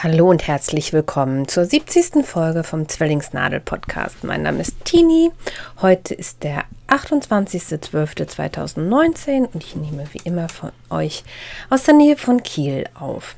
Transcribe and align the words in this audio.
Hallo 0.00 0.30
und 0.30 0.46
herzlich 0.46 0.92
willkommen 0.92 1.48
zur 1.48 1.64
70. 1.64 2.24
Folge 2.24 2.62
vom 2.62 2.88
Zwillingsnadel 2.88 3.58
Podcast. 3.58 4.22
Mein 4.22 4.42
Name 4.42 4.60
ist 4.60 4.84
Tini. 4.84 5.32
Heute 5.82 6.14
ist 6.14 6.44
der 6.44 6.66
28.12.2019 6.86 9.48
und 9.52 9.64
ich 9.64 9.74
nehme 9.74 10.06
wie 10.12 10.20
immer 10.22 10.48
von 10.48 10.70
euch 10.88 11.24
aus 11.68 11.82
der 11.82 11.94
Nähe 11.94 12.16
von 12.16 12.44
Kiel 12.44 12.84
auf. 12.94 13.34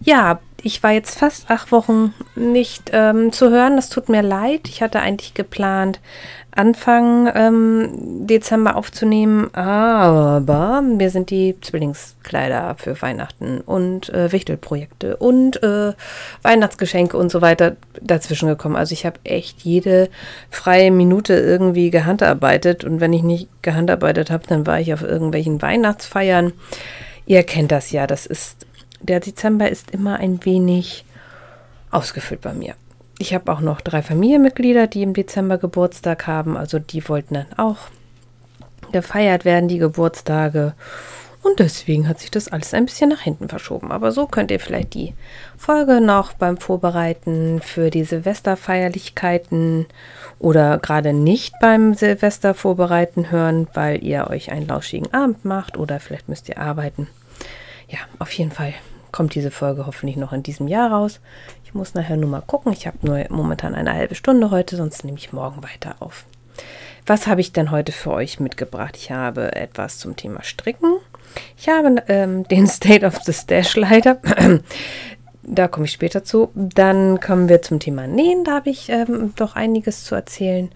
Ja, 0.00 0.40
ich 0.62 0.82
war 0.82 0.90
jetzt 0.90 1.18
fast 1.18 1.50
acht 1.50 1.70
Wochen 1.72 2.12
nicht 2.34 2.90
ähm, 2.92 3.32
zu 3.32 3.50
hören. 3.50 3.76
Das 3.76 3.88
tut 3.88 4.08
mir 4.08 4.22
leid. 4.22 4.62
Ich 4.68 4.82
hatte 4.82 5.00
eigentlich 5.00 5.34
geplant, 5.34 6.00
Anfang 6.56 7.30
ähm, 7.34 8.26
Dezember 8.26 8.76
aufzunehmen, 8.76 9.54
aber 9.54 10.80
mir 10.80 11.10
sind 11.10 11.30
die 11.30 11.60
Zwillingskleider 11.60 12.76
für 12.78 13.00
Weihnachten 13.02 13.60
und 13.60 14.08
äh, 14.08 14.32
Wichtelprojekte 14.32 15.18
und 15.18 15.62
äh, 15.62 15.92
Weihnachtsgeschenke 16.42 17.16
und 17.16 17.30
so 17.30 17.42
weiter 17.42 17.76
dazwischen 18.00 18.48
gekommen. 18.48 18.74
Also 18.74 18.94
ich 18.94 19.04
habe 19.04 19.20
echt 19.24 19.62
jede 19.62 20.08
freie 20.50 20.90
Minute 20.90 21.34
irgendwie 21.34 21.90
gehandarbeitet 21.90 22.84
und 22.84 23.00
wenn 23.00 23.12
ich 23.12 23.22
nicht 23.22 23.48
gehandarbeitet 23.62 24.30
habe, 24.30 24.46
dann 24.48 24.66
war 24.66 24.80
ich 24.80 24.94
auf 24.94 25.02
irgendwelchen 25.02 25.60
Weihnachtsfeiern. 25.60 26.54
Ihr 27.26 27.42
kennt 27.42 27.70
das 27.70 27.90
ja, 27.90 28.06
das 28.06 28.24
ist 28.24 28.66
der 29.00 29.20
Dezember 29.20 29.70
ist 29.70 29.90
immer 29.90 30.18
ein 30.18 30.44
wenig 30.44 31.04
ausgefüllt 31.90 32.40
bei 32.40 32.52
mir. 32.52 32.74
Ich 33.18 33.32
habe 33.34 33.50
auch 33.50 33.60
noch 33.60 33.80
drei 33.80 34.02
Familienmitglieder, 34.02 34.86
die 34.86 35.02
im 35.02 35.14
Dezember 35.14 35.58
Geburtstag 35.58 36.26
haben. 36.26 36.56
Also 36.56 36.78
die 36.78 37.08
wollten 37.08 37.34
dann 37.34 37.46
auch 37.56 37.78
gefeiert 38.92 39.44
werden, 39.44 39.68
die 39.68 39.78
Geburtstage. 39.78 40.74
Und 41.42 41.60
deswegen 41.60 42.08
hat 42.08 42.18
sich 42.18 42.30
das 42.32 42.48
alles 42.48 42.74
ein 42.74 42.86
bisschen 42.86 43.08
nach 43.08 43.20
hinten 43.20 43.48
verschoben. 43.48 43.92
Aber 43.92 44.10
so 44.10 44.26
könnt 44.26 44.50
ihr 44.50 44.58
vielleicht 44.58 44.94
die 44.94 45.14
Folge 45.56 46.00
noch 46.00 46.32
beim 46.32 46.56
Vorbereiten 46.56 47.60
für 47.62 47.90
die 47.90 48.02
Silvesterfeierlichkeiten 48.04 49.86
oder 50.40 50.78
gerade 50.78 51.12
nicht 51.12 51.54
beim 51.60 51.94
Silvester 51.94 52.52
vorbereiten 52.52 53.30
hören, 53.30 53.68
weil 53.74 54.02
ihr 54.02 54.28
euch 54.28 54.50
einen 54.50 54.66
lauschigen 54.66 55.14
Abend 55.14 55.44
macht 55.44 55.76
oder 55.76 56.00
vielleicht 56.00 56.28
müsst 56.28 56.48
ihr 56.48 56.58
arbeiten. 56.58 57.06
Ja, 57.88 57.98
auf 58.18 58.32
jeden 58.32 58.50
Fall 58.50 58.74
kommt 59.12 59.34
diese 59.34 59.50
Folge 59.50 59.86
hoffentlich 59.86 60.16
noch 60.16 60.32
in 60.32 60.42
diesem 60.42 60.68
Jahr 60.68 60.90
raus. 60.90 61.20
Ich 61.64 61.74
muss 61.74 61.94
nachher 61.94 62.16
nur 62.16 62.28
mal 62.28 62.42
gucken. 62.42 62.72
Ich 62.72 62.86
habe 62.86 62.98
nur 63.02 63.24
momentan 63.30 63.74
eine 63.74 63.94
halbe 63.94 64.14
Stunde 64.14 64.50
heute, 64.50 64.76
sonst 64.76 65.04
nehme 65.04 65.18
ich 65.18 65.32
morgen 65.32 65.62
weiter 65.62 65.96
auf. 66.00 66.26
Was 67.06 67.26
habe 67.26 67.40
ich 67.40 67.52
denn 67.52 67.70
heute 67.70 67.92
für 67.92 68.10
euch 68.12 68.40
mitgebracht? 68.40 68.96
Ich 68.96 69.12
habe 69.12 69.54
etwas 69.54 69.98
zum 69.98 70.16
Thema 70.16 70.42
Stricken. 70.42 70.96
Ich 71.56 71.68
habe 71.68 72.02
ähm, 72.08 72.44
den 72.48 72.66
State 72.66 73.06
of 73.06 73.22
the 73.22 73.32
Stash 73.32 73.76
leider. 73.76 74.18
da 75.44 75.68
komme 75.68 75.86
ich 75.86 75.92
später 75.92 76.24
zu. 76.24 76.50
Dann 76.54 77.20
kommen 77.20 77.48
wir 77.48 77.62
zum 77.62 77.78
Thema 77.78 78.06
Nähen. 78.06 78.44
Da 78.44 78.56
habe 78.56 78.70
ich 78.70 78.88
ähm, 78.88 79.32
doch 79.36 79.54
einiges 79.54 80.04
zu 80.04 80.14
erzählen. 80.14 80.70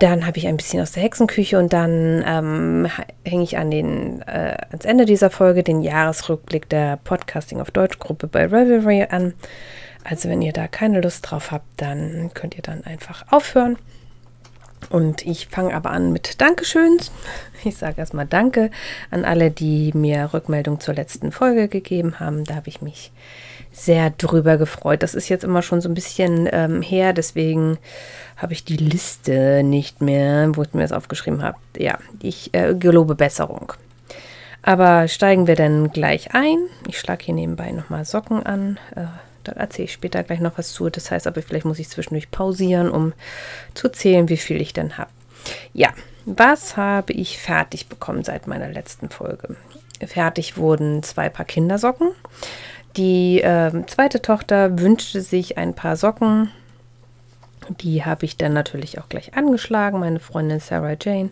Dann 0.00 0.26
habe 0.26 0.38
ich 0.38 0.48
ein 0.48 0.56
bisschen 0.56 0.80
aus 0.80 0.92
der 0.92 1.02
Hexenküche 1.02 1.58
und 1.58 1.74
dann 1.74 2.24
ähm, 2.26 2.88
hänge 3.22 3.44
ich 3.44 3.58
an 3.58 3.70
den, 3.70 4.22
äh, 4.22 4.56
ans 4.70 4.86
Ende 4.86 5.04
dieser 5.04 5.28
Folge 5.28 5.62
den 5.62 5.82
Jahresrückblick 5.82 6.70
der 6.70 6.96
Podcasting 6.96 7.60
auf 7.60 7.70
Deutsch 7.70 7.98
Gruppe 7.98 8.26
bei 8.26 8.46
Revelry 8.46 9.06
an. 9.10 9.34
Also 10.02 10.30
wenn 10.30 10.40
ihr 10.40 10.54
da 10.54 10.68
keine 10.68 11.02
Lust 11.02 11.30
drauf 11.30 11.50
habt, 11.50 11.66
dann 11.76 12.30
könnt 12.32 12.56
ihr 12.56 12.62
dann 12.62 12.82
einfach 12.84 13.30
aufhören. 13.30 13.76
Und 14.88 15.26
ich 15.26 15.48
fange 15.48 15.74
aber 15.74 15.90
an 15.90 16.12
mit 16.12 16.40
Dankeschöns. 16.40 17.12
Ich 17.62 17.76
sage 17.76 17.96
erstmal 17.98 18.24
Danke 18.24 18.70
an 19.10 19.26
alle, 19.26 19.50
die 19.50 19.92
mir 19.92 20.30
Rückmeldung 20.32 20.80
zur 20.80 20.94
letzten 20.94 21.30
Folge 21.30 21.68
gegeben 21.68 22.18
haben. 22.18 22.44
Da 22.44 22.54
habe 22.54 22.70
ich 22.70 22.80
mich 22.80 23.12
sehr 23.72 24.10
drüber 24.10 24.56
gefreut. 24.56 25.02
Das 25.02 25.14
ist 25.14 25.28
jetzt 25.28 25.44
immer 25.44 25.62
schon 25.62 25.80
so 25.80 25.88
ein 25.88 25.94
bisschen 25.94 26.48
ähm, 26.52 26.82
her, 26.82 27.12
deswegen 27.12 27.78
habe 28.36 28.52
ich 28.52 28.64
die 28.64 28.76
Liste 28.76 29.62
nicht 29.62 30.00
mehr, 30.00 30.56
wo 30.56 30.62
ich 30.62 30.72
mir 30.72 30.82
das 30.82 30.92
aufgeschrieben 30.92 31.42
habe. 31.42 31.58
Ja, 31.76 31.98
ich 32.22 32.54
äh, 32.54 32.74
gelobe 32.74 33.14
Besserung. 33.14 33.72
Aber 34.62 35.08
steigen 35.08 35.46
wir 35.46 35.56
dann 35.56 35.90
gleich 35.90 36.34
ein. 36.34 36.58
Ich 36.86 36.98
schlage 36.98 37.24
hier 37.24 37.34
nebenbei 37.34 37.70
nochmal 37.72 38.04
Socken 38.04 38.44
an. 38.44 38.78
Äh, 38.94 39.04
da 39.44 39.52
erzähle 39.52 39.86
ich 39.86 39.92
später 39.92 40.22
gleich 40.22 40.40
noch 40.40 40.58
was 40.58 40.72
zu. 40.72 40.90
Das 40.90 41.10
heißt 41.10 41.26
aber, 41.26 41.42
vielleicht 41.42 41.64
muss 41.64 41.78
ich 41.78 41.88
zwischendurch 41.88 42.30
pausieren, 42.30 42.90
um 42.90 43.12
zu 43.74 43.88
zählen, 43.88 44.28
wie 44.28 44.36
viel 44.36 44.60
ich 44.60 44.72
denn 44.72 44.98
habe. 44.98 45.10
Ja, 45.72 45.90
was 46.26 46.76
habe 46.76 47.12
ich 47.12 47.38
fertig 47.38 47.88
bekommen 47.88 48.24
seit 48.24 48.46
meiner 48.46 48.68
letzten 48.68 49.08
Folge? 49.08 49.56
Fertig 50.06 50.56
wurden 50.56 51.02
zwei 51.02 51.28
Paar 51.28 51.46
Kindersocken. 51.46 52.08
Die 52.96 53.40
äh, 53.40 53.70
zweite 53.86 54.20
Tochter 54.20 54.78
wünschte 54.78 55.20
sich 55.20 55.56
ein 55.58 55.74
paar 55.74 55.96
Socken 55.96 56.50
die 57.78 58.04
habe 58.04 58.24
ich 58.24 58.36
dann 58.36 58.52
natürlich 58.52 58.98
auch 58.98 59.08
gleich 59.08 59.34
angeschlagen. 59.34 60.00
Meine 60.00 60.18
Freundin 60.18 60.60
Sarah 60.60 60.96
Jane 61.00 61.30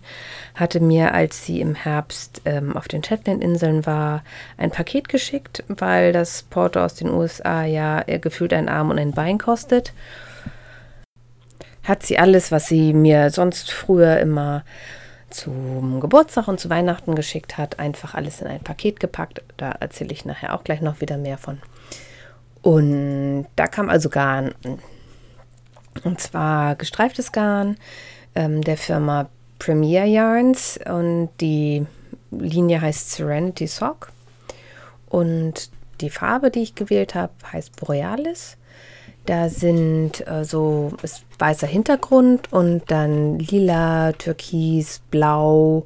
hatte 0.55 0.81
mir, 0.81 1.15
als 1.15 1.45
sie 1.45 1.61
im 1.61 1.75
Herbst 1.75 2.43
ähm, 2.45 2.77
auf 2.77 2.89
den 2.89 3.03
Shetland-Inseln 3.03 3.87
war, 3.87 4.23
ein 4.57 4.71
Paket 4.71 5.09
geschickt, 5.09 5.65
weil 5.69 6.13
das 6.13 6.45
Porto 6.45 6.81
aus 6.81 6.95
den 6.95 7.11
USA 7.11 7.65
ja 7.65 8.03
gefühlt 8.19 8.53
ein 8.53 8.69
Arm 8.69 8.91
und 8.91 8.99
ein 8.99 9.13
Bein 9.13 9.39
kostet. 9.39 9.93
Hat 11.83 12.03
sie 12.03 12.19
alles, 12.19 12.53
was 12.53 12.67
sie 12.67 12.93
mir 12.93 13.31
sonst 13.31 13.71
früher 13.71 14.19
immer 14.21 14.65
zum 15.31 16.01
Geburtstag 16.01 16.49
und 16.49 16.59
zu 16.61 16.71
Weihnachten 16.71 17.15
geschickt 17.15 17.59
hat, 17.59 17.79
einfach 17.79 18.15
alles 18.15 18.41
in 18.41 18.47
ein 18.47 18.61
Paket 18.61 19.01
gepackt. 19.01 19.43
Da 19.57 19.71
erzähle 19.73 20.13
ich 20.13 20.25
nachher 20.25 20.55
auch 20.55 20.65
gleich 20.65 20.81
noch 20.81 21.01
wieder 21.01 21.17
mehr 21.17 21.39
von. 21.39 21.61
Und 22.63 23.47
da 23.57 23.67
kam 23.67 23.89
also 23.89 24.09
Garn 24.09 24.55
und 26.05 26.21
zwar 26.21 26.77
gestreiftes 26.77 27.33
Garn 27.33 27.77
ähm, 28.35 28.63
der 28.63 28.77
Firma 28.77 29.29
Premier 29.59 30.05
Yarns 30.05 30.79
und 30.85 31.31
die 31.41 31.87
Linie 32.31 32.81
heißt 32.81 33.11
Serenity 33.11 33.67
Sock. 33.67 34.13
Und 35.09 35.71
die 36.01 36.11
Farbe, 36.11 36.51
die 36.51 36.63
ich 36.63 36.75
gewählt 36.75 37.15
habe, 37.15 37.33
heißt 37.53 37.77
Borealis. 37.77 38.57
Da 39.29 39.51
sind 39.51 40.27
äh, 40.27 40.43
so 40.43 40.91
ist 41.03 41.23
weißer 41.39 41.67
Hintergrund 41.67 42.51
und 42.51 42.91
dann 42.91 43.39
lila, 43.39 44.13
türkis, 44.13 45.03
blau, 45.11 45.85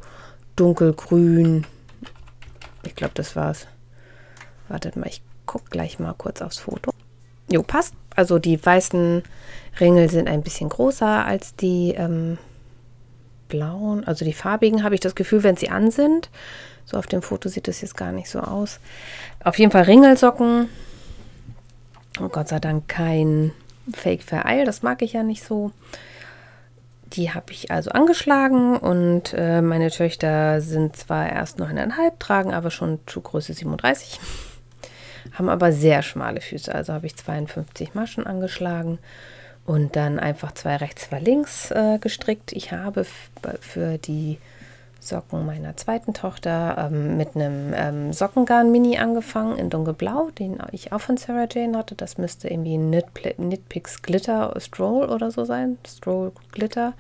dunkelgrün. 0.55 1.67
Ich 2.85 2.94
glaube, 2.94 3.15
das 3.15 3.35
war's. 3.35 3.67
Wartet 4.69 4.94
mal, 4.94 5.09
ich 5.09 5.23
gucke 5.44 5.71
gleich 5.71 5.99
mal 5.99 6.15
kurz 6.17 6.41
aufs 6.41 6.61
Foto. 6.61 6.93
Jo, 7.50 7.65
passt. 7.65 7.94
Also 8.15 8.39
die 8.39 8.65
weißen 8.65 9.25
Ringel 9.81 10.09
sind 10.09 10.29
ein 10.29 10.43
bisschen 10.43 10.69
größer 10.69 11.27
als 11.27 11.56
die 11.56 11.94
ähm, 11.97 12.39
blauen. 13.49 14.05
Also 14.05 14.25
die 14.25 14.35
farbigen 14.35 14.85
habe 14.85 14.94
ich 14.94 15.00
das 15.00 15.17
Gefühl, 15.17 15.43
wenn 15.43 15.56
sie 15.56 15.69
an 15.69 15.91
sind. 15.91 16.31
So 16.85 16.97
auf 16.97 17.09
dem 17.09 17.23
Foto 17.23 17.49
sieht 17.49 17.67
das 17.67 17.81
jetzt 17.81 17.97
gar 17.97 18.12
nicht 18.12 18.31
so 18.31 18.39
aus. 18.39 18.79
Auf 19.43 19.59
jeden 19.59 19.73
Fall 19.73 19.83
Ringelsocken. 19.83 20.69
Und 22.19 22.32
Gott 22.32 22.49
sei 22.49 22.59
Dank 22.59 22.88
kein 22.88 23.53
Fake 23.93 24.23
Vereil. 24.23 24.64
Das 24.64 24.82
mag 24.82 25.03
ich 25.03 25.14
ja 25.14 25.23
nicht 25.23 25.44
so. 25.44 25.73
Die 27.06 27.32
habe 27.32 27.53
ich 27.53 27.70
also 27.70 27.91
angeschlagen 27.91 28.79
und 28.79 29.35
äh, 29.37 29.61
meine 29.61 29.91
Töchter 29.91 30.62
sind 30.62 30.97
zwar 30.97 31.31
erst 31.31 31.59
noch 31.59 31.69
in 31.69 31.79
eineinhalb, 31.79 32.19
tragen 32.19 32.55
aber 32.55 32.70
schon 32.70 33.00
Schuhgröße 33.06 33.53
37 33.53 34.19
haben 35.32 35.50
aber 35.50 35.73
sehr 35.73 36.03
schmale 36.03 36.41
Füße. 36.41 36.75
Also 36.75 36.94
habe 36.94 37.06
ich 37.06 37.17
52 37.17 37.94
Maschen 37.94 38.26
angeschlagen 38.26 38.99
und 39.67 39.94
dann 39.97 40.19
einfach 40.19 40.53
zwei 40.53 40.76
rechts, 40.76 41.08
zwei 41.08 41.20
links 41.20 41.70
äh, 41.70 41.99
gestrickt. 41.99 42.53
Ich 42.53 42.73
habe 42.73 43.05
für 43.61 43.99
die 43.99 44.38
Socken 45.02 45.44
meiner 45.44 45.76
zweiten 45.76 46.14
Tochter 46.14 46.76
ähm, 46.78 47.16
mit 47.16 47.34
einem 47.34 47.72
ähm, 47.75 48.12
Sockengarn-Mini 48.12 48.99
angefangen 48.99 49.58
in 49.58 49.69
dunkelblau, 49.69 50.31
den 50.38 50.58
ich 50.70 50.93
auch 50.93 51.00
von 51.00 51.16
Sarah 51.16 51.49
Jane 51.50 51.76
hatte. 51.76 51.96
Das 51.96 52.19
müsste 52.19 52.49
irgendwie 52.49 52.76
ein 52.76 53.02
Knitpicks 53.12 54.02
Glitter 54.02 54.54
Stroll 54.58 55.10
oder 55.10 55.31
so 55.32 55.44
sein. 55.44 55.78
Stroll 55.87 56.32
Glitter. 56.52 56.94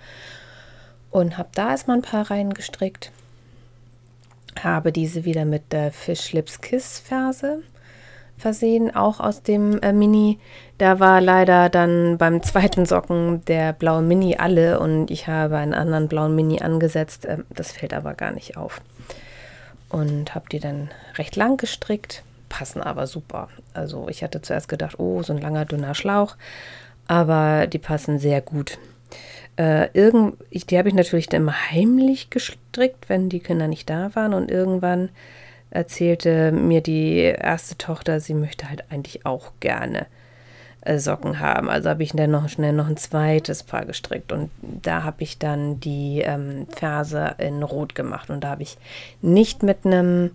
Und 1.10 1.38
habe 1.38 1.50
da 1.54 1.70
erstmal 1.70 1.98
ein 1.98 2.02
paar 2.02 2.30
Reihen 2.30 2.54
gestrickt. 2.54 3.12
Habe 4.60 4.90
diese 4.90 5.24
wieder 5.24 5.44
mit 5.44 5.72
der 5.72 5.92
Fish 5.92 6.32
Lips 6.32 6.60
Kiss 6.60 6.98
Ferse 6.98 7.62
versehen, 8.36 8.94
auch 8.94 9.20
aus 9.20 9.42
dem 9.42 9.80
äh, 9.80 9.92
Mini. 9.92 10.38
Da 10.82 10.98
war 10.98 11.20
leider 11.20 11.68
dann 11.68 12.18
beim 12.18 12.42
zweiten 12.42 12.86
Socken 12.86 13.44
der 13.44 13.72
blaue 13.72 14.02
Mini 14.02 14.38
alle 14.38 14.80
und 14.80 15.12
ich 15.12 15.28
habe 15.28 15.58
einen 15.58 15.74
anderen 15.74 16.08
blauen 16.08 16.34
Mini 16.34 16.60
angesetzt. 16.60 17.24
Äh, 17.24 17.38
das 17.50 17.70
fällt 17.70 17.94
aber 17.94 18.14
gar 18.14 18.32
nicht 18.32 18.56
auf. 18.56 18.80
Und 19.90 20.34
habe 20.34 20.46
die 20.50 20.58
dann 20.58 20.90
recht 21.18 21.36
lang 21.36 21.56
gestrickt, 21.56 22.24
passen 22.48 22.82
aber 22.82 23.06
super. 23.06 23.48
Also 23.74 24.08
ich 24.08 24.24
hatte 24.24 24.42
zuerst 24.42 24.68
gedacht, 24.68 24.98
oh, 24.98 25.22
so 25.22 25.32
ein 25.32 25.40
langer, 25.40 25.66
dünner 25.66 25.94
Schlauch, 25.94 26.34
aber 27.06 27.68
die 27.68 27.78
passen 27.78 28.18
sehr 28.18 28.40
gut. 28.40 28.80
Äh, 29.56 29.86
irgend, 29.92 30.34
ich, 30.50 30.66
die 30.66 30.78
habe 30.78 30.88
ich 30.88 30.96
natürlich 30.96 31.28
dann 31.28 31.42
immer 31.42 31.70
heimlich 31.70 32.28
gestrickt, 32.28 33.08
wenn 33.08 33.28
die 33.28 33.38
Kinder 33.38 33.68
nicht 33.68 33.88
da 33.88 34.16
waren 34.16 34.34
und 34.34 34.50
irgendwann 34.50 35.10
erzählte 35.70 36.50
mir 36.50 36.80
die 36.80 37.18
erste 37.20 37.78
Tochter, 37.78 38.18
sie 38.18 38.34
möchte 38.34 38.68
halt 38.68 38.90
eigentlich 38.90 39.24
auch 39.24 39.52
gerne 39.60 40.06
Socken 40.96 41.38
haben. 41.38 41.70
Also 41.70 41.90
habe 41.90 42.02
ich 42.02 42.12
dann 42.12 42.30
noch 42.30 42.48
schnell 42.48 42.72
noch 42.72 42.88
ein 42.88 42.96
zweites 42.96 43.62
Paar 43.62 43.84
gestrickt 43.84 44.32
und 44.32 44.50
da 44.60 45.04
habe 45.04 45.22
ich 45.22 45.38
dann 45.38 45.78
die 45.80 46.22
ähm, 46.24 46.66
Ferse 46.74 47.36
in 47.38 47.62
Rot 47.62 47.94
gemacht 47.94 48.30
und 48.30 48.42
da 48.42 48.50
habe 48.50 48.62
ich 48.62 48.78
nicht 49.20 49.62
mit 49.62 49.84
einem 49.84 50.30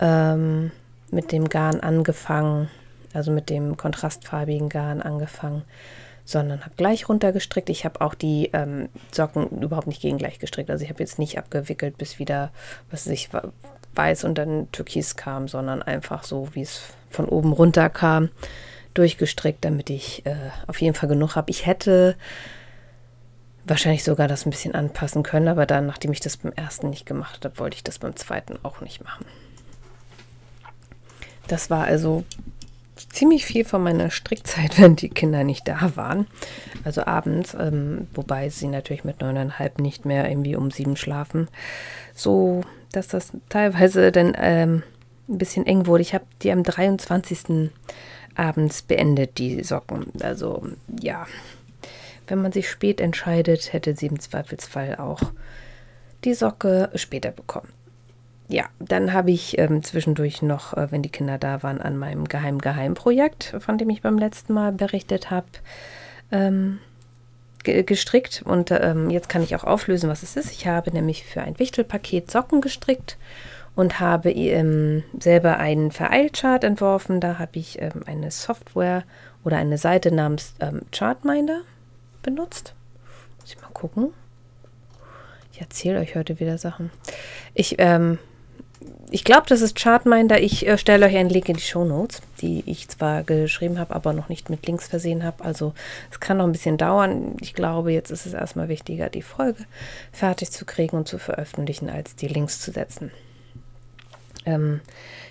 ähm, 0.00 0.70
mit 1.10 1.32
dem 1.32 1.48
Garn 1.48 1.80
angefangen, 1.80 2.68
also 3.12 3.32
mit 3.32 3.50
dem 3.50 3.76
kontrastfarbigen 3.76 4.68
Garn 4.68 5.02
angefangen, 5.02 5.62
sondern 6.24 6.60
habe 6.60 6.74
gleich 6.76 7.08
runtergestrickt. 7.08 7.68
Ich 7.68 7.84
habe 7.84 8.00
auch 8.00 8.14
die 8.14 8.50
ähm, 8.52 8.88
Socken 9.10 9.48
überhaupt 9.60 9.88
nicht 9.88 10.02
gegengleich 10.02 10.38
gestrickt. 10.38 10.70
Also 10.70 10.84
ich 10.84 10.90
habe 10.90 11.02
jetzt 11.02 11.18
nicht 11.18 11.38
abgewickelt, 11.38 11.98
bis 11.98 12.18
wieder, 12.20 12.50
was 12.90 13.06
ich 13.08 13.28
weiß 13.94 14.24
und 14.24 14.38
dann 14.38 14.70
türkis 14.70 15.16
kam, 15.16 15.48
sondern 15.48 15.82
einfach 15.82 16.22
so, 16.22 16.48
wie 16.52 16.62
es 16.62 16.80
von 17.10 17.26
oben 17.26 17.52
runter 17.52 17.90
kam, 17.90 18.28
durchgestrickt, 18.94 19.64
damit 19.64 19.90
ich 19.90 20.24
äh, 20.26 20.34
auf 20.66 20.80
jeden 20.80 20.94
Fall 20.94 21.08
genug 21.08 21.36
habe. 21.36 21.50
Ich 21.50 21.66
hätte 21.66 22.16
wahrscheinlich 23.64 24.04
sogar 24.04 24.28
das 24.28 24.46
ein 24.46 24.50
bisschen 24.50 24.74
anpassen 24.74 25.22
können, 25.22 25.48
aber 25.48 25.66
dann, 25.66 25.86
nachdem 25.86 26.12
ich 26.12 26.20
das 26.20 26.38
beim 26.38 26.52
ersten 26.52 26.90
nicht 26.90 27.06
gemacht 27.06 27.44
habe, 27.44 27.58
wollte 27.58 27.76
ich 27.76 27.84
das 27.84 27.98
beim 27.98 28.16
zweiten 28.16 28.58
auch 28.62 28.80
nicht 28.80 29.04
machen. 29.04 29.26
Das 31.46 31.70
war 31.70 31.84
also 31.84 32.24
ziemlich 33.08 33.44
viel 33.44 33.64
von 33.64 33.82
meiner 33.82 34.10
Strickzeit, 34.10 34.78
wenn 34.80 34.96
die 34.96 35.08
Kinder 35.08 35.44
nicht 35.44 35.66
da 35.68 35.92
waren. 35.96 36.26
Also 36.84 37.04
abends, 37.04 37.54
ähm, 37.54 38.08
wobei 38.14 38.48
sie 38.48 38.68
natürlich 38.68 39.04
mit 39.04 39.20
neuneinhalb 39.20 39.78
nicht 39.78 40.04
mehr 40.04 40.28
irgendwie 40.28 40.56
um 40.56 40.70
sieben 40.70 40.96
schlafen. 40.96 41.48
So, 42.14 42.62
dass 42.92 43.08
das 43.08 43.32
teilweise 43.48 44.12
dann 44.12 44.34
ähm, 44.36 44.82
ein 45.28 45.38
bisschen 45.38 45.66
eng 45.66 45.86
wurde. 45.86 46.02
Ich 46.02 46.14
habe 46.14 46.24
die 46.42 46.52
am 46.52 46.62
23. 46.62 47.70
abends 48.34 48.82
beendet, 48.82 49.38
die 49.38 49.62
Socken. 49.62 50.06
Also 50.22 50.66
ja, 51.00 51.26
wenn 52.26 52.42
man 52.42 52.52
sich 52.52 52.68
spät 52.68 53.00
entscheidet, 53.00 53.72
hätte 53.72 53.94
sie 53.94 54.06
im 54.06 54.20
Zweifelsfall 54.20 54.96
auch 54.96 55.20
die 56.24 56.34
Socke 56.34 56.90
später 56.94 57.30
bekommen 57.30 57.68
ja, 58.50 58.64
dann 58.80 59.12
habe 59.12 59.30
ich 59.30 59.58
ähm, 59.58 59.84
zwischendurch 59.84 60.42
noch, 60.42 60.76
äh, 60.76 60.90
wenn 60.90 61.02
die 61.02 61.08
Kinder 61.08 61.38
da 61.38 61.62
waren, 61.62 61.80
an 61.80 61.96
meinem 61.96 62.26
Geheim-Geheim-Projekt, 62.26 63.54
von 63.60 63.78
dem 63.78 63.90
ich 63.90 64.02
beim 64.02 64.18
letzten 64.18 64.52
Mal 64.52 64.72
berichtet 64.72 65.30
habe, 65.30 65.46
ähm, 66.32 66.80
ge 67.62 67.84
gestrickt. 67.84 68.42
Und 68.44 68.72
ähm, 68.72 69.08
jetzt 69.08 69.28
kann 69.28 69.44
ich 69.44 69.54
auch 69.54 69.62
auflösen, 69.62 70.10
was 70.10 70.24
es 70.24 70.36
ist. 70.36 70.50
Ich 70.50 70.66
habe 70.66 70.90
nämlich 70.90 71.24
für 71.24 71.42
ein 71.42 71.60
Wichtelpaket 71.60 72.28
Socken 72.28 72.60
gestrickt 72.60 73.16
und 73.80 73.98
habe 73.98 74.30
ähm, 74.30 75.04
selber 75.18 75.56
einen 75.56 75.90
Vereilchart 75.90 76.64
entworfen. 76.64 77.18
Da 77.18 77.38
habe 77.38 77.52
ich 77.58 77.80
ähm, 77.80 78.02
eine 78.04 78.30
Software 78.30 79.04
oder 79.42 79.56
eine 79.56 79.78
Seite 79.78 80.12
namens 80.14 80.54
ähm, 80.60 80.82
Chartminder 80.92 81.62
benutzt. 82.22 82.74
Muss 83.40 83.54
ich 83.54 83.62
mal 83.62 83.70
gucken. 83.72 84.08
Ich 85.54 85.62
erzähle 85.62 85.98
euch 86.00 86.14
heute 86.14 86.40
wieder 86.40 86.58
Sachen. 86.58 86.90
Ich 87.54 87.76
ähm, 87.78 88.18
ich 89.10 89.24
glaube, 89.24 89.46
das 89.48 89.62
ist 89.62 89.76
Chartminder. 89.76 90.42
Ich 90.42 90.66
äh, 90.66 90.76
stelle 90.76 91.06
euch 91.06 91.16
einen 91.16 91.30
Link 91.30 91.48
in 91.48 91.56
die 91.56 91.62
Show 91.62 91.86
Notes, 91.86 92.20
die 92.42 92.62
ich 92.66 92.86
zwar 92.88 93.24
geschrieben 93.24 93.78
habe, 93.78 93.94
aber 93.94 94.12
noch 94.12 94.28
nicht 94.28 94.50
mit 94.50 94.66
Links 94.66 94.88
versehen 94.88 95.24
habe. 95.24 95.42
Also 95.42 95.72
es 96.10 96.20
kann 96.20 96.36
noch 96.36 96.44
ein 96.44 96.52
bisschen 96.52 96.76
dauern. 96.76 97.34
Ich 97.40 97.54
glaube, 97.54 97.92
jetzt 97.92 98.10
ist 98.10 98.26
es 98.26 98.34
erstmal 98.34 98.68
wichtiger, 98.68 99.08
die 99.08 99.22
Folge 99.22 99.64
fertig 100.12 100.50
zu 100.50 100.66
kriegen 100.66 100.98
und 100.98 101.08
zu 101.08 101.16
veröffentlichen, 101.16 101.88
als 101.88 102.14
die 102.14 102.28
Links 102.28 102.60
zu 102.60 102.72
setzen. 102.72 103.10
Ähm, 104.44 104.80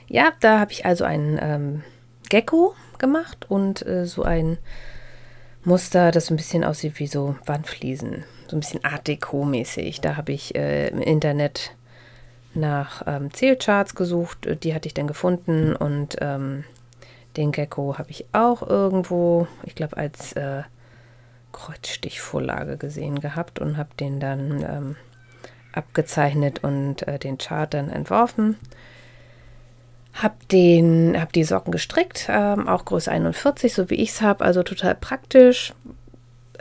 ja, 0.08 0.32
da 0.40 0.60
habe 0.60 0.72
ich 0.72 0.86
also 0.86 1.04
einen 1.04 1.40
ähm, 1.42 1.84
Gecko 2.30 2.76
gemacht 2.98 3.46
und 3.50 3.86
äh, 3.86 4.06
so 4.06 4.24
ein 4.24 4.58
Muster, 5.64 6.12
das 6.12 6.30
ein 6.30 6.38
bisschen 6.38 6.64
aussieht 6.64 7.00
wie 7.00 7.08
so 7.08 7.36
Wandfliesen. 7.46 8.24
So 8.48 8.56
ein 8.56 8.62
bisschen 8.62 8.84
Art 8.84 9.08
Deco-mäßig. 9.08 10.02
Da 10.02 10.16
habe 10.16 10.32
ich 10.32 10.56
äh, 10.56 10.88
im 10.88 11.02
Internet 11.02 11.76
nach 12.54 13.04
ähm, 13.06 13.32
Zählcharts 13.34 13.96
gesucht, 13.96 14.46
äh, 14.46 14.56
die 14.56 14.74
hatte 14.74 14.88
ich 14.88 14.94
dann 14.94 15.08
gefunden 15.08 15.76
und 15.76 16.18
ähm, 16.22 16.64
den 17.38 17.52
Gecko 17.52 17.98
habe 17.98 18.10
ich 18.10 18.26
auch 18.32 18.68
irgendwo, 18.68 19.48
ich 19.64 19.76
glaube, 19.76 19.98
als 19.98 20.34
äh, 20.34 20.64
Kreuzstichvorlage 21.52 22.78
gesehen 22.78 23.20
gehabt 23.20 23.60
und 23.60 23.78
habe 23.78 23.90
den 24.00 24.20
dann 24.20 24.64
ähm, 24.64 24.96
abgezeichnet 25.74 26.64
und 26.64 27.08
äh, 27.08 27.20
den 27.20 27.38
Chart 27.38 27.74
dann 27.74 27.90
entworfen. 27.90 28.58
Hab 30.14 30.48
den, 30.50 31.16
hab 31.20 31.32
die 31.34 31.44
Socken 31.44 31.72
gestrickt, 31.72 32.28
ähm, 32.30 32.68
auch 32.68 32.86
Größe 32.86 33.12
41, 33.12 33.74
so 33.74 33.90
wie 33.90 33.96
ich 33.96 34.10
es 34.10 34.22
habe, 34.22 34.44
also 34.44 34.64
total 34.64 34.96
praktisch 34.96 35.74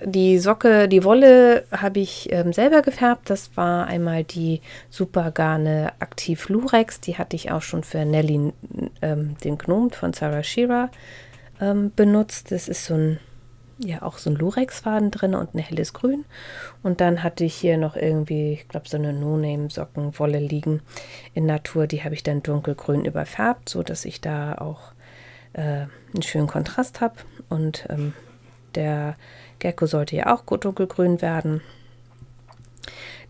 die 0.05 0.39
Socke, 0.39 0.89
die 0.89 1.05
Wolle 1.05 1.65
habe 1.73 2.01
ich 2.01 2.31
ähm, 2.33 2.53
selber 2.53 2.83
gefärbt. 2.83 3.31
Das 3.31 3.57
war 3.57 3.87
einmal 3.87 4.25
die 4.25 4.61
Supergarne 4.91 5.93
Aktiv 5.99 6.49
Lurex. 6.49 7.01
Die 7.01 7.19
hatte 7.19 7.37
ich 7.37 7.51
auch 7.51 7.63
schon 7.63 7.85
für 7.85 8.05
Nelly, 8.05 8.53
ähm, 9.03 9.37
den 9.45 9.59
Gnom 9.59 9.91
von 9.91 10.13
Sarah 10.13 10.43
Shearer, 10.43 10.91
ähm, 11.61 11.93
benutzt. 11.95 12.53
Das 12.53 12.69
ist 12.69 12.85
so 12.85 12.95
ein, 12.95 13.19
ja, 13.79 14.03
auch 14.03 14.19
so 14.19 14.31
ein 14.31 14.37
Lurex-Faden 14.37 15.11
drin 15.11 15.35
und 15.35 15.55
ein 15.55 15.59
helles 15.59 15.93
Grün. 15.93 16.25
Und 16.83 17.01
dann 17.01 17.23
hatte 17.23 17.45
ich 17.45 17.55
hier 17.55 17.77
noch 17.77 17.97
irgendwie, 17.97 18.53
ich 18.55 18.69
glaube, 18.69 18.89
so 18.89 18.97
eine 18.97 19.13
No-Name-Sockenwolle 19.13 20.41
liegen 20.41 20.81
in 21.35 21.47
Natur. 21.47 21.87
Die 21.87 22.03
habe 22.03 22.15
ich 22.15 22.23
dann 22.23 22.43
dunkelgrün 22.43 23.05
überfärbt, 23.05 23.69
sodass 23.69 24.05
ich 24.05 24.21
da 24.21 24.57
auch 24.57 24.93
äh, 25.53 25.87
einen 26.13 26.23
schönen 26.23 26.49
Kontrast 26.49 27.01
habe. 27.01 27.15
Und 27.49 27.87
ähm, 27.89 28.15
der 28.75 29.17
Gecko 29.61 29.87
sollte 29.87 30.17
ja 30.17 30.35
auch 30.35 30.45
gut 30.45 30.65
dunkelgrün 30.65 31.23
werden. 31.23 31.63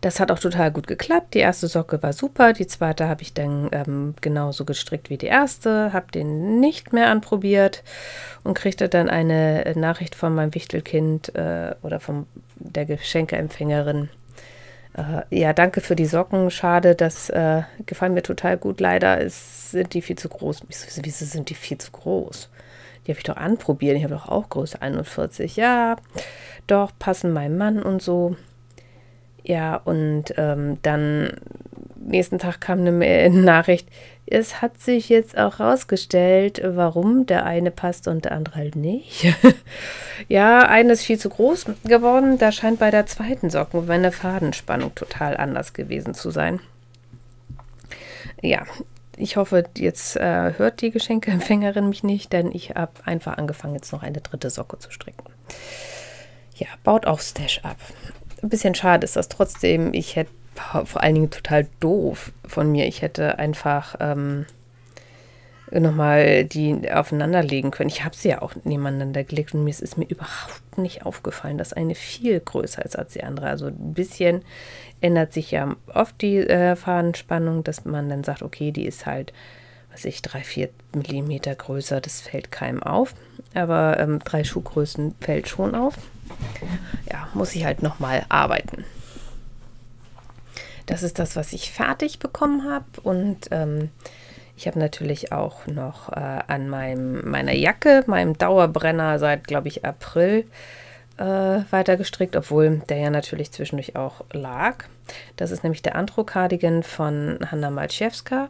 Das 0.01 0.19
hat 0.19 0.31
auch 0.31 0.39
total 0.39 0.71
gut 0.71 0.87
geklappt. 0.87 1.33
Die 1.33 1.39
erste 1.39 1.67
Socke 1.67 2.01
war 2.01 2.13
super. 2.13 2.53
Die 2.53 2.67
zweite 2.67 3.09
habe 3.09 3.21
ich 3.21 3.33
dann 3.33 3.69
ähm, 3.73 4.15
genauso 4.21 4.63
gestrickt 4.63 5.09
wie 5.09 5.17
die 5.17 5.27
erste. 5.27 5.91
Habe 5.91 6.11
den 6.11 6.59
nicht 6.59 6.93
mehr 6.93 7.09
anprobiert 7.09 7.83
und 8.43 8.53
kriegte 8.53 8.87
dann 8.87 9.09
eine 9.09 9.73
Nachricht 9.75 10.15
von 10.15 10.33
meinem 10.33 10.55
Wichtelkind 10.55 11.35
äh, 11.35 11.75
oder 11.81 11.99
von 11.99 12.27
der 12.55 12.85
Geschenkeempfängerin. 12.85 14.09
Äh, 14.93 15.37
ja, 15.37 15.51
danke 15.51 15.81
für 15.81 15.97
die 15.97 16.05
Socken. 16.05 16.49
Schade, 16.49 16.95
das 16.95 17.29
äh, 17.29 17.63
gefallen 17.85 18.13
mir 18.13 18.23
total 18.23 18.57
gut. 18.57 18.79
Leider 18.79 19.19
ist, 19.19 19.71
sind 19.71 19.93
die 19.93 20.01
viel 20.01 20.17
zu 20.17 20.29
groß. 20.29 20.61
Wieso 20.67 21.25
sind 21.25 21.49
die 21.49 21.55
viel 21.55 21.77
zu 21.77 21.91
groß? 21.91 22.49
die 23.09 23.13
habe 23.13 23.19
ich 23.21 23.25
doch 23.25 23.37
anprobiert. 23.37 23.97
Ich 23.97 24.03
habe 24.03 24.13
doch 24.13 24.29
auch 24.29 24.49
Größe 24.49 24.83
41. 24.83 25.55
Ja, 25.55 25.95
doch, 26.67 26.91
passen 26.99 27.33
meinem 27.33 27.57
Mann 27.57 27.81
und 27.81 28.03
so. 28.03 28.35
Ja, 29.43 29.75
und 29.77 30.33
ähm, 30.37 30.77
dann 30.81 31.31
nächsten 31.95 32.39
Tag 32.39 32.61
kam 32.61 32.79
eine 32.79 33.29
Nachricht, 33.29 33.87
es 34.31 34.61
hat 34.61 34.79
sich 34.79 35.09
jetzt 35.09 35.37
auch 35.37 35.59
rausgestellt, 35.59 36.61
warum 36.63 37.25
der 37.25 37.45
eine 37.45 37.71
passt 37.71 38.07
und 38.07 38.25
der 38.25 38.33
andere 38.33 38.55
halt 38.55 38.75
nicht. 38.75 39.25
ja, 40.27 40.59
eine 40.67 40.93
ist 40.93 41.01
viel 41.03 41.17
zu 41.17 41.29
groß 41.29 41.65
geworden. 41.83 42.37
Da 42.37 42.51
scheint 42.51 42.79
bei 42.79 42.91
der 42.91 43.07
zweiten 43.07 43.49
Socken 43.49 43.87
meine 43.87 44.11
Fadenspannung 44.11 44.93
total 44.93 45.35
anders 45.35 45.73
gewesen 45.73 46.13
zu 46.13 46.29
sein. 46.29 46.59
Ja, 48.41 48.65
ich 49.17 49.35
hoffe, 49.35 49.63
jetzt 49.77 50.15
äh, 50.15 50.53
hört 50.57 50.81
die 50.81 50.91
Geschenkeempfängerin 50.91 51.89
mich 51.89 52.03
nicht, 52.03 52.31
denn 52.31 52.51
ich 52.51 52.71
habe 52.71 52.91
einfach 53.05 53.37
angefangen, 53.37 53.73
jetzt 53.73 53.91
noch 53.91 54.03
eine 54.03 54.21
dritte 54.21 54.51
Socke 54.51 54.77
zu 54.77 54.91
stricken. 54.91 55.25
Ja, 56.55 56.67
baut 56.83 57.07
auch 57.07 57.19
Stash 57.19 57.61
ab. 57.63 57.77
Ein 58.41 58.49
bisschen 58.49 58.75
schade 58.75 59.05
ist 59.05 59.15
das 59.15 59.29
trotzdem. 59.29 59.93
Ich 59.93 60.15
hätte 60.15 60.31
vor 60.85 61.01
allen 61.01 61.15
Dingen 61.15 61.29
total 61.29 61.67
doof 61.79 62.31
von 62.45 62.71
mir. 62.71 62.85
Ich 62.87 63.01
hätte 63.01 63.39
einfach 63.39 63.95
ähm, 63.99 64.45
nochmal 65.71 66.45
die 66.45 66.91
aufeinander 66.91 67.43
legen 67.43 67.71
können. 67.71 67.89
Ich 67.89 68.03
habe 68.03 68.15
sie 68.15 68.29
ja 68.29 68.41
auch 68.41 68.53
nebeneinander 68.63 69.23
gelegt 69.23 69.53
und 69.53 69.63
mir 69.63 69.69
ist 69.69 69.97
mir 69.97 70.07
überhaupt 70.07 70.77
nicht 70.77 71.05
aufgefallen, 71.05 71.57
dass 71.57 71.73
eine 71.73 71.95
viel 71.95 72.39
größer 72.39 72.83
ist 72.83 72.97
als 72.97 73.13
die 73.13 73.23
andere. 73.23 73.47
Also 73.47 73.67
ein 73.67 73.93
bisschen 73.93 74.43
ändert 75.01 75.33
sich 75.33 75.51
ja 75.51 75.75
oft 75.93 76.21
die 76.21 76.37
äh, 76.37 76.75
Fadenspannung, 76.75 77.63
dass 77.63 77.85
man 77.85 78.09
dann 78.09 78.23
sagt, 78.23 78.41
okay, 78.41 78.71
die 78.71 78.85
ist 78.85 79.05
halt, 79.05 79.33
was 79.91 80.05
ich, 80.05 80.21
drei, 80.21 80.41
vier 80.41 80.69
Millimeter 80.93 81.53
größer, 81.53 82.01
das 82.01 82.21
fällt 82.21 82.51
keinem 82.51 82.81
auf. 82.81 83.13
Aber 83.53 83.99
ähm, 83.99 84.19
drei 84.19 84.43
Schuhgrößen 84.43 85.15
fällt 85.19 85.47
schon 85.47 85.75
auf. 85.75 85.95
Ja, 87.09 87.29
muss 87.33 87.55
ich 87.55 87.65
halt 87.65 87.81
nochmal 87.81 88.25
arbeiten. 88.29 88.85
Das 90.85 91.03
ist 91.03 91.19
das, 91.19 91.35
was 91.35 91.53
ich 91.53 91.71
fertig 91.71 92.19
bekommen 92.19 92.69
habe 92.69 92.85
und 93.03 93.47
ähm, 93.51 93.89
ich 94.57 94.67
habe 94.67 94.79
natürlich 94.79 95.31
auch 95.31 95.67
noch 95.67 96.09
äh, 96.11 96.39
an 96.47 96.67
meinem, 96.67 97.29
meiner 97.29 97.53
Jacke, 97.53 98.03
meinem 98.07 98.37
Dauerbrenner 98.37 99.17
seit, 99.17 99.47
glaube 99.47 99.69
ich, 99.69 99.85
April 99.85 100.45
äh, 101.17 101.23
weiter 101.69 101.95
gestrickt, 101.95 102.35
obwohl 102.35 102.81
der 102.89 102.97
ja 102.97 103.09
natürlich 103.09 103.51
zwischendurch 103.51 103.95
auch 103.95 104.25
lag. 104.33 104.85
Das 105.37 105.51
ist 105.51 105.63
nämlich 105.63 105.81
der 105.81 105.95
Andro-Cardigan 105.95 106.83
von 106.83 107.39
Hanna 107.51 107.69
Malczewska. 107.69 108.49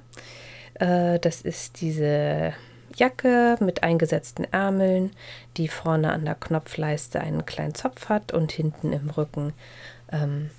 Äh, 0.75 1.19
das 1.19 1.41
ist 1.41 1.81
diese 1.81 2.53
Jacke 2.95 3.57
mit 3.59 3.83
eingesetzten 3.83 4.45
Ärmeln, 4.51 5.11
die 5.57 5.67
vorne 5.67 6.11
an 6.11 6.25
der 6.25 6.35
Knopfleiste 6.35 7.19
einen 7.19 7.45
kleinen 7.45 7.75
Zopf 7.75 8.09
hat 8.09 8.33
und 8.33 8.51
hinten 8.51 8.93
im 8.93 9.09
Rücken 9.09 9.53
ähm, 10.11 10.49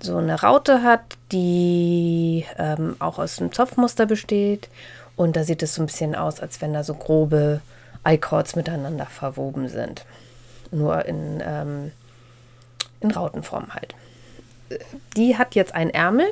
so 0.00 0.16
eine 0.16 0.40
Raute 0.40 0.82
hat, 0.82 1.16
die 1.30 2.44
ähm, 2.58 2.96
auch 2.98 3.18
aus 3.18 3.38
einem 3.38 3.52
Zopfmuster 3.52 4.06
besteht. 4.06 4.68
Und 5.16 5.36
da 5.36 5.44
sieht 5.44 5.62
es 5.62 5.74
so 5.74 5.82
ein 5.82 5.86
bisschen 5.86 6.14
aus, 6.14 6.40
als 6.40 6.60
wenn 6.60 6.72
da 6.72 6.82
so 6.82 6.94
grobe 6.94 7.60
I-Cords 8.06 8.56
miteinander 8.56 9.06
verwoben 9.06 9.68
sind. 9.68 10.04
Nur 10.70 11.04
in, 11.04 11.42
ähm, 11.46 11.92
in 13.00 13.10
Rautenform 13.10 13.74
halt. 13.74 13.94
Die 15.16 15.36
hat 15.36 15.54
jetzt 15.54 15.74
einen 15.74 15.90
Ärmel 15.90 16.26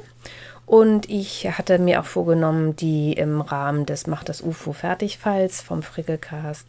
und 0.70 1.10
ich 1.10 1.50
hatte 1.50 1.80
mir 1.80 1.98
auch 1.98 2.04
vorgenommen, 2.04 2.76
die 2.76 3.12
im 3.14 3.40
Rahmen 3.40 3.86
des 3.86 4.06
Macht 4.06 4.28
das 4.28 4.40
UFO 4.40 4.72
Fertigfalls 4.72 5.60
vom 5.60 5.82
Frickelcast 5.82 6.64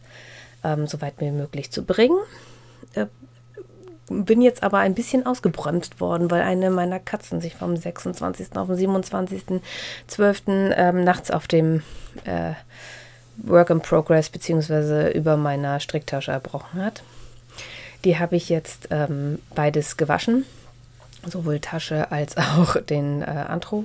ähm, 0.64 0.88
so 0.88 1.00
weit 1.00 1.14
wie 1.18 1.30
möglich 1.30 1.70
zu 1.70 1.84
bringen. 1.84 2.18
Äh, 2.94 3.06
bin 4.08 4.42
jetzt 4.42 4.64
aber 4.64 4.78
ein 4.78 4.96
bisschen 4.96 5.24
ausgebremst 5.24 6.00
worden, 6.00 6.32
weil 6.32 6.42
eine 6.42 6.70
meiner 6.70 6.98
Katzen 6.98 7.40
sich 7.40 7.54
vom 7.54 7.76
26. 7.76 8.56
auf 8.56 8.66
den 8.66 8.76
27.12. 8.76 10.74
Ähm, 10.76 11.04
nachts 11.04 11.30
auf 11.30 11.46
dem 11.46 11.84
äh, 12.24 12.54
Work 13.36 13.70
in 13.70 13.82
Progress 13.82 14.30
beziehungsweise 14.30 15.10
über 15.10 15.36
meiner 15.36 15.78
Stricktasche 15.78 16.32
erbrochen 16.32 16.84
hat. 16.84 17.04
Die 18.04 18.18
habe 18.18 18.34
ich 18.34 18.48
jetzt 18.48 18.88
ähm, 18.90 19.38
beides 19.54 19.96
gewaschen, 19.96 20.44
sowohl 21.26 21.60
Tasche 21.60 22.10
als 22.10 22.36
auch 22.36 22.76
den 22.80 23.22
äh, 23.22 23.26
Antro. 23.26 23.84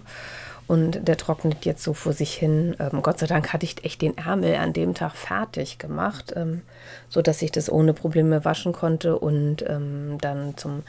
Und 0.67 1.07
der 1.07 1.15
trocknet 1.15 1.63
jetzt 1.63 1.81
so 1.81 1.93
vor 1.93 2.11
sich 2.11 2.33
hin. 2.33 2.75
Ähm, 2.79 3.01
Gott 3.01 3.19
sei 3.19 3.25
Dank 3.25 3.53
hatte 3.53 3.65
ich 3.65 3.85
echt 3.85 4.01
den 4.01 4.17
Ärmel 4.17 4.55
an 4.55 4.73
dem 4.73 4.93
Tag 4.93 5.15
fertig 5.15 5.77
gemacht, 5.77 6.33
ähm, 6.35 6.61
sodass 7.07 7.41
ich 7.41 7.53
das 7.53 7.71
ohne 7.71 7.93
Probleme 7.93 8.43
waschen 8.43 8.73
konnte 8.73 9.17
und 9.17 9.63
ähm, 9.67 10.17
dann 10.19 10.57
zum 10.57 10.83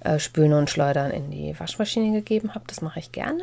äh, 0.00 0.18
Spülen 0.18 0.54
und 0.54 0.70
Schleudern 0.70 1.10
in 1.10 1.30
die 1.30 1.58
Waschmaschine 1.60 2.12
gegeben 2.12 2.54
habe. 2.54 2.64
Das 2.66 2.80
mache 2.80 3.00
ich 3.00 3.12
gerne, 3.12 3.42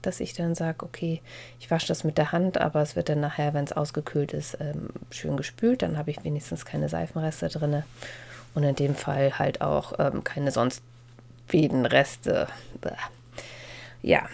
dass 0.00 0.20
ich 0.20 0.32
dann 0.32 0.54
sage, 0.54 0.86
okay, 0.86 1.20
ich 1.60 1.70
wasche 1.70 1.88
das 1.88 2.02
mit 2.02 2.16
der 2.16 2.32
Hand, 2.32 2.58
aber 2.58 2.80
es 2.80 2.96
wird 2.96 3.10
dann 3.10 3.20
nachher, 3.20 3.52
wenn 3.52 3.64
es 3.64 3.72
ausgekühlt 3.72 4.32
ist, 4.32 4.56
ähm, 4.58 4.88
schön 5.10 5.36
gespült. 5.36 5.82
Dann 5.82 5.98
habe 5.98 6.12
ich 6.12 6.24
wenigstens 6.24 6.64
keine 6.64 6.88
Seifenreste 6.88 7.48
drin 7.50 7.82
und 8.54 8.62
in 8.62 8.74
dem 8.74 8.94
Fall 8.94 9.38
halt 9.38 9.60
auch 9.60 9.92
ähm, 9.98 10.24
keine 10.24 10.50
sonst 10.50 10.82
Fädenreste. 11.46 12.48
Ja, 14.02 14.28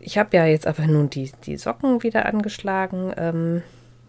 ich 0.00 0.18
habe 0.18 0.36
ja 0.36 0.46
jetzt 0.46 0.66
aber 0.66 0.86
nun 0.86 1.10
die, 1.10 1.30
die 1.44 1.56
Socken 1.56 2.02
wieder 2.02 2.26
angeschlagen, 2.26 3.12
ähm, 3.16 3.62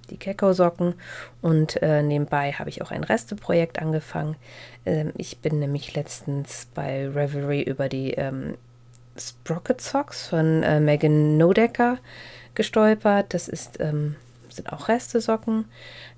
die 0.10 0.18
Keko-Socken. 0.18 0.96
Und 1.42 1.82
äh, 1.82 2.02
nebenbei 2.02 2.54
habe 2.54 2.70
ich 2.70 2.82
auch 2.82 2.92
ein 2.92 3.04
Resteprojekt 3.04 3.80
angefangen. 3.80 4.36
Ähm, 4.86 5.12
ich 5.18 5.40
bin 5.40 5.60
nämlich 5.60 5.94
letztens 5.94 6.68
bei 6.74 7.08
Revelry 7.08 7.62
über 7.62 7.90
die 7.90 8.12
ähm, 8.12 8.56
Sprocket 9.18 9.82
Socks 9.82 10.28
von 10.28 10.64
äh, 10.64 10.80
Megan 10.80 11.38
Nodecker 11.38 11.98
gestolpert. 12.56 13.34
Das 13.34 13.48
ist, 13.48 13.80
ähm, 13.80 14.16
sind 14.50 14.72
auch 14.72 14.88
Restesocken. 14.88 15.66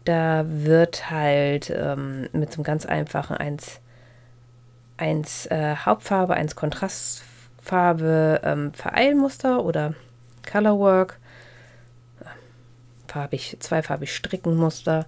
Da 0.05 0.45
wird 0.47 1.09
halt 1.09 1.71
ähm, 1.75 2.29
mit 2.31 2.51
so 2.51 2.57
einem 2.57 2.63
ganz 2.63 2.85
einfachen 2.85 3.37
1, 3.37 3.79
1 4.97 5.47
äh, 5.47 5.75
Hauptfarbe, 5.75 6.33
1 6.33 6.55
Kontrastfarbe 6.55 7.33
Farbe 7.63 8.41
ähm, 8.43 8.73
Vereilmuster 8.73 9.63
oder 9.63 9.95
Colorwork, 10.49 11.17
farbig, 13.07 13.55
zweifarbig 13.59 14.13
Strickenmuster, 14.13 15.05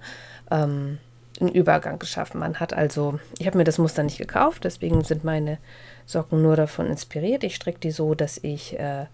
ähm, 0.50 1.00
einen 1.42 1.51
Übergang 1.51 2.00
geschaffen. 2.00 2.39
Man 2.39 2.62
hat 2.62 2.72
also, 2.72 3.20
ich 3.38 3.46
habe 3.46 3.58
mir 3.58 3.65
das 3.65 3.77
Muster 3.77 4.04
nicht 4.04 4.18
gekauft, 4.18 4.63
deswegen 4.63 5.04
sind 5.04 5.25
meine 5.25 5.58
Socken 6.06 6.42
nur 6.42 6.56
davon 6.56 6.88
inspiriert. 6.88 7.44
Ich 7.44 7.56
stricke 7.56 7.80
die 7.80 7.92
so, 7.92 8.15
dass 8.15 8.38
ich 8.38 8.80
äh, 8.80 9.08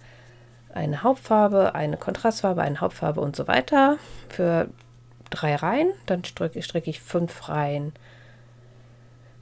eine 0.72 1.02
Hauptfarbe, 1.02 1.74
eine 1.74 1.98
Kontrastfarbe, 1.98 2.62
eine 2.62 2.80
Hauptfarbe 2.80 3.22
und 3.22 3.36
so 3.36 3.48
weiter 3.48 3.98
für 4.30 4.68
drei 5.32 5.56
Reihen. 5.56 5.90
Dann 6.06 6.24
stricke 6.24 6.90
ich 6.92 7.02
fünf 7.02 7.50
Reihen 7.50 7.94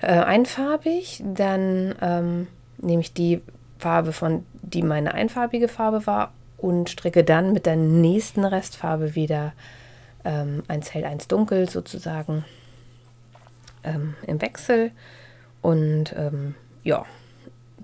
äh, 0.02 0.08
einfarbig. 0.08 1.24
Dann 1.26 1.96
ähm, 2.02 2.48
nehme 2.78 3.02
ich 3.02 3.14
die 3.14 3.42
Farbe, 3.78 4.14
von 4.14 4.46
die 4.62 4.84
meine 4.84 5.14
einfarbige 5.14 5.68
Farbe 5.68 6.06
war 6.06 6.34
und 6.58 6.90
stricke 6.90 7.24
dann 7.24 7.54
mit 7.54 7.66
der 7.66 7.76
nächsten 7.76 8.44
Restfarbe 8.44 9.16
wieder 9.16 9.54
ähm, 10.26 10.64
eins 10.68 10.94
hell, 10.94 11.06
eins 11.06 11.28
dunkel 11.28 11.70
sozusagen 11.70 12.44
ähm, 13.84 14.16
im 14.28 14.42
Wechsel. 14.42 14.92
Und 15.62 16.14
ähm, 16.18 16.56
ja, 16.84 17.06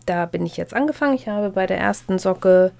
da 0.05 0.25
bin 0.25 0.45
ich 0.45 0.57
jetzt 0.57 0.73
angefangen. 0.73 1.15
Ich 1.15 1.27
habe 1.27 1.49
bei 1.49 1.65
der 1.65 1.77
ersten 1.77 2.19
Socke 2.19 2.71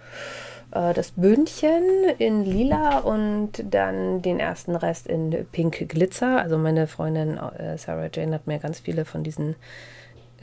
äh, 0.76 0.94
das 0.94 1.12
Bündchen 1.12 1.84
in 2.18 2.46
lila 2.46 3.00
und 3.00 3.52
dann 3.64 4.22
den 4.22 4.40
ersten 4.40 4.76
Rest 4.76 5.08
in 5.08 5.48
pink 5.52 5.90
Glitzer. 5.90 6.42
Also 6.42 6.58
meine 6.58 6.88
Freundin 6.88 7.38
äh, 7.38 7.78
Sarah 7.78 8.10
Jane 8.14 8.36
hat 8.36 8.48
mir 8.48 8.60
ganz 8.60 8.82
viele 8.82 9.06
von 9.06 9.24
diesen 9.24 9.56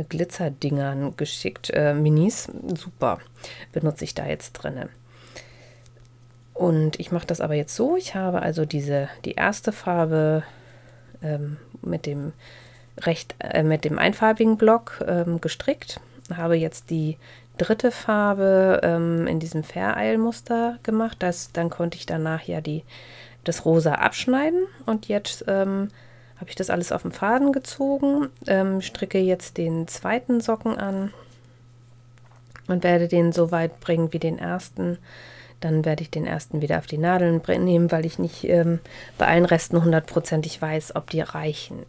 Glitzerdingern 0.08 1.16
geschickt. 1.16 1.70
Äh, 1.70 1.94
Minis, 1.94 2.48
super, 2.74 3.18
benutze 3.72 4.04
ich 4.04 4.14
da 4.14 4.26
jetzt 4.26 4.52
drinne. 4.54 4.88
Und 6.54 6.98
ich 7.00 7.12
mache 7.12 7.26
das 7.26 7.40
aber 7.40 7.54
jetzt 7.54 7.74
so. 7.74 7.96
Ich 7.96 8.14
habe 8.14 8.42
also 8.42 8.64
diese, 8.64 9.08
die 9.24 9.32
erste 9.32 9.72
Farbe 9.72 10.42
ähm, 11.22 11.56
mit 11.82 12.06
dem 12.06 12.32
recht, 12.98 13.34
äh, 13.38 13.62
mit 13.62 13.84
dem 13.84 13.98
einfarbigen 13.98 14.56
Block 14.56 15.04
ähm, 15.06 15.40
gestrickt. 15.40 16.00
Habe 16.34 16.56
jetzt 16.56 16.90
die 16.90 17.18
dritte 17.58 17.90
Farbe 17.90 18.80
ähm, 18.82 19.26
in 19.26 19.40
diesem 19.40 19.62
Vereilmuster 19.62 20.78
gemacht. 20.82 21.18
Das, 21.20 21.52
dann 21.52 21.70
konnte 21.70 21.96
ich 21.96 22.06
danach 22.06 22.42
ja 22.42 22.60
die, 22.60 22.84
das 23.44 23.64
Rosa 23.64 23.94
abschneiden 23.94 24.66
und 24.86 25.08
jetzt 25.08 25.44
ähm, 25.48 25.88
habe 26.36 26.50
ich 26.50 26.56
das 26.56 26.70
alles 26.70 26.90
auf 26.90 27.02
den 27.02 27.12
Faden 27.12 27.52
gezogen, 27.52 28.28
ähm, 28.46 28.80
stricke 28.80 29.18
jetzt 29.18 29.58
den 29.58 29.86
zweiten 29.86 30.40
Socken 30.40 30.76
an 30.76 31.12
und 32.66 32.82
werde 32.82 33.08
den 33.08 33.32
so 33.32 33.52
weit 33.52 33.80
bringen 33.80 34.12
wie 34.12 34.18
den 34.18 34.38
ersten. 34.38 34.98
Dann 35.60 35.84
werde 35.84 36.02
ich 36.02 36.10
den 36.10 36.26
ersten 36.26 36.60
wieder 36.60 36.78
auf 36.78 36.86
die 36.86 36.98
Nadeln 36.98 37.40
nehmen, 37.64 37.92
weil 37.92 38.04
ich 38.04 38.18
nicht 38.18 38.42
ähm, 38.44 38.80
bei 39.18 39.28
allen 39.28 39.44
Resten 39.44 39.84
hundertprozentig 39.84 40.60
weiß, 40.60 40.96
ob 40.96 41.10
die 41.10 41.20
reichen. 41.20 41.86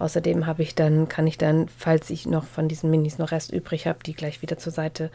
Außerdem 0.00 0.46
habe 0.46 0.62
ich 0.62 0.74
dann, 0.74 1.08
kann 1.08 1.26
ich 1.26 1.38
dann, 1.38 1.68
falls 1.68 2.10
ich 2.10 2.26
noch 2.26 2.44
von 2.44 2.68
diesen 2.68 2.90
Minis 2.90 3.18
noch 3.18 3.30
Rest 3.30 3.52
übrig 3.52 3.86
habe, 3.86 4.00
die 4.04 4.14
gleich 4.14 4.42
wieder 4.42 4.58
zur 4.58 4.72
Seite 4.72 5.10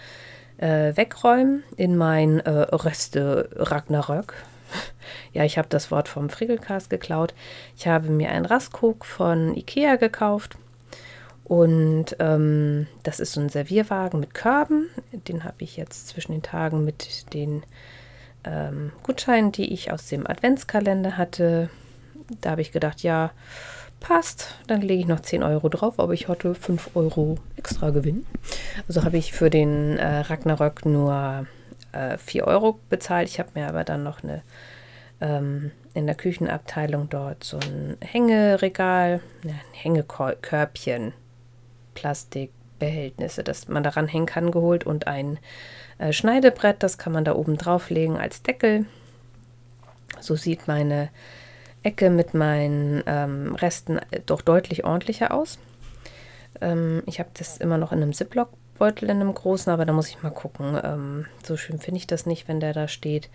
äh, 0.58 0.96
wegräumen 0.96 1.64
in 1.76 1.98
mein 1.98 2.40
äh, 2.40 2.50
Reste 2.50 3.50
Ragnarök 3.56 4.34
ja, 5.34 5.44
ich 5.44 5.58
habe 5.58 5.68
das 5.70 5.92
Wort 5.92 6.08
vom 6.08 6.30
Frickelcast 6.30 6.90
geklaut. 6.90 7.34
Ich 7.78 7.88
habe 7.88 8.10
mir 8.10 8.30
einen 8.30 8.46
Raskok 8.46 9.06
von 9.06 9.56
Ikea 9.56 9.96
gekauft. 9.96 10.58
Und 11.44 12.16
ähm, 12.20 12.88
das 13.04 13.20
ist 13.20 13.34
so 13.34 13.42
ein 13.42 13.50
Servierwagen 13.50 14.20
mit 14.20 14.34
Körben. 14.34 14.90
Den 15.12 15.44
habe 15.44 15.58
ich 15.60 15.78
jetzt 15.78 16.08
zwischen 16.08 16.32
den 16.32 16.42
Tagen 16.42 16.84
mit 16.84 17.34
den 17.34 17.64
ähm, 18.44 18.92
Gutscheinen, 19.04 19.52
die 19.52 19.72
ich 19.72 19.92
aus 19.92 20.08
dem 20.08 20.26
Adventskalender 20.26 21.18
hatte. 21.18 21.70
Da 22.42 22.52
habe 22.52 22.62
ich 22.62 22.72
gedacht, 22.72 23.04
ja, 23.04 23.32
passt. 24.06 24.54
Dann 24.68 24.82
lege 24.82 25.02
ich 25.02 25.08
noch 25.08 25.22
10 25.22 25.42
Euro 25.42 25.68
drauf, 25.68 26.00
aber 26.00 26.14
ich 26.14 26.28
hatte 26.28 26.54
5 26.54 26.92
Euro 26.94 27.38
extra 27.58 27.90
Gewinn. 27.90 28.26
Also 28.88 29.04
habe 29.04 29.18
ich 29.18 29.34
für 29.34 29.50
den 29.50 29.98
äh, 29.98 30.20
Ragnarök 30.20 30.86
nur 30.86 31.48
äh, 31.92 32.18
4 32.20 32.46
Euro 32.46 32.80
bezahlt. 32.90 33.28
Ich 33.28 33.40
habe 33.40 33.50
mir 33.56 33.68
aber 33.68 33.84
dann 33.84 34.04
noch 34.04 34.24
eine 34.24 34.44
ähm, 35.22 35.72
in 35.96 36.06
der 36.06 36.14
Küchenabteilung 36.14 37.10
dort 37.10 37.44
so 37.44 37.58
ein 37.58 37.98
Hängeregal, 38.00 39.22
ein 39.44 39.60
Hängekörbchen, 39.72 41.14
Plastikbehältnisse, 41.96 43.44
das 43.44 43.68
man 43.70 43.82
daran 43.82 44.08
hängen 44.08 44.28
kann, 44.28 44.52
geholt 44.52 44.86
und 44.86 45.08
ein 45.08 45.40
äh, 45.98 46.14
Schneidebrett, 46.14 46.84
das 46.84 47.00
kann 47.00 47.14
man 47.14 47.26
da 47.26 47.34
oben 47.34 47.58
drauflegen 47.58 48.18
als 48.18 48.44
Deckel. 48.44 48.86
So 50.20 50.36
sieht 50.36 50.68
meine 50.68 51.10
Ecke 51.86 52.10
mit 52.10 52.34
meinen 52.34 53.04
ähm, 53.06 53.56
Resten 53.56 54.00
doch 54.26 54.42
deutlich 54.42 54.84
ordentlicher 54.84 55.34
aus. 55.34 55.60
Ähm, 56.62 57.04
ich 57.06 57.20
habe 57.20 57.30
das 57.38 57.58
immer 57.58 57.78
noch 57.78 57.92
in 57.92 58.02
einem 58.02 58.14
Ziploc 58.14 58.50
Beutel 58.78 59.10
in 59.10 59.22
einem 59.22 59.34
großen, 59.34 59.72
aber 59.72 59.86
da 59.86 59.94
muss 59.94 60.10
ich 60.10 60.22
mal 60.22 60.32
gucken. 60.32 60.78
Ähm, 60.84 61.26
so 61.44 61.56
schön 61.56 61.80
finde 61.80 62.00
ich 62.00 62.08
das 62.08 62.26
nicht, 62.26 62.48
wenn 62.48 62.60
der 62.60 62.74
da 62.74 62.88
steht. 62.88 63.30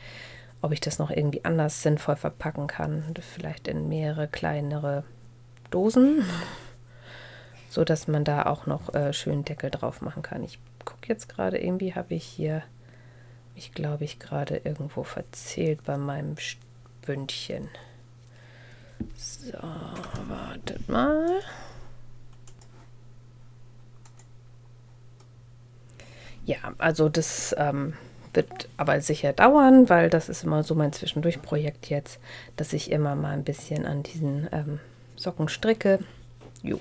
Ob 0.63 0.73
ich 0.73 0.81
das 0.81 0.99
noch 0.99 1.11
irgendwie 1.11 1.45
anders 1.45 1.83
sinnvoll 1.83 2.17
verpacken 2.17 2.67
kann. 2.67 3.15
Vielleicht 3.21 3.67
in 3.69 3.89
mehrere 3.89 4.29
kleinere 4.29 5.05
Dosen, 5.71 6.25
so 7.71 7.85
dass 7.85 8.09
man 8.09 8.25
da 8.25 8.45
auch 8.47 8.67
noch 8.67 8.93
äh, 8.95 9.13
schön 9.13 9.45
Deckel 9.45 9.71
drauf 9.71 10.03
machen 10.03 10.23
kann. 10.23 10.45
Ich 10.45 10.59
gucke 10.85 11.09
jetzt 11.09 11.29
gerade, 11.29 11.59
irgendwie 11.59 11.95
habe 11.95 12.15
ich 12.15 12.25
hier, 12.25 12.63
mich, 13.55 13.73
glaube 13.73 14.05
ich, 14.05 14.19
gerade 14.19 14.61
irgendwo 14.65 15.05
verzählt 15.05 15.85
bei 15.85 15.97
meinem 15.97 16.35
Bündchen. 17.07 17.69
So, 19.17 19.59
wartet 20.29 20.89
mal. 20.89 21.41
Ja, 26.45 26.57
also 26.79 27.09
das 27.09 27.55
ähm, 27.59 27.95
wird 28.33 28.69
aber 28.77 29.01
sicher 29.01 29.33
dauern, 29.33 29.89
weil 29.89 30.11
das 30.11 30.29
ist 30.29 30.45
immer 30.45 30.63
so 30.63 30.75
mein 30.75 30.93
Zwischendurchprojekt 30.93 31.91
jetzt, 31.91 32.19
dass 32.57 32.73
ich 32.73 32.91
immer 32.91 33.15
mal 33.15 33.33
ein 33.33 33.45
bisschen 33.45 33.87
an 33.87 34.03
diesen 34.03 34.49
ähm, 34.53 34.81
Socken 35.17 35.49
stricke. 35.49 36.01
Jo. 36.63 36.81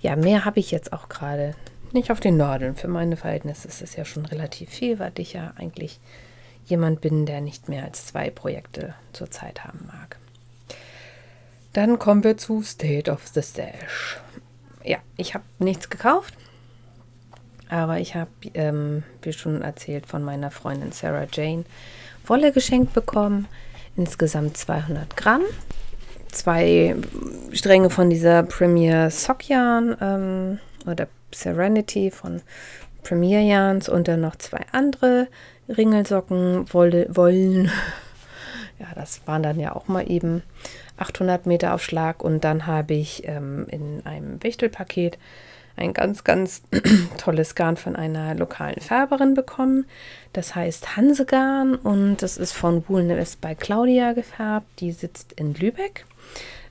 Ja, 0.00 0.16
mehr 0.16 0.44
habe 0.44 0.60
ich 0.60 0.70
jetzt 0.70 0.92
auch 0.92 1.08
gerade 1.08 1.54
nicht 1.92 2.10
auf 2.10 2.20
den 2.20 2.36
Nadeln. 2.36 2.74
Für 2.74 2.88
meine 2.88 3.16
Verhältnisse 3.16 3.68
ist 3.68 3.82
es 3.82 3.96
ja 3.96 4.04
schon 4.04 4.24
relativ 4.24 4.70
viel, 4.70 4.98
weil 4.98 5.12
ich 5.16 5.32
ja 5.32 5.52
eigentlich 5.56 6.00
jemand 6.64 7.00
bin, 7.00 7.26
der 7.26 7.40
nicht 7.40 7.68
mehr 7.68 7.84
als 7.84 8.06
zwei 8.06 8.30
Projekte 8.30 8.94
zur 9.12 9.30
Zeit 9.30 9.64
haben 9.64 9.86
mag. 9.86 10.19
Dann 11.72 11.98
kommen 11.98 12.24
wir 12.24 12.36
zu 12.36 12.62
State 12.62 13.10
of 13.10 13.28
the 13.28 13.42
Stash. 13.42 14.18
Ja, 14.82 14.98
ich 15.16 15.34
habe 15.34 15.44
nichts 15.58 15.88
gekauft, 15.88 16.34
aber 17.68 17.98
ich 17.98 18.16
habe, 18.16 18.30
ähm, 18.54 19.04
wie 19.22 19.32
schon 19.32 19.62
erzählt, 19.62 20.06
von 20.06 20.24
meiner 20.24 20.50
Freundin 20.50 20.90
Sarah 20.90 21.26
Jane 21.32 21.64
Wolle 22.26 22.52
geschenkt 22.52 22.92
bekommen. 22.92 23.46
Insgesamt 23.96 24.56
200 24.56 25.16
Gramm. 25.16 25.42
Zwei 26.32 26.96
Stränge 27.52 27.90
von 27.90 28.10
dieser 28.10 28.42
Premier 28.44 29.10
Sock 29.10 29.48
Yarn 29.48 29.96
ähm, 30.00 30.58
oder 30.86 31.08
Serenity 31.32 32.10
von 32.10 32.40
Premier 33.02 33.40
Yarns 33.40 33.88
und 33.88 34.08
dann 34.08 34.20
noch 34.20 34.36
zwei 34.36 34.60
andere 34.72 35.28
Ringelsocken, 35.68 36.72
Wolle, 36.72 37.06
Wollen. 37.10 37.70
Ja, 38.78 38.86
das 38.94 39.20
waren 39.26 39.42
dann 39.42 39.60
ja 39.60 39.76
auch 39.76 39.88
mal 39.88 40.10
eben 40.10 40.42
800 41.00 41.46
Meter 41.46 41.74
Aufschlag 41.74 42.22
und 42.22 42.44
dann 42.44 42.66
habe 42.66 42.94
ich 42.94 43.26
ähm, 43.26 43.66
in 43.68 44.02
einem 44.04 44.42
Wichtelpaket 44.42 45.18
ein 45.76 45.94
ganz, 45.94 46.24
ganz 46.24 46.62
tolles 47.18 47.54
Garn 47.54 47.76
von 47.76 47.96
einer 47.96 48.34
lokalen 48.34 48.80
Färberin 48.80 49.34
bekommen. 49.34 49.86
Das 50.32 50.54
heißt 50.54 50.96
Hansegarn 50.96 51.74
und 51.74 52.18
das 52.18 52.36
ist 52.36 52.52
von 52.52 52.84
Woolnest 52.88 53.40
bei 53.40 53.54
Claudia 53.54 54.12
gefärbt. 54.12 54.66
Die 54.80 54.92
sitzt 54.92 55.32
in 55.32 55.54
Lübeck. 55.54 56.04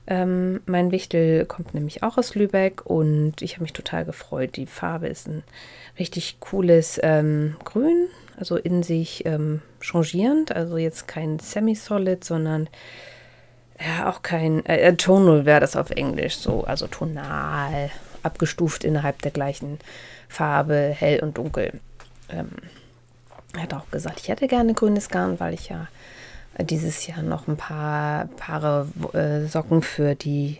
Ähm, 0.06 0.60
mein 0.66 0.90
Wichtel 0.90 1.44
kommt 1.44 1.74
nämlich 1.74 2.02
auch 2.02 2.18
aus 2.18 2.34
Lübeck 2.34 2.86
und 2.86 3.42
ich 3.42 3.54
habe 3.54 3.62
mich 3.62 3.72
total 3.72 4.04
gefreut. 4.04 4.56
Die 4.56 4.66
Farbe 4.66 5.08
ist 5.08 5.28
ein 5.28 5.42
richtig 5.98 6.38
cooles 6.40 6.98
ähm, 7.02 7.56
Grün, 7.64 8.06
also 8.36 8.56
in 8.56 8.82
sich 8.82 9.26
ähm, 9.26 9.60
changierend. 9.80 10.52
Also 10.52 10.78
jetzt 10.78 11.06
kein 11.06 11.38
Semi-Solid, 11.38 12.24
sondern 12.24 12.68
ja, 13.84 14.10
auch 14.10 14.22
kein 14.22 14.64
äh, 14.66 14.80
äh 14.80 14.96
Tonal 14.96 15.44
wäre 15.46 15.60
das 15.60 15.76
auf 15.76 15.90
Englisch 15.90 16.36
so, 16.36 16.64
also 16.64 16.86
tonal 16.86 17.90
abgestuft 18.22 18.84
innerhalb 18.84 19.22
der 19.22 19.30
gleichen 19.30 19.78
Farbe, 20.28 20.94
hell 20.96 21.20
und 21.20 21.38
dunkel. 21.38 21.80
Ähm, 22.28 22.50
er 23.54 23.62
hat 23.62 23.74
auch 23.74 23.90
gesagt, 23.90 24.20
ich 24.20 24.28
hätte 24.28 24.46
gerne 24.46 24.74
grünes 24.74 25.08
Garn, 25.08 25.40
weil 25.40 25.54
ich 25.54 25.68
ja 25.68 25.88
dieses 26.58 27.06
Jahr 27.06 27.22
noch 27.22 27.48
ein 27.48 27.56
paar 27.56 28.26
Paare 28.36 28.86
äh, 29.12 29.46
Socken 29.46 29.82
für 29.82 30.14
die 30.14 30.58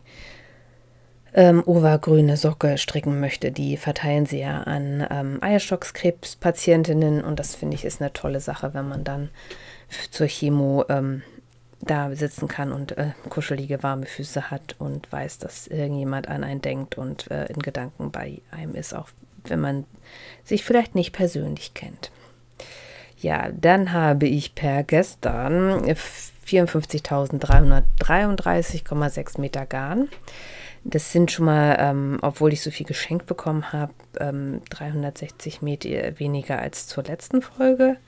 ähm, 1.35 1.63
Overgrüne 1.65 2.37
Socke 2.37 2.79
stricken 2.79 3.21
möchte. 3.21 3.53
Die 3.53 3.77
verteilen 3.77 4.27
sie 4.27 4.41
ja 4.41 4.63
an 4.63 5.07
ähm, 5.11 5.39
Eierstockskrebspatientinnen 5.41 7.23
und 7.23 7.39
das 7.39 7.55
finde 7.55 7.77
ich 7.77 7.85
ist 7.85 8.01
eine 8.01 8.13
tolle 8.13 8.41
Sache, 8.41 8.75
wenn 8.75 8.89
man 8.89 9.05
dann 9.05 9.31
zur 10.11 10.27
Chemo 10.27 10.85
ähm, 10.89 11.23
da 11.83 12.15
sitzen 12.15 12.47
kann 12.49 12.73
und 12.73 12.99
äh, 12.99 13.13
kuschelige, 13.29 13.83
warme 13.83 14.07
Füße 14.07 14.51
hat 14.51 14.77
und 14.79 15.11
weiß, 15.11 15.39
dass 15.39 15.67
irgendjemand 15.67 16.29
an 16.29 16.45
einen 16.45 16.61
denkt 16.61 16.99
und 16.99 17.31
äh, 17.31 17.47
in 17.47 17.61
Gedanken 17.61 18.11
bei 18.11 18.43
einem 18.51 18.75
ist, 18.75 18.95
auch 18.95 19.09
wenn 19.45 19.61
man 19.61 19.87
sich 20.45 20.63
vielleicht 20.65 20.95
nicht 20.95 21.13
persönlich 21.13 21.73
kennt. 21.75 22.11
Ja, 23.19 23.51
dann 23.53 23.93
habe 23.93 24.27
ich 24.27 24.55
per 24.55 24.83
gestern 24.83 25.85
54.333,6 26.47 29.41
Meter 29.41 29.67
Garn. 29.67 30.09
Das 30.85 31.13
sind 31.13 31.31
schon 31.31 31.45
mal, 31.45 31.77
ähm, 31.79 32.19
obwohl 32.23 32.55
ich 32.55 32.63
so 32.63 32.71
viel 32.71 32.87
geschenkt 32.87 33.27
bekommen 33.27 33.71
habe, 33.73 33.93
ähm, 34.19 34.63
360 34.71 35.61
Meter 35.61 36.19
weniger 36.19 36.59
als 36.59 36.87
zur 36.87 37.05
letzten 37.05 37.43
Folge. 37.43 37.99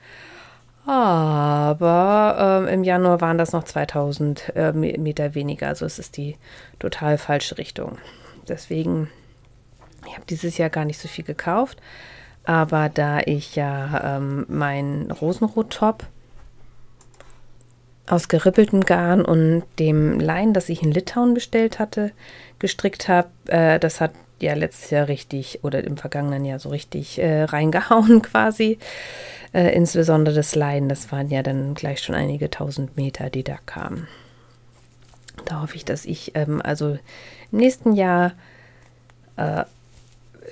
Aber 0.85 2.63
ähm, 2.67 2.67
im 2.67 2.83
Januar 2.83 3.21
waren 3.21 3.37
das 3.37 3.53
noch 3.53 3.63
2000 3.63 4.55
äh, 4.55 4.73
Meter 4.73 5.33
weniger. 5.33 5.67
Also 5.67 5.85
es 5.85 5.99
ist 5.99 6.17
die 6.17 6.35
total 6.79 7.17
falsche 7.17 7.57
Richtung. 7.57 7.97
Deswegen, 8.47 9.09
ich 10.05 10.13
habe 10.13 10.25
dieses 10.29 10.57
Jahr 10.57 10.69
gar 10.69 10.85
nicht 10.85 10.99
so 10.99 11.07
viel 11.07 11.23
gekauft. 11.23 11.79
Aber 12.43 12.89
da 12.89 13.19
ich 13.19 13.55
ja 13.55 14.17
ähm, 14.17 14.45
meinen 14.49 15.09
Rosenrot-Top 15.11 16.05
aus 18.07 18.27
gerippeltem 18.27 18.81
Garn 18.81 19.23
und 19.23 19.63
dem 19.79 20.19
Lein, 20.19 20.53
das 20.53 20.67
ich 20.67 20.83
in 20.83 20.91
Litauen 20.91 21.33
bestellt 21.33 21.79
hatte, 21.79 22.11
gestrickt 22.59 23.07
habe, 23.07 23.29
äh, 23.47 23.79
das 23.79 24.01
hat 24.01 24.11
ja 24.43 24.53
letztes 24.53 24.89
Jahr 24.89 25.07
richtig 25.07 25.63
oder 25.63 25.83
im 25.83 25.97
vergangenen 25.97 26.45
Jahr 26.45 26.59
so 26.59 26.69
richtig 26.69 27.19
äh, 27.19 27.43
reingehauen 27.43 28.21
quasi. 28.23 28.77
Äh, 29.53 29.75
insbesondere 29.75 30.35
das 30.35 30.55
Leiden, 30.55 30.89
das 30.89 31.11
waren 31.11 31.29
ja 31.29 31.43
dann 31.43 31.73
gleich 31.75 32.01
schon 32.01 32.15
einige 32.15 32.49
tausend 32.49 32.97
Meter, 32.97 33.29
die 33.29 33.43
da 33.43 33.57
kamen. 33.65 34.07
Da 35.45 35.61
hoffe 35.61 35.75
ich, 35.75 35.85
dass 35.85 36.05
ich 36.05 36.35
ähm, 36.35 36.61
also 36.63 36.97
im 37.51 37.57
nächsten 37.57 37.93
Jahr 37.93 38.33
äh, 39.35 39.63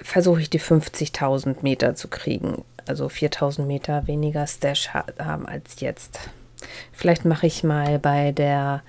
versuche 0.02 0.42
ich 0.42 0.50
die 0.50 0.60
50.000 0.60 1.58
Meter 1.62 1.96
zu 1.96 2.08
kriegen. 2.08 2.64
Also 2.88 3.08
4.000 3.08 3.64
Meter 3.64 4.08
weniger 4.08 4.48
Stash 4.48 4.90
ha 4.90 5.06
haben 5.20 5.46
als 5.46 5.80
jetzt. 5.80 6.20
Vielleicht 6.92 7.26
mache 7.26 7.48
ich 7.48 7.64
mal 7.64 8.00
bei 8.00 8.32
der 8.32 8.84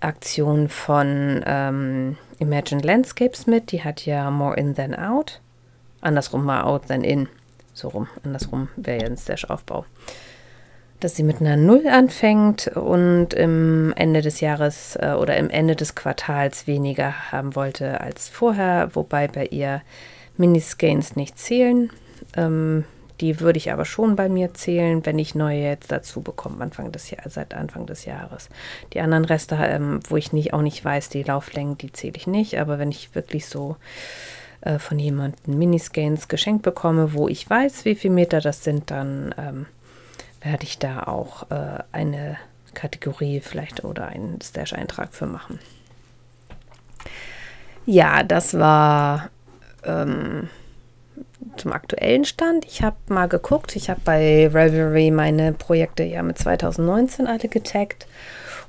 Aktion 0.00 0.68
von 0.68 1.42
ähm, 1.46 2.16
Imagine 2.38 2.82
Landscapes 2.82 3.46
mit. 3.46 3.72
Die 3.72 3.82
hat 3.82 4.04
ja 4.06 4.30
More 4.30 4.56
In 4.56 4.74
Than 4.74 4.94
Out. 4.94 5.40
Andersrum 6.00 6.44
mal 6.44 6.62
Out 6.62 6.88
Than 6.88 7.02
In. 7.02 7.28
So 7.72 7.88
rum. 7.88 8.08
Andersrum 8.24 8.68
wäre 8.76 9.02
ja 9.02 9.06
ein 9.06 9.16
Stash-Aufbau. 9.16 9.84
Dass 11.00 11.14
sie 11.14 11.22
mit 11.22 11.40
einer 11.40 11.56
Null 11.56 11.86
anfängt 11.88 12.68
und 12.68 13.34
im 13.34 13.92
Ende 13.96 14.22
des 14.22 14.40
Jahres 14.40 14.96
äh, 14.96 15.12
oder 15.12 15.36
im 15.36 15.50
Ende 15.50 15.76
des 15.76 15.94
Quartals 15.94 16.66
weniger 16.66 17.32
haben 17.32 17.54
wollte 17.54 18.00
als 18.00 18.28
vorher, 18.28 18.90
wobei 18.94 19.28
bei 19.28 19.46
ihr 19.46 19.82
Miniscans 20.38 21.16
nicht 21.16 21.38
zählen. 21.38 21.90
Ähm, 22.34 22.84
die 23.20 23.40
würde 23.40 23.58
ich 23.58 23.72
aber 23.72 23.84
schon 23.84 24.16
bei 24.16 24.28
mir 24.28 24.54
zählen, 24.54 25.04
wenn 25.06 25.18
ich 25.18 25.34
neue 25.34 25.62
jetzt 25.62 25.90
dazu 25.90 26.20
bekomme, 26.20 26.62
Anfang 26.62 26.92
des 26.92 27.10
Jahr, 27.10 27.22
seit 27.28 27.54
Anfang 27.54 27.86
des 27.86 28.04
Jahres. 28.04 28.48
Die 28.92 29.00
anderen 29.00 29.24
Reste, 29.24 29.56
ähm, 29.60 30.00
wo 30.08 30.16
ich 30.16 30.32
nicht, 30.32 30.52
auch 30.52 30.62
nicht 30.62 30.84
weiß, 30.84 31.08
die 31.08 31.22
Lauflängen, 31.22 31.78
die 31.78 31.92
zähle 31.92 32.16
ich 32.16 32.26
nicht. 32.26 32.58
Aber 32.58 32.78
wenn 32.78 32.90
ich 32.90 33.14
wirklich 33.14 33.46
so 33.46 33.76
äh, 34.60 34.78
von 34.78 34.98
jemandem 34.98 35.58
Miniscans 35.58 36.28
geschenkt 36.28 36.62
bekomme, 36.62 37.14
wo 37.14 37.28
ich 37.28 37.48
weiß, 37.48 37.84
wie 37.84 37.94
viele 37.94 38.14
Meter 38.14 38.40
das 38.40 38.64
sind, 38.64 38.90
dann 38.90 39.34
ähm, 39.38 39.66
werde 40.42 40.64
ich 40.64 40.78
da 40.78 41.04
auch 41.04 41.50
äh, 41.50 41.82
eine 41.92 42.36
Kategorie 42.74 43.40
vielleicht 43.40 43.84
oder 43.84 44.08
einen 44.08 44.40
Stash-Eintrag 44.40 45.14
für 45.14 45.26
machen. 45.26 45.58
Ja, 47.86 48.22
das 48.22 48.58
war 48.58 49.30
ähm, 49.84 50.48
zum 51.56 51.72
aktuellen 51.72 52.24
Stand. 52.24 52.64
Ich 52.64 52.82
habe 52.82 52.96
mal 53.08 53.28
geguckt. 53.28 53.76
Ich 53.76 53.90
habe 53.90 54.00
bei 54.04 54.46
Revelry 54.46 55.10
meine 55.10 55.52
Projekte 55.52 56.02
ja 56.02 56.22
mit 56.22 56.38
2019 56.38 57.26
alle 57.26 57.48
getaggt. 57.48 58.06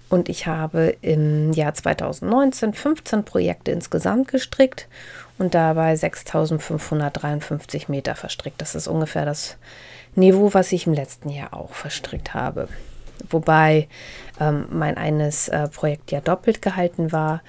Und 0.10 0.30
ich 0.30 0.48
habe 0.48 0.96
im 1.02 1.52
Jahr 1.52 1.74
2019 1.74 2.74
15 2.74 3.26
Projekte 3.26 3.72
insgesamt 3.72 4.30
gestrickt 4.30 4.88
und 5.38 5.54
dabei 5.54 5.96
6553 5.96 7.90
Meter 7.90 8.16
verstrickt. 8.16 8.62
Das 8.62 8.74
ist 8.74 8.88
ungefähr 8.88 9.26
das 9.26 9.58
Niveau, 10.16 10.54
was 10.54 10.72
ich 10.72 10.88
im 10.88 10.94
letzten 10.94 11.30
Jahr 11.30 11.54
auch 11.54 11.74
verstrickt 11.74 12.34
habe. 12.34 12.70
Wobei 13.30 13.88
ähm, 14.40 14.68
mein 14.70 14.98
eines 14.98 15.50
äh, 15.50 15.68
Projekt 15.68 16.12
ja 16.12 16.22
doppelt 16.22 16.62
gehalten 16.62 17.12
war. 17.12 17.42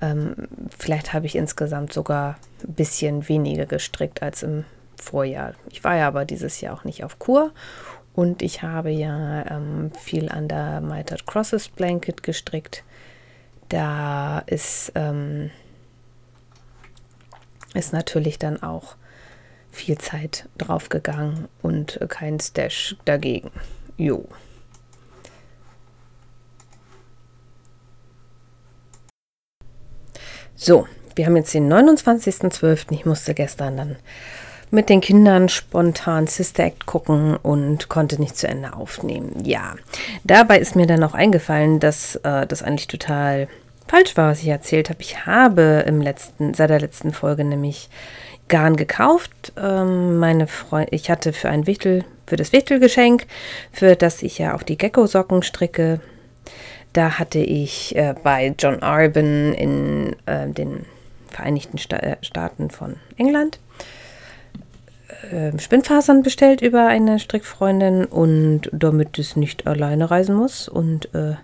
Ähm, 0.00 0.34
vielleicht 0.76 1.12
habe 1.12 1.26
ich 1.26 1.36
insgesamt 1.36 1.92
sogar 1.92 2.36
ein 2.64 2.74
bisschen 2.74 3.28
weniger 3.28 3.66
gestrickt 3.66 4.22
als 4.22 4.42
im 4.42 4.64
Vorjahr. 4.96 5.54
Ich 5.70 5.82
war 5.84 5.96
ja 5.96 6.08
aber 6.08 6.24
dieses 6.24 6.60
Jahr 6.60 6.74
auch 6.74 6.84
nicht 6.84 7.04
auf 7.04 7.18
Kur 7.18 7.52
und 8.14 8.42
ich 8.42 8.62
habe 8.62 8.90
ja 8.90 9.46
ähm, 9.50 9.92
viel 9.98 10.28
an 10.28 10.48
der 10.48 10.80
Mitered 10.80 11.26
Crosses 11.26 11.68
Blanket 11.68 12.22
gestrickt. 12.22 12.84
Da 13.68 14.40
ist 14.46 14.92
ähm, 14.94 15.50
ist 17.74 17.92
natürlich 17.92 18.38
dann 18.38 18.62
auch 18.62 18.96
viel 19.70 19.98
Zeit 19.98 20.48
draufgegangen 20.58 21.48
und 21.62 22.00
kein 22.08 22.40
Stash 22.40 22.96
dagegen. 23.04 23.50
Jo. 23.96 24.26
So, 30.56 30.86
wir 31.20 31.26
haben 31.26 31.36
jetzt 31.36 31.52
den 31.52 31.70
29.12. 31.70 32.92
Ich 32.92 33.04
musste 33.04 33.34
gestern 33.34 33.76
dann 33.76 33.96
mit 34.70 34.88
den 34.88 35.02
Kindern 35.02 35.50
spontan 35.50 36.26
Sister 36.26 36.64
Act 36.64 36.86
gucken 36.86 37.36
und 37.36 37.90
konnte 37.90 38.18
nicht 38.18 38.38
zu 38.38 38.48
Ende 38.48 38.72
aufnehmen. 38.72 39.42
Ja, 39.44 39.74
dabei 40.24 40.58
ist 40.58 40.76
mir 40.76 40.86
dann 40.86 41.04
auch 41.04 41.12
eingefallen, 41.12 41.78
dass 41.78 42.16
äh, 42.16 42.46
das 42.46 42.62
eigentlich 42.62 42.86
total 42.86 43.48
falsch 43.86 44.16
war, 44.16 44.30
was 44.30 44.40
ich 44.40 44.48
erzählt 44.48 44.88
habe. 44.88 45.02
Ich 45.02 45.26
habe 45.26 45.84
im 45.86 46.00
letzten, 46.00 46.54
seit 46.54 46.70
der 46.70 46.80
letzten 46.80 47.12
Folge 47.12 47.44
nämlich 47.44 47.90
Garn 48.48 48.76
gekauft. 48.76 49.52
Ähm, 49.62 50.16
meine 50.16 50.46
Freundin, 50.46 50.94
ich 50.94 51.10
hatte 51.10 51.34
für 51.34 51.50
ein 51.50 51.66
Wichtel, 51.66 52.06
für 52.26 52.36
das 52.36 52.54
Wichtelgeschenk, 52.54 53.26
für 53.72 53.94
das 53.94 54.22
ich 54.22 54.38
ja 54.38 54.54
auch 54.54 54.62
die 54.62 54.78
Gecko-Socken 54.78 55.42
stricke, 55.42 56.00
da 56.94 57.18
hatte 57.18 57.40
ich 57.40 57.94
äh, 57.94 58.14
bei 58.22 58.54
John 58.58 58.82
Arben 58.82 59.52
in 59.52 60.16
äh, 60.24 60.48
den 60.48 60.86
Vereinigten 61.30 61.78
Sta 61.78 61.96
äh, 61.96 62.16
Staaten 62.22 62.70
von 62.70 62.96
England 63.16 63.58
äh, 65.30 65.58
Spinnfasern 65.58 66.22
bestellt 66.22 66.62
über 66.62 66.86
eine 66.86 67.18
Strickfreundin 67.18 68.04
und 68.04 68.70
damit 68.72 69.18
es 69.18 69.36
nicht 69.36 69.66
alleine 69.66 70.10
reisen 70.10 70.34
muss. 70.34 70.68
Und 70.68 71.14
äh, 71.14 71.34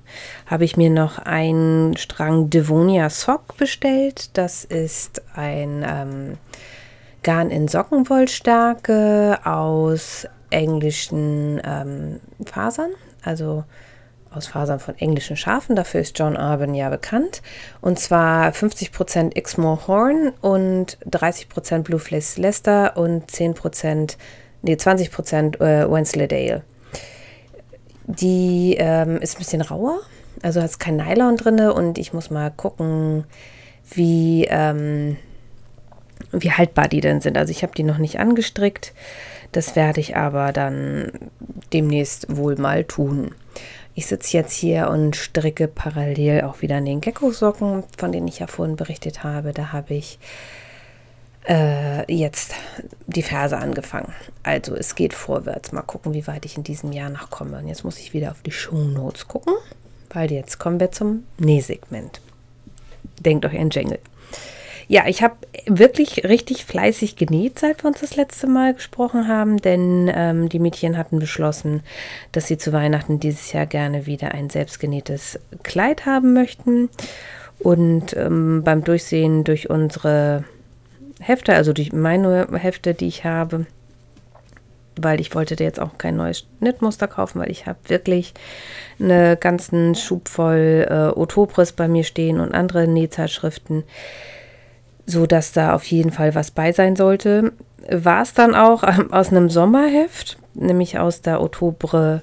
habe 0.47 0.65
ich 0.65 0.77
mir 0.77 0.91
noch 0.91 1.19
einen 1.19 1.97
Strang 1.97 2.51
Devonia 2.51 3.11
Sock 3.11 3.57
bestellt. 3.57 4.31
Das 4.37 4.65
ist 4.65 5.23
ein 5.35 5.85
ähm, 5.87 6.39
Garn 7.23 7.51
in 7.51 7.69
Sockenwollstärke 7.69 9.41
aus 9.45 10.27
englischen 10.51 11.61
ähm, 11.65 12.21
Fasern. 12.45 12.91
Also 13.23 13.65
aus 14.31 14.47
Fasern 14.47 14.81
von 14.81 14.97
englischen 14.99 15.37
Schafen. 15.37 15.77
Dafür 15.77 16.01
ist 16.01 16.19
John 16.19 16.37
Arben 16.37 16.75
ja 16.75 16.91
bekannt. 16.91 17.43
Und 17.81 17.99
zwar 17.99 18.51
50% 18.51 19.35
Exmoor 19.35 19.87
Horn 19.87 20.33
und 20.41 20.99
30% 21.09 21.83
Blueflace 21.83 22.39
Leicester 22.39 22.97
und 22.97 23.31
10%, 23.31 24.17
nee, 24.63 24.75
20% 24.75 25.61
äh, 25.61 25.91
Wensleydale. 25.91 26.63
Die 28.07 28.77
ähm, 28.79 29.19
ist 29.19 29.37
ein 29.37 29.39
bisschen 29.39 29.63
rauer, 29.63 30.01
also 30.43 30.63
hat 30.63 30.79
kein 30.79 30.97
Nylon 30.97 31.37
drin 31.37 31.61
und 31.61 31.99
ich 31.99 32.13
muss 32.13 32.31
mal 32.31 32.51
gucken, 32.51 33.25
wie, 33.91 34.47
ähm, 34.49 35.17
wie 36.31 36.53
haltbar 36.53 36.89
die 36.89 37.01
denn 37.01 37.21
sind. 37.21 37.37
Also 37.37 37.51
ich 37.51 37.63
habe 37.63 37.75
die 37.75 37.83
noch 37.83 37.99
nicht 37.99 38.21
angestrickt. 38.21 38.93
Das 39.53 39.75
werde 39.75 40.01
ich 40.01 40.17
aber 40.17 40.53
dann 40.53 41.11
demnächst 41.73 42.37
wohl 42.37 42.57
mal 42.57 42.85
tun. 42.85 43.33
Ich 43.99 44.07
sitze 44.09 44.37
jetzt 44.37 44.53
hier 44.53 44.91
und 44.91 45.17
stricke 45.17 45.69
parallel 45.69 46.43
auch 46.43 46.61
wieder 46.61 46.77
an 46.77 46.85
den 46.85 47.01
Gecko-Socken, 47.01 47.83
von 47.97 48.13
denen 48.13 48.29
ich 48.29 48.41
ja 48.41 48.47
vorhin 48.47 48.77
berichtet 48.77 49.25
habe. 49.25 49.55
Da 49.55 49.73
habe 49.73 49.95
ich 49.95 50.19
äh, 51.49 52.13
jetzt 52.13 52.55
die 53.07 53.23
Ferse 53.23 53.57
angefangen. 53.57 54.13
Also 54.43 54.75
es 54.75 54.97
geht 54.97 55.15
vorwärts. 55.15 55.73
Mal 55.73 55.81
gucken, 55.81 56.13
wie 56.13 56.27
weit 56.27 56.45
ich 56.45 56.59
in 56.59 56.63
diesem 56.63 56.93
Jahr 56.93 57.09
noch 57.09 57.31
komme. 57.31 57.57
Und 57.57 57.69
jetzt 57.69 57.85
muss 57.85 57.99
ich 57.99 58.13
wieder 58.13 58.33
auf 58.33 58.43
die 58.43 58.53
Shownotes 58.53 59.29
gucken, 59.29 59.55
weil 60.11 60.31
jetzt 60.31 60.59
kommen 60.59 60.79
wir 60.79 60.93
zum 60.93 61.25
Nähsegment. 61.39 62.21
Denkt 63.21 63.47
euch 63.47 63.57
ein 63.57 63.71
Jingle. 63.71 64.01
Ja, 64.89 65.05
ich 65.09 65.23
habe 65.23 65.35
wirklich 65.67 66.25
richtig 66.25 66.65
fleißig 66.65 67.17
genäht, 67.17 67.59
seit 67.59 67.83
wir 67.83 67.89
uns 67.89 68.01
das 68.01 68.15
letzte 68.15 68.47
Mal 68.47 68.75
gesprochen 68.75 69.27
haben, 69.27 69.57
denn 69.57 70.11
ähm, 70.15 70.49
die 70.49 70.61
Mädchen 70.61 70.97
hatten 70.97 71.19
beschlossen, 71.19 71.83
dass 72.31 72.47
sie 72.47 72.57
zu 72.57 72.73
Weihnachten 72.73 73.19
dieses 73.19 73.53
Jahr 73.53 73.67
gerne 73.67 74.07
wieder 74.07 74.33
ein 74.33 74.49
selbstgenähtes 74.49 75.41
Kleid 75.65 76.07
haben 76.07 76.35
möchten. 76.35 76.89
Und 77.59 78.15
ähm, 78.17 78.63
beim 78.63 78.85
Durchsehen 78.85 79.43
durch 79.43 79.71
unsere 79.71 80.45
Hefte, 81.21 81.55
also 81.55 81.73
durch 81.73 81.93
meine 81.93 82.47
Hefte, 82.53 82.95
die 82.95 83.09
ich 83.09 83.25
habe, 83.25 83.67
weil 85.01 85.21
ich 85.21 85.35
wollte 85.35 85.63
jetzt 85.63 85.81
auch 85.81 85.99
kein 85.99 86.17
neues 86.17 86.47
Schnittmuster 86.59 87.09
kaufen, 87.09 87.41
weil 87.41 87.51
ich 87.51 87.67
habe 87.67 87.79
wirklich 87.89 88.35
einen 89.01 89.41
ganzen 89.41 89.95
Schub 89.95 90.29
voll 90.29 90.87
äh, 90.89 91.19
Otopris 91.19 91.73
bei 91.73 91.89
mir 91.89 92.05
stehen 92.05 92.39
und 92.39 92.55
andere 92.55 92.87
Nähzeitschriften 92.87 93.83
so 95.07 95.27
dass 95.27 95.53
da 95.53 95.75
auf 95.75 95.85
jeden 95.85 96.11
Fall 96.11 96.35
was 96.35 96.51
bei 96.51 96.73
sein 96.73 96.97
sollte. 96.97 97.53
War 97.89 98.23
es 98.23 98.35
dann 98.35 98.55
auch 98.55 98.83
ähm, 98.83 99.13
aus 99.13 99.31
einem 99.31 99.49
Sommerheft, 99.49 100.39
nämlich 100.55 100.99
aus 100.99 101.23
der 101.23 101.41
Oktober 101.41 102.23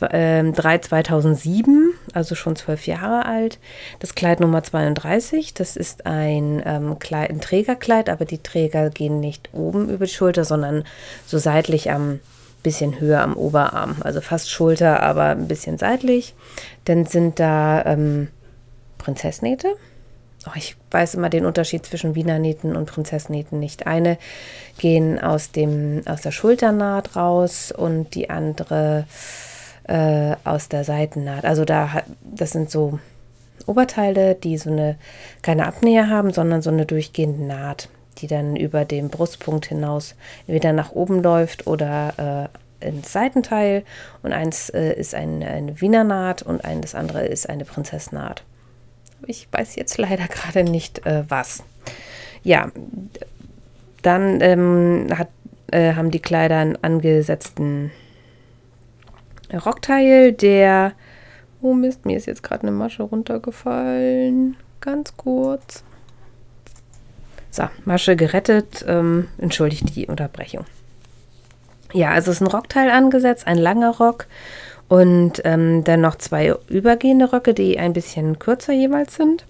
3 0.00 0.78
2007, 0.78 1.92
also 2.14 2.34
schon 2.34 2.56
zwölf 2.56 2.86
Jahre 2.86 3.26
alt. 3.26 3.58
Das 4.00 4.14
Kleid 4.14 4.40
Nummer 4.40 4.62
32, 4.62 5.52
das 5.54 5.76
ist 5.76 6.06
ein, 6.06 6.62
ähm, 6.64 6.98
Kleid, 6.98 7.30
ein 7.30 7.40
Trägerkleid, 7.40 8.08
aber 8.08 8.24
die 8.24 8.42
Träger 8.42 8.88
gehen 8.90 9.20
nicht 9.20 9.50
oben 9.52 9.90
über 9.90 10.06
die 10.06 10.12
Schulter, 10.12 10.44
sondern 10.44 10.84
so 11.26 11.38
seitlich 11.38 11.90
am 11.90 12.20
bisschen 12.62 13.00
höher 13.00 13.20
am 13.20 13.34
Oberarm, 13.34 13.96
also 14.02 14.20
fast 14.20 14.48
Schulter, 14.50 15.02
aber 15.02 15.24
ein 15.24 15.48
bisschen 15.48 15.78
seitlich. 15.78 16.34
Dann 16.84 17.06
sind 17.06 17.40
da 17.40 17.84
ähm, 17.84 18.28
Prinzessnähte, 18.98 19.74
oh, 20.46 20.52
ich 20.54 20.76
weiß 20.90 21.14
immer 21.14 21.30
den 21.30 21.46
Unterschied 21.46 21.86
zwischen 21.86 22.14
Wiener 22.14 22.38
Nähten 22.38 22.76
und 22.76 22.86
Prinzessnähten 22.86 23.58
nicht. 23.58 23.86
Eine 23.86 24.18
gehen 24.78 25.18
aus, 25.18 25.52
dem, 25.52 26.02
aus 26.06 26.22
der 26.22 26.32
Schulternaht 26.32 27.16
raus 27.16 27.72
und 27.72 28.14
die 28.14 28.30
andere 28.30 29.06
äh, 29.84 30.36
aus 30.44 30.68
der 30.68 30.84
Seitennaht. 30.84 31.44
Also 31.44 31.64
da, 31.64 32.02
das 32.22 32.50
sind 32.50 32.70
so 32.70 32.98
Oberteile, 33.66 34.34
die 34.34 34.58
so 34.58 34.70
eine 34.70 34.96
keine 35.42 35.66
Abnäher 35.66 36.08
haben, 36.08 36.32
sondern 36.32 36.62
so 36.62 36.70
eine 36.70 36.86
durchgehende 36.86 37.44
Naht, 37.44 37.88
die 38.18 38.26
dann 38.26 38.56
über 38.56 38.84
den 38.84 39.08
Brustpunkt 39.08 39.66
hinaus 39.66 40.14
entweder 40.46 40.72
nach 40.72 40.92
oben 40.92 41.22
läuft 41.22 41.66
oder 41.66 42.50
äh, 42.80 42.86
ins 42.86 43.12
Seitenteil. 43.12 43.84
Und 44.22 44.32
eins 44.32 44.68
äh, 44.70 44.92
ist 44.94 45.14
ein, 45.14 45.42
eine 45.42 45.80
Wiener 45.80 46.04
Naht 46.04 46.42
und 46.42 46.64
ein, 46.64 46.80
das 46.80 46.94
andere 46.94 47.26
ist 47.26 47.48
eine 47.48 47.64
Prinzessnaht. 47.64 48.42
Ich 49.26 49.48
weiß 49.50 49.76
jetzt 49.76 49.98
leider 49.98 50.26
gerade 50.28 50.64
nicht, 50.64 51.06
äh, 51.06 51.24
was. 51.28 51.62
Ja, 52.42 52.70
dann 54.02 54.40
ähm, 54.40 55.06
hat, 55.16 55.28
äh, 55.70 55.94
haben 55.94 56.10
die 56.10 56.20
Kleider 56.20 56.58
einen 56.58 56.76
angesetzten 56.82 57.90
Rockteil, 59.52 60.32
der. 60.32 60.92
Oh 61.60 61.74
Mist, 61.74 62.06
mir 62.06 62.16
ist 62.16 62.26
jetzt 62.26 62.42
gerade 62.42 62.62
eine 62.62 62.72
Masche 62.72 63.04
runtergefallen. 63.04 64.56
Ganz 64.80 65.16
kurz. 65.16 65.84
So, 67.50 67.64
Masche 67.84 68.16
gerettet. 68.16 68.84
Ähm, 68.88 69.28
entschuldigt 69.38 69.94
die 69.94 70.06
Unterbrechung. 70.06 70.64
Ja, 71.92 72.10
also 72.10 72.30
es 72.30 72.38
ist 72.38 72.40
ein 72.40 72.50
Rockteil 72.50 72.90
angesetzt, 72.90 73.46
ein 73.46 73.58
langer 73.58 73.96
Rock 73.98 74.26
und 74.88 75.42
ähm, 75.44 75.84
dann 75.84 76.00
noch 76.00 76.16
zwei 76.16 76.54
übergehende 76.68 77.32
Röcke, 77.32 77.54
die 77.54 77.78
ein 77.78 77.92
bisschen 77.92 78.38
kürzer 78.38 78.72
jeweils 78.72 79.16
sind. 79.16 79.46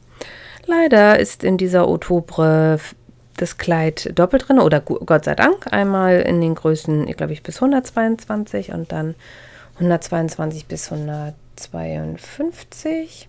Leider 0.66 1.18
ist 1.18 1.42
in 1.42 1.56
dieser 1.56 1.88
Oktober 1.88 2.78
das 3.36 3.58
Kleid 3.58 4.16
doppelt 4.16 4.48
drin 4.48 4.60
oder 4.60 4.80
Gott 4.80 5.24
sei 5.24 5.34
Dank 5.34 5.72
einmal 5.72 6.20
in 6.20 6.40
den 6.40 6.54
Größen, 6.54 7.08
ich 7.08 7.16
glaube 7.16 7.32
ich, 7.32 7.42
bis 7.42 7.56
122 7.56 8.72
und 8.72 8.92
dann 8.92 9.16
122 9.76 10.66
bis 10.66 10.92
152. 10.92 13.28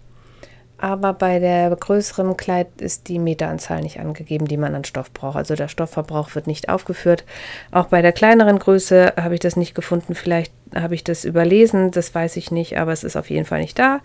Aber 0.83 1.13
bei 1.13 1.39
der 1.39 1.73
größeren 1.73 2.35
Kleid 2.35 2.67
ist 2.81 3.07
die 3.07 3.17
Meteranzahl 3.17 3.79
nicht 3.79 4.01
angegeben, 4.01 4.49
die 4.49 4.57
man 4.57 4.75
an 4.75 4.83
Stoff 4.83 5.13
braucht. 5.13 5.37
Also 5.37 5.55
der 5.55 5.69
Stoffverbrauch 5.69 6.35
wird 6.35 6.45
nicht 6.45 6.67
aufgeführt. 6.67 7.23
Auch 7.71 7.85
bei 7.85 8.01
der 8.01 8.11
kleineren 8.11 8.59
Größe 8.59 9.13
habe 9.15 9.35
ich 9.35 9.39
das 9.39 9.55
nicht 9.55 9.75
gefunden. 9.75 10.13
Vielleicht 10.13 10.51
habe 10.75 10.93
ich 10.93 11.05
das 11.05 11.23
überlesen, 11.23 11.91
das 11.91 12.13
weiß 12.13 12.35
ich 12.35 12.51
nicht, 12.51 12.77
aber 12.77 12.91
es 12.91 13.05
ist 13.05 13.15
auf 13.15 13.29
jeden 13.29 13.45
Fall 13.45 13.61
nicht 13.61 13.79
da. 13.79 14.01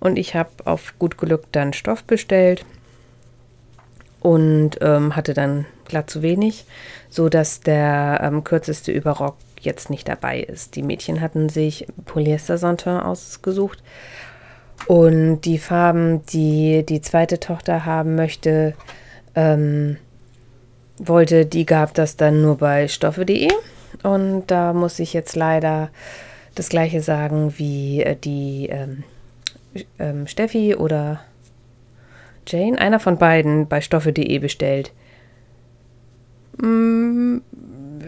Und 0.00 0.18
ich 0.18 0.34
habe 0.34 0.50
auf 0.64 0.92
gut 0.98 1.18
Glück 1.18 1.44
dann 1.52 1.72
Stoff 1.72 2.02
bestellt 2.02 2.64
und 4.18 4.70
ähm, 4.80 5.14
hatte 5.14 5.34
dann 5.34 5.66
glatt 5.86 6.10
zu 6.10 6.20
wenig, 6.22 6.64
so 7.10 7.28
dass 7.28 7.60
der 7.60 8.18
ähm, 8.24 8.42
kürzeste 8.42 8.90
Überrock 8.90 9.36
jetzt 9.60 9.88
nicht 9.88 10.08
dabei 10.08 10.40
ist. 10.40 10.74
Die 10.74 10.82
Mädchen 10.82 11.20
hatten 11.20 11.48
sich 11.48 11.86
Polyester 12.06 12.58
Santin 12.58 12.94
ausgesucht 12.94 13.84
und 14.86 15.42
die 15.42 15.58
Farben, 15.58 16.24
die 16.26 16.84
die 16.86 17.00
zweite 17.00 17.40
Tochter 17.40 17.84
haben 17.84 18.14
möchte, 18.14 18.74
ähm, 19.34 19.96
wollte, 20.98 21.46
die 21.46 21.66
gab 21.66 21.94
das 21.94 22.16
dann 22.16 22.40
nur 22.42 22.58
bei 22.58 22.88
stoffe.de. 22.88 23.48
Und 24.02 24.46
da 24.46 24.72
muss 24.72 24.98
ich 24.98 25.12
jetzt 25.12 25.36
leider 25.36 25.90
das 26.54 26.68
gleiche 26.68 27.00
sagen 27.00 27.54
wie 27.56 28.02
äh, 28.02 28.16
die 28.16 28.68
ähm, 28.70 29.04
ähm, 29.98 30.26
Steffi 30.26 30.74
oder 30.74 31.20
Jane. 32.46 32.78
Einer 32.78 33.00
von 33.00 33.18
beiden 33.18 33.68
bei 33.68 33.80
stoffe.de 33.80 34.38
bestellt. 34.38 34.92
Mm, 36.60 37.38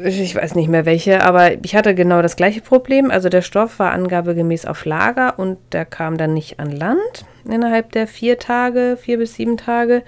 ich 0.04 0.34
weiß 0.34 0.54
nicht 0.54 0.68
mehr 0.68 0.84
welche, 0.84 1.22
aber 1.22 1.64
ich 1.64 1.74
hatte 1.74 1.94
genau 1.94 2.22
das 2.22 2.36
gleiche 2.36 2.60
Problem. 2.60 3.10
Also 3.10 3.28
der 3.28 3.42
Stoff 3.42 3.78
war 3.78 3.92
angabegemäß 3.92 4.66
auf 4.66 4.84
Lager 4.84 5.38
und 5.38 5.58
der 5.72 5.84
kam 5.84 6.16
dann 6.18 6.34
nicht 6.34 6.60
an 6.60 6.72
Land 6.72 7.24
innerhalb 7.44 7.92
der 7.92 8.06
vier 8.06 8.38
Tage, 8.38 8.98
vier 9.00 9.18
bis 9.18 9.34
sieben 9.34 9.56
Tage. 9.56 10.02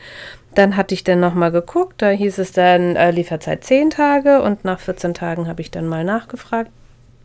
Dann 0.55 0.77
hatte 0.77 0.95
ich 0.95 1.05
dann 1.05 1.21
nochmal 1.21 1.51
geguckt, 1.51 2.03
da 2.03 2.11
hieß 2.11 2.38
es 2.38 2.53
dann 2.53 2.97
äh, 2.97 3.11
Lieferzeit 3.11 3.64
zehn 3.64 3.88
Tage 3.88 4.42
und 4.42 4.64
nach 4.64 4.81
14 4.81 5.14
Tagen 5.14 5.49
habe 5.49 5.62
ich 5.62 5.71
dann 5.71 5.87
mal 5.87 6.05
nachgefragt, 6.05 6.71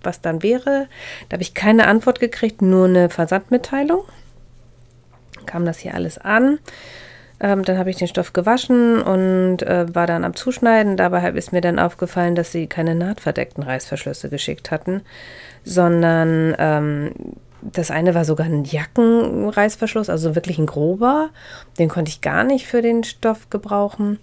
was 0.04 0.22
dann 0.22 0.44
wäre. 0.44 0.88
Da 1.28 1.34
habe 1.34 1.44
ich 1.44 1.54
keine 1.54 1.88
Antwort 1.88 2.20
gekriegt, 2.20 2.62
nur 2.62 2.86
eine 2.86 3.10
Versandmitteilung. 3.10 4.04
Kam 5.46 5.66
das 5.66 5.80
hier 5.80 5.94
alles 5.94 6.18
an. 6.18 6.60
Ähm, 7.40 7.64
dann 7.64 7.78
habe 7.78 7.90
ich 7.90 7.98
den 7.98 8.08
Stoff 8.08 8.34
gewaschen 8.34 9.02
und 9.02 9.62
äh, 9.62 9.94
war 9.94 10.08
dann 10.08 10.24
am 10.24 10.36
Zuschneiden. 10.36 10.98
Dabei 10.98 11.30
ist 11.32 11.54
mir 11.54 11.62
dann 11.62 11.80
aufgefallen, 11.80 12.36
dass 12.36 12.52
sie 12.52 12.68
keine 12.68 12.96
nahtverdeckten 12.96 13.64
Reißverschlüsse 13.64 14.30
geschickt 14.30 14.72
hatten, 14.72 15.02
sondern 15.64 16.56
ähm, 16.58 17.12
das 17.62 17.92
eine 17.92 18.16
war 18.16 18.26
sogar 18.26 18.48
ein 18.48 18.64
Jackenreißverschluss, 18.64 20.10
also 20.10 20.36
wirklich 20.36 20.58
ein 20.58 20.66
grober. 20.66 21.30
Den 21.78 21.90
konnte 21.90 22.10
ich 22.10 22.22
gar 22.22 22.44
nicht 22.44 22.68
für 22.68 22.82
den 22.82 23.04
Stoff 23.04 23.50
gebrauchen. 23.50 24.20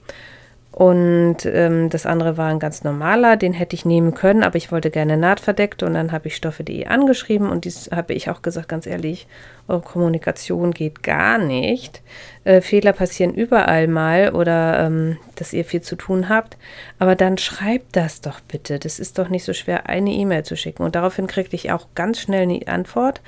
Und 0.75 1.47
ähm, 1.47 1.89
das 1.89 2.05
andere 2.05 2.37
war 2.37 2.49
ein 2.49 2.59
ganz 2.59 2.83
normaler, 2.83 3.37
den 3.37 3.53
hätte 3.53 3.77
ich 3.77 3.85
nehmen 3.85 4.13
können, 4.13 4.43
aber 4.43 4.57
ich 4.57 4.73
wollte 4.73 4.91
gerne 4.91 5.17
nahtverdeckt 5.17 5.85
und 5.85 5.95
dann 5.95 6.11
habe 6.11 6.27
ich 6.27 6.35
Stoffe.de 6.35 6.87
angeschrieben 6.87 7.49
und 7.49 7.65
dies 7.65 7.91
habe 7.95 8.13
ich 8.13 8.29
auch 8.29 8.43
gesagt, 8.43 8.71
ganz 8.71 8.85
ehrlich, 8.89 9.29
eure 9.69 9.83
Kommunikation 9.83 10.73
geht 10.73 11.05
gar 11.05 11.39
nicht. 11.39 12.03
Äh, 12.43 12.61
Fehler 12.61 12.93
passieren 12.93 13.35
überall 13.35 13.87
mal 13.87 14.35
oder 14.35 14.85
ähm, 14.85 15.17
dass 15.37 15.53
ihr 15.53 15.65
viel 15.65 15.83
zu 15.83 15.95
tun 15.95 16.29
habt, 16.29 16.57
aber 16.99 17.15
dann 17.15 17.39
schreibt 17.39 17.95
das 17.95 18.21
doch 18.21 18.41
bitte. 18.41 18.81
Das 18.81 18.99
ist 18.99 19.21
doch 19.21 19.29
nicht 19.29 19.45
so 19.45 19.53
schwer, 19.53 19.89
eine 19.89 20.11
E-Mail 20.11 20.45
zu 20.45 20.57
schicken. 20.57 20.83
Und 20.83 20.97
daraufhin 20.97 21.29
kriegte 21.29 21.55
ich 21.55 21.71
auch 21.71 21.87
ganz 21.95 22.19
schnell 22.19 22.43
eine 22.43 22.67
Antwort 22.67 23.21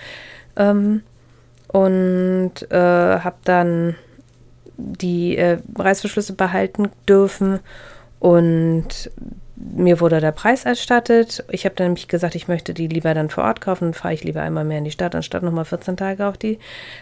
ähm, 0.56 1.04
und 1.68 2.54
äh, 2.72 2.76
habe 3.20 3.36
dann 3.44 3.94
die 4.76 5.36
äh, 5.36 5.58
Reißverschlüsse 5.76 6.34
behalten 6.34 6.90
dürfen 7.08 7.60
und 8.18 9.10
mir 9.56 10.00
wurde 10.00 10.20
der 10.20 10.32
Preis 10.32 10.64
erstattet. 10.64 11.44
Ich 11.50 11.64
habe 11.64 11.74
dann 11.74 11.88
nämlich 11.88 12.08
gesagt, 12.08 12.34
ich 12.34 12.46
möchte 12.46 12.74
die 12.74 12.88
lieber 12.88 13.14
dann 13.14 13.30
vor 13.30 13.44
Ort 13.44 13.62
kaufen. 13.62 13.86
Dann 13.86 13.94
fahre 13.94 14.12
ich 14.12 14.22
lieber 14.22 14.42
einmal 14.42 14.64
mehr 14.64 14.78
in 14.78 14.84
die 14.84 14.90
Stadt, 14.90 15.14
anstatt 15.14 15.42
nochmal 15.42 15.64
14 15.64 15.96
Tage 15.96 16.26
auf 16.26 16.36
die 16.36 16.58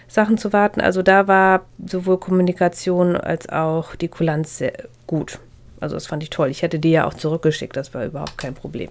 Sachen 0.07 0.39
zu 0.39 0.53
warten. 0.53 0.81
Also 0.81 1.03
da 1.03 1.27
war 1.27 1.65
sowohl 1.85 2.19
Kommunikation 2.19 3.17
als 3.17 3.49
auch 3.49 3.97
die 3.97 4.09
Kulanz 4.09 4.59
sehr 4.59 4.73
gut. 5.07 5.41
Also 5.81 5.97
das 5.97 6.07
fand 6.07 6.23
ich 6.23 6.31
toll. 6.31 6.49
Ich 6.49 6.63
hätte 6.63 6.79
die 6.79 6.93
ja 6.93 7.07
auch 7.07 7.15
zurückgeschickt, 7.15 7.77
das 7.77 7.93
war 7.93 8.05
überhaupt 8.05 8.39
kein 8.39 8.55
Problem. 8.55 8.89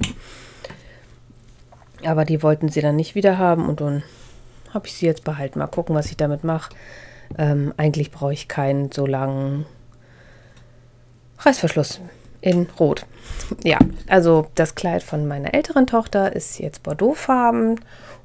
Aber 2.06 2.26
die 2.26 2.44
wollten 2.44 2.68
sie 2.68 2.82
dann 2.82 2.98
nicht 2.98 3.16
wieder 3.16 3.38
haben 3.38 3.70
und 3.70 3.80
dann 3.80 4.04
habe 4.74 4.88
ich 4.88 4.94
sie 4.94 5.06
jetzt 5.06 5.24
behalten. 5.24 5.60
Mal 5.60 5.68
gucken, 5.68 5.96
was 5.96 6.08
ich 6.08 6.18
damit 6.18 6.44
mache. 6.44 6.74
Ähm, 7.38 7.74
eigentlich 7.78 8.12
brauche 8.12 8.34
ich 8.34 8.48
keinen 8.48 8.92
so 8.92 9.06
langen 9.06 9.66
Reißverschluss 11.40 12.02
in 12.42 12.68
Rot. 12.80 13.06
Ja, 13.64 13.78
also 14.08 14.48
das 14.56 14.76
Kleid 14.76 15.04
von 15.04 15.28
meiner 15.28 15.54
älteren 15.54 15.86
Tochter 15.86 16.36
ist 16.36 16.60
jetzt 16.60 16.82
Bordeauxfarben 16.84 17.80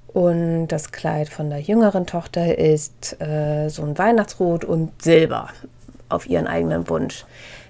und 0.09 0.69
das 0.69 0.91
Kleid 0.91 1.29
von 1.29 1.51
der 1.51 1.61
jüngeren 1.61 2.07
Tochter 2.07 2.57
ist 2.57 3.21
äh, 3.21 3.69
so 3.69 3.83
ein 3.83 3.99
Weihnachtsrot 3.99 4.65
und 4.65 5.03
Silber 5.03 5.49
auf 6.09 6.29
ihren 6.29 6.47
eigenen 6.47 6.89
Wunsch. 6.89 7.25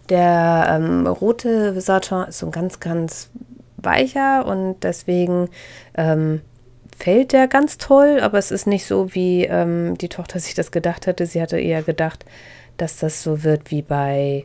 Der 0.08 0.66
ähm, 0.70 1.06
rote 1.06 1.80
Satin 1.80 2.24
ist 2.28 2.38
so 2.38 2.46
ein 2.46 2.52
ganz, 2.52 2.80
ganz 2.80 3.30
weicher 3.76 4.46
und 4.46 4.76
deswegen 4.82 5.48
ähm, 5.94 6.40
fällt 6.98 7.32
der 7.32 7.46
ganz 7.46 7.78
toll, 7.78 8.18
aber 8.20 8.38
es 8.38 8.50
ist 8.50 8.66
nicht 8.66 8.84
so, 8.84 9.14
wie 9.14 9.44
ähm, 9.44 9.96
die 9.98 10.08
Tochter 10.08 10.40
sich 10.40 10.54
das 10.54 10.72
gedacht 10.72 11.06
hatte. 11.06 11.26
Sie 11.26 11.40
hatte 11.40 11.58
eher 11.58 11.82
gedacht, 11.82 12.24
dass 12.76 12.98
das 12.98 13.22
so 13.22 13.44
wird 13.44 13.70
wie 13.70 13.82
bei 13.82 14.44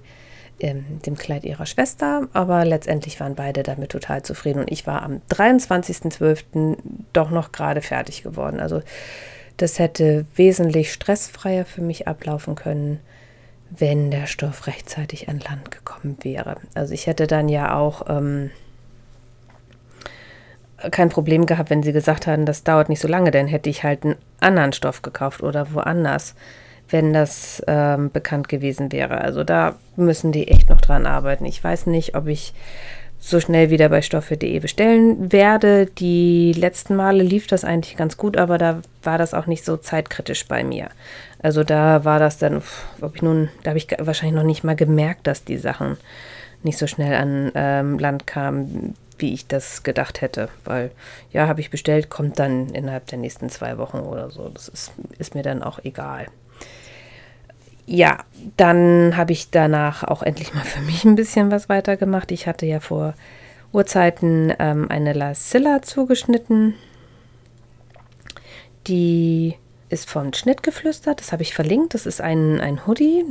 ähm, 0.60 1.02
dem 1.06 1.18
Kleid 1.18 1.46
ihrer 1.46 1.66
Schwester, 1.66 2.28
aber 2.34 2.64
letztendlich 2.64 3.20
waren 3.20 3.36
beide 3.36 3.64
damit 3.64 3.92
total 3.92 4.22
zufrieden 4.22 4.60
und 4.60 4.72
ich 4.72 4.86
war 4.86 5.02
am 5.02 5.22
23.12. 5.32 6.78
doch 7.12 7.32
noch 7.32 7.52
gerade 7.52 7.82
fertig 7.82 8.24
geworden. 8.24 8.60
Also 8.60 8.82
das 9.58 9.80
hätte 9.80 10.26
wesentlich 10.36 10.94
stressfreier 10.94 11.66
für 11.66 11.82
mich 11.82 12.08
ablaufen 12.08 12.56
können, 12.56 13.00
wenn 13.70 14.12
der 14.12 14.28
Stoff 14.28 14.68
rechtzeitig 14.68 15.28
an 15.28 15.40
Land 15.40 15.72
gekommen 15.72 16.18
wäre. 16.22 16.58
Also 16.76 16.94
ich 16.94 17.08
hätte 17.08 17.26
dann 17.26 17.50
ja 17.50 17.76
auch 17.76 18.06
ähm, 18.10 18.52
kein 20.92 21.10
Problem 21.10 21.46
gehabt, 21.46 21.70
wenn 21.70 21.84
sie 21.84 21.94
gesagt 21.94 22.28
hatten, 22.28 22.46
das 22.46 22.64
dauert 22.64 22.90
nicht 22.90 23.00
so 23.00 23.08
lange, 23.08 23.32
dann 23.32 23.48
hätte 23.48 23.70
ich 23.70 23.84
halt 23.84 24.04
einen 24.04 24.16
anderen 24.40 24.74
Stoff 24.74 25.02
gekauft 25.02 25.42
oder 25.42 25.74
woanders, 25.74 26.36
wenn 26.90 27.14
das 27.14 27.64
ähm, 27.68 28.12
bekannt 28.12 28.50
gewesen 28.50 28.92
wäre. 28.92 29.22
Also 29.22 29.44
da 29.44 29.76
müssen 29.96 30.32
die 30.32 30.48
echt 30.48 30.70
noch 30.70 30.82
dran 30.82 31.06
arbeiten. 31.06 31.46
Ich 31.46 31.64
weiß 31.64 31.88
nicht, 31.88 32.16
ob 32.16 32.28
ich 32.28 32.54
so 33.20 33.40
schnell 33.40 33.70
wieder 33.70 33.88
bei 33.88 34.02
stoffe.de 34.02 34.60
bestellen 34.60 35.32
werde. 35.32 35.86
Die 35.86 36.52
letzten 36.52 36.98
Male 36.98 37.24
lief 37.24 37.48
das 37.48 37.64
eigentlich 37.64 37.96
ganz 37.96 38.18
gut, 38.18 38.36
aber 38.36 38.58
da 38.58 38.82
war 39.02 39.18
das 39.18 39.34
auch 39.34 39.46
nicht 39.46 39.64
so 39.64 39.78
zeitkritisch 39.78 40.46
bei 40.48 40.66
mir. 40.66 40.90
Also 41.42 41.64
da 41.64 42.04
war 42.04 42.20
das 42.20 42.38
dann, 42.38 42.62
ob 43.00 43.16
ich 43.16 43.22
nun, 43.22 43.50
da 43.64 43.70
habe 43.70 43.78
ich 43.78 43.88
wahrscheinlich 43.98 44.36
noch 44.36 44.44
nicht 44.44 44.66
mal 44.66 44.76
gemerkt, 44.76 45.26
dass 45.26 45.46
die 45.46 45.58
Sachen 45.58 45.98
nicht 46.64 46.78
so 46.78 46.86
schnell 46.86 47.16
an 47.16 47.52
ähm, 47.56 47.98
Land 47.98 48.28
kamen, 48.28 48.96
wie 49.24 49.34
ich 49.34 49.48
das 49.48 49.84
gedacht 49.84 50.20
hätte. 50.20 50.50
Weil, 50.66 50.92
ja, 51.32 51.48
habe 51.48 51.62
ich 51.62 51.70
bestellt, 51.70 52.10
kommt 52.10 52.40
dann 52.40 52.70
innerhalb 52.70 53.08
der 53.08 53.18
nächsten 53.18 53.50
zwei 53.50 53.78
Wochen 53.78 54.00
oder 54.00 54.30
so. 54.30 54.50
Das 54.50 54.68
ist, 54.68 54.92
ist 55.18 55.34
mir 55.34 55.44
dann 55.44 55.64
auch 55.64 55.80
egal. 55.86 56.28
Ja, 57.86 58.20
dann 58.58 59.16
habe 59.16 59.32
ich 59.32 59.50
danach 59.50 60.04
auch 60.04 60.24
endlich 60.24 60.54
mal 60.54 60.66
für 60.66 60.82
mich 60.82 61.06
ein 61.06 61.16
bisschen 61.16 61.52
was 61.52 61.70
weitergemacht. 61.70 62.32
Ich 62.34 62.48
hatte 62.48 62.66
ja 62.66 62.82
vor 62.82 63.14
Urzeiten 63.72 64.54
ähm, 64.60 64.92
eine 64.92 65.14
La 65.14 65.34
Silla 65.34 65.82
zugeschnitten. 65.82 66.76
Die 68.88 69.56
ist 69.88 70.10
von 70.10 70.34
Schnittgeflüster, 70.34 71.16
das 71.16 71.32
habe 71.32 71.44
ich 71.44 71.54
verlinkt. 71.54 71.94
Das 71.94 72.06
ist 72.06 72.20
ein, 72.20 72.60
ein 72.60 72.86
Hoodie 72.86 73.24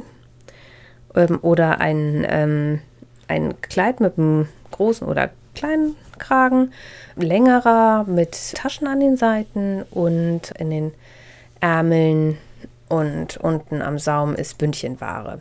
ähm, 1.14 1.38
oder 1.42 1.82
ein, 1.82 2.26
ähm, 2.26 2.80
ein 3.28 3.60
Kleid 3.60 4.00
mit 4.00 4.16
einem 4.16 4.48
großen 4.70 5.06
oder 5.06 5.30
kleinen 5.54 5.96
Kragen, 6.18 6.72
längerer 7.16 8.04
mit 8.04 8.54
Taschen 8.54 8.86
an 8.86 9.00
den 9.00 9.16
Seiten 9.16 9.82
und 9.90 10.50
in 10.58 10.70
den 10.70 10.92
Ärmeln 11.60 12.38
und 12.88 13.36
unten 13.38 13.82
am 13.82 13.98
Saum 13.98 14.34
ist 14.34 14.58
Bündchenware. 14.58 15.40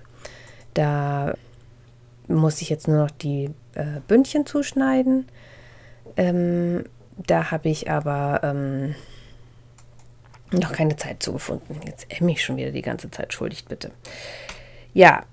Da 0.73 1.33
muss 2.27 2.61
ich 2.61 2.69
jetzt 2.69 2.87
nur 2.87 2.97
noch 2.97 3.11
die 3.11 3.49
äh, 3.75 3.99
Bündchen 4.07 4.45
zuschneiden. 4.45 5.27
Ähm, 6.15 6.85
da 7.17 7.51
habe 7.51 7.69
ich 7.69 7.89
aber 7.89 8.41
ähm, 8.43 8.95
noch 10.51 10.71
keine 10.71 10.95
Zeit 10.95 11.23
zugefunden. 11.23 11.79
Jetzt 11.85 12.07
ich 12.09 12.43
schon 12.43 12.57
wieder 12.57 12.71
die 12.71 12.81
ganze 12.81 13.11
Zeit, 13.11 13.33
schuldigt 13.33 13.69
bitte. 13.69 13.91
Ja, 14.93 15.23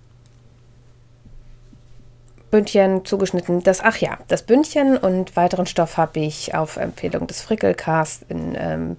Bündchen 2.51 3.05
zugeschnitten. 3.05 3.63
Das, 3.63 3.81
ach 3.81 3.99
ja, 3.99 4.19
das 4.29 4.43
Bündchen 4.43 4.97
und 4.97 5.37
weiteren 5.37 5.67
Stoff 5.67 5.97
habe 5.97 6.21
ich 6.21 6.55
auf 6.55 6.77
Empfehlung 6.77 7.27
des 7.27 7.43
Frickelcast 7.43 8.25
in 8.29 8.57
ähm, 8.59 8.97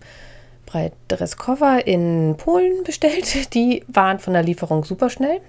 breiteres 0.70 1.36
Cover 1.38 1.86
in 1.86 2.36
Polen 2.38 2.84
bestellt. 2.84 3.54
Die 3.54 3.84
waren 3.88 4.20
von 4.20 4.34
der 4.34 4.44
Lieferung 4.44 4.84
super 4.84 5.10
schnell. 5.10 5.42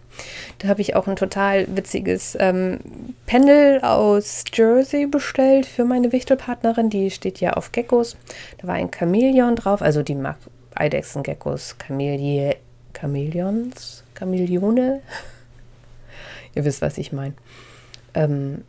Da 0.59 0.69
habe 0.69 0.81
ich 0.81 0.97
auch 0.97 1.07
ein 1.07 1.17
total 1.17 1.67
witziges 1.69 2.37
ähm, 2.41 2.79
Panel 3.27 3.81
aus 3.83 4.45
Jersey 4.53 5.07
bestellt 5.07 5.67
für 5.67 5.85
meine 5.85 6.13
Wichtelpartnerin. 6.13 6.89
Die 6.91 7.11
steht 7.11 7.41
ja 7.41 7.53
auf 7.53 7.73
Geckos. 7.73 8.17
Da 8.59 8.67
war 8.67 8.75
ein 8.75 8.91
Chamäleon 8.91 9.57
drauf. 9.57 9.83
Also 9.83 10.03
die 10.03 10.15
mag 10.15 10.37
Eidechsen-Geckos, 10.75 11.77
Chamälie, 11.87 12.57
Chamäleons, 12.99 14.05
Chamäleone. 14.19 15.03
Ihr 16.55 16.65
wisst, 16.65 16.81
was 16.81 16.97
ich 16.97 17.13
meine. 17.13 17.35
Ähm, 18.14 18.64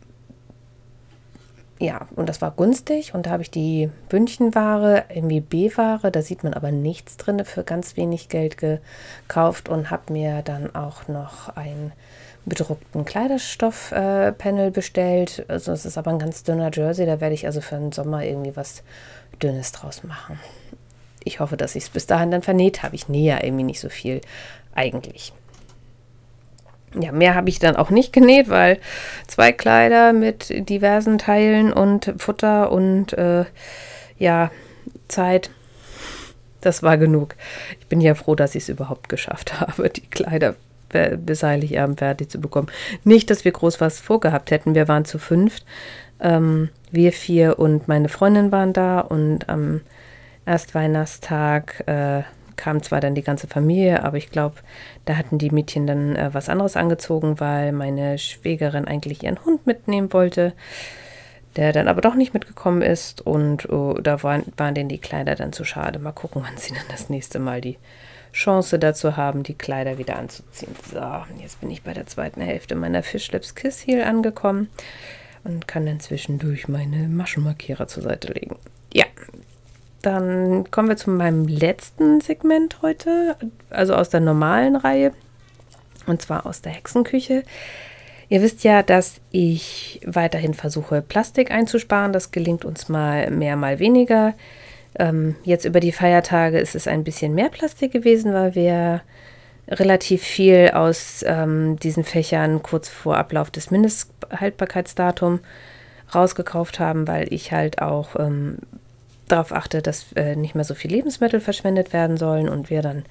ja, 1.82 2.06
und 2.14 2.28
das 2.28 2.40
war 2.40 2.52
günstig 2.52 3.12
und 3.12 3.26
da 3.26 3.30
habe 3.30 3.42
ich 3.42 3.50
die 3.50 3.90
Bündchenware, 4.08 5.04
irgendwie 5.12 5.40
B-Ware, 5.40 6.12
da 6.12 6.22
sieht 6.22 6.44
man 6.44 6.54
aber 6.54 6.70
nichts 6.70 7.16
drin, 7.16 7.44
für 7.44 7.64
ganz 7.64 7.96
wenig 7.96 8.28
Geld 8.28 8.56
gekauft 8.56 9.68
und 9.68 9.90
habe 9.90 10.12
mir 10.12 10.42
dann 10.42 10.72
auch 10.76 11.08
noch 11.08 11.48
einen 11.56 11.92
bedruckten 12.44 13.04
Kleiderstoff-Panel 13.04 14.68
äh, 14.68 14.70
bestellt. 14.70 15.44
Also 15.48 15.72
es 15.72 15.84
ist 15.84 15.98
aber 15.98 16.12
ein 16.12 16.20
ganz 16.20 16.44
dünner 16.44 16.70
Jersey, 16.72 17.04
da 17.04 17.20
werde 17.20 17.34
ich 17.34 17.46
also 17.46 17.60
für 17.60 17.76
den 17.76 17.90
Sommer 17.90 18.24
irgendwie 18.24 18.54
was 18.54 18.84
Dünnes 19.42 19.72
draus 19.72 20.04
machen. 20.04 20.38
Ich 21.24 21.40
hoffe, 21.40 21.56
dass 21.56 21.74
ich 21.74 21.84
es 21.84 21.90
bis 21.90 22.06
dahin 22.06 22.30
dann 22.30 22.42
vernäht 22.42 22.84
habe. 22.84 22.94
Ich 22.94 23.08
nähe 23.08 23.34
ja 23.34 23.42
irgendwie 23.42 23.64
nicht 23.64 23.80
so 23.80 23.88
viel 23.88 24.20
eigentlich. 24.72 25.32
Ja, 27.00 27.12
mehr 27.12 27.34
habe 27.34 27.48
ich 27.48 27.58
dann 27.58 27.76
auch 27.76 27.90
nicht 27.90 28.12
genäht, 28.12 28.48
weil 28.48 28.78
zwei 29.26 29.52
Kleider 29.52 30.12
mit 30.12 30.68
diversen 30.68 31.18
Teilen 31.18 31.72
und 31.72 32.12
Futter 32.18 32.70
und 32.70 33.14
äh, 33.14 33.44
ja, 34.18 34.50
Zeit, 35.08 35.50
das 36.60 36.82
war 36.82 36.98
genug. 36.98 37.34
Ich 37.80 37.86
bin 37.86 38.00
ja 38.00 38.14
froh, 38.14 38.34
dass 38.34 38.54
ich 38.54 38.64
es 38.64 38.68
überhaupt 38.68 39.08
geschafft 39.08 39.60
habe, 39.60 39.88
die 39.90 40.06
Kleider 40.06 40.54
bis 41.16 41.42
Heiligabend 41.42 42.00
fertig 42.00 42.30
zu 42.30 42.38
bekommen. 42.38 42.68
Nicht, 43.04 43.30
dass 43.30 43.46
wir 43.46 43.52
groß 43.52 43.80
was 43.80 43.98
vorgehabt 43.98 44.50
hätten. 44.50 44.74
Wir 44.74 44.88
waren 44.88 45.06
zu 45.06 45.18
fünft. 45.18 45.64
Ähm, 46.20 46.68
wir 46.90 47.12
vier 47.12 47.58
und 47.58 47.88
meine 47.88 48.10
Freundin 48.10 48.52
waren 48.52 48.74
da 48.74 49.00
und 49.00 49.48
am 49.48 49.80
Erstweihnachtstag 50.44 51.84
äh, 51.86 52.22
kam 52.56 52.82
zwar 52.82 53.00
dann 53.00 53.14
die 53.14 53.22
ganze 53.22 53.46
Familie, 53.46 54.02
aber 54.04 54.16
ich 54.16 54.30
glaube, 54.30 54.56
da 55.04 55.16
hatten 55.16 55.38
die 55.38 55.50
Mädchen 55.50 55.86
dann 55.86 56.16
äh, 56.16 56.30
was 56.32 56.48
anderes 56.48 56.76
angezogen, 56.76 57.40
weil 57.40 57.72
meine 57.72 58.18
Schwägerin 58.18 58.86
eigentlich 58.86 59.22
ihren 59.22 59.44
Hund 59.44 59.66
mitnehmen 59.66 60.12
wollte, 60.12 60.52
der 61.56 61.72
dann 61.72 61.88
aber 61.88 62.00
doch 62.00 62.14
nicht 62.14 62.34
mitgekommen 62.34 62.82
ist 62.82 63.20
und 63.20 63.68
oh, 63.70 63.94
da 63.94 64.22
waren, 64.22 64.44
waren 64.56 64.74
denen 64.74 64.88
die 64.88 65.00
Kleider 65.00 65.34
dann 65.34 65.52
zu 65.52 65.64
schade. 65.64 65.98
Mal 65.98 66.12
gucken, 66.12 66.42
wann 66.46 66.56
sie 66.56 66.74
dann 66.74 66.84
das 66.90 67.08
nächste 67.08 67.38
Mal 67.38 67.60
die 67.60 67.78
Chance 68.32 68.78
dazu 68.78 69.16
haben, 69.16 69.42
die 69.42 69.54
Kleider 69.54 69.98
wieder 69.98 70.18
anzuziehen. 70.18 70.74
So, 70.90 71.00
jetzt 71.40 71.60
bin 71.60 71.70
ich 71.70 71.82
bei 71.82 71.92
der 71.92 72.06
zweiten 72.06 72.40
Hälfte 72.40 72.74
meiner 72.74 73.02
Fishlips 73.02 73.54
Kiss 73.54 73.86
Heel 73.86 74.02
angekommen 74.02 74.68
und 75.44 75.68
kann 75.68 75.86
dann 75.86 76.00
zwischendurch 76.00 76.68
meine 76.68 77.08
Maschenmarkierer 77.08 77.86
zur 77.88 78.02
Seite 78.02 78.32
legen. 78.32 78.56
Ja, 78.92 79.04
dann 80.02 80.70
kommen 80.70 80.88
wir 80.88 80.96
zu 80.96 81.10
meinem 81.10 81.46
letzten 81.46 82.20
Segment 82.20 82.82
heute, 82.82 83.36
also 83.70 83.94
aus 83.94 84.10
der 84.10 84.20
normalen 84.20 84.76
Reihe, 84.76 85.12
und 86.06 86.20
zwar 86.20 86.46
aus 86.46 86.62
der 86.62 86.72
Hexenküche. 86.72 87.44
Ihr 88.28 88.42
wisst 88.42 88.64
ja, 88.64 88.82
dass 88.82 89.20
ich 89.30 90.00
weiterhin 90.06 90.54
versuche, 90.54 91.02
Plastik 91.02 91.50
einzusparen. 91.50 92.12
Das 92.12 92.30
gelingt 92.30 92.64
uns 92.64 92.88
mal 92.88 93.30
mehr, 93.30 93.56
mal 93.56 93.78
weniger. 93.78 94.34
Ähm, 94.98 95.36
jetzt 95.44 95.64
über 95.64 95.80
die 95.80 95.92
Feiertage 95.92 96.58
ist 96.58 96.74
es 96.74 96.88
ein 96.88 97.04
bisschen 97.04 97.34
mehr 97.34 97.48
Plastik 97.48 97.92
gewesen, 97.92 98.32
weil 98.32 98.54
wir 98.54 99.02
relativ 99.68 100.22
viel 100.22 100.70
aus 100.74 101.24
ähm, 101.26 101.78
diesen 101.78 102.04
Fächern 102.04 102.62
kurz 102.62 102.88
vor 102.88 103.16
Ablauf 103.16 103.50
des 103.50 103.70
Mindesthaltbarkeitsdatums 103.70 105.40
rausgekauft 106.14 106.78
haben, 106.78 107.06
weil 107.08 107.32
ich 107.32 107.52
halt 107.52 107.80
auch 107.80 108.16
ähm, 108.18 108.58
darauf 109.28 109.52
achte, 109.52 109.82
dass 109.82 110.12
äh, 110.14 110.36
nicht 110.36 110.54
mehr 110.54 110.64
so 110.64 110.74
viel 110.74 110.90
Lebensmittel 110.90 111.40
verschwendet 111.40 111.92
werden 111.92 112.16
sollen 112.16 112.48
und 112.48 112.70
wir 112.70 112.82
dann 112.82 113.04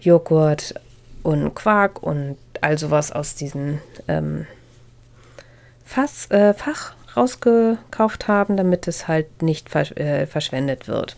Joghurt 0.00 0.74
und 1.22 1.54
Quark 1.54 2.02
und 2.02 2.36
all 2.60 2.78
sowas 2.78 3.12
aus 3.12 3.34
diesem 3.34 3.80
ähm, 4.06 4.46
Fass, 5.84 6.30
äh, 6.30 6.54
Fach 6.54 6.94
rausgekauft 7.16 8.28
haben, 8.28 8.56
damit 8.56 8.86
es 8.88 9.08
halt 9.08 9.42
nicht 9.42 9.68
versch 9.68 9.92
äh, 9.92 10.26
verschwendet 10.26 10.88
wird. 10.88 11.16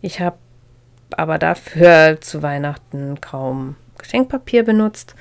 Ich 0.00 0.20
habe 0.20 0.36
aber 1.12 1.38
dafür 1.38 2.18
zu 2.20 2.42
Weihnachten 2.42 3.20
kaum 3.20 3.76
Geschenkpapier 3.98 4.64
benutzt. 4.64 5.14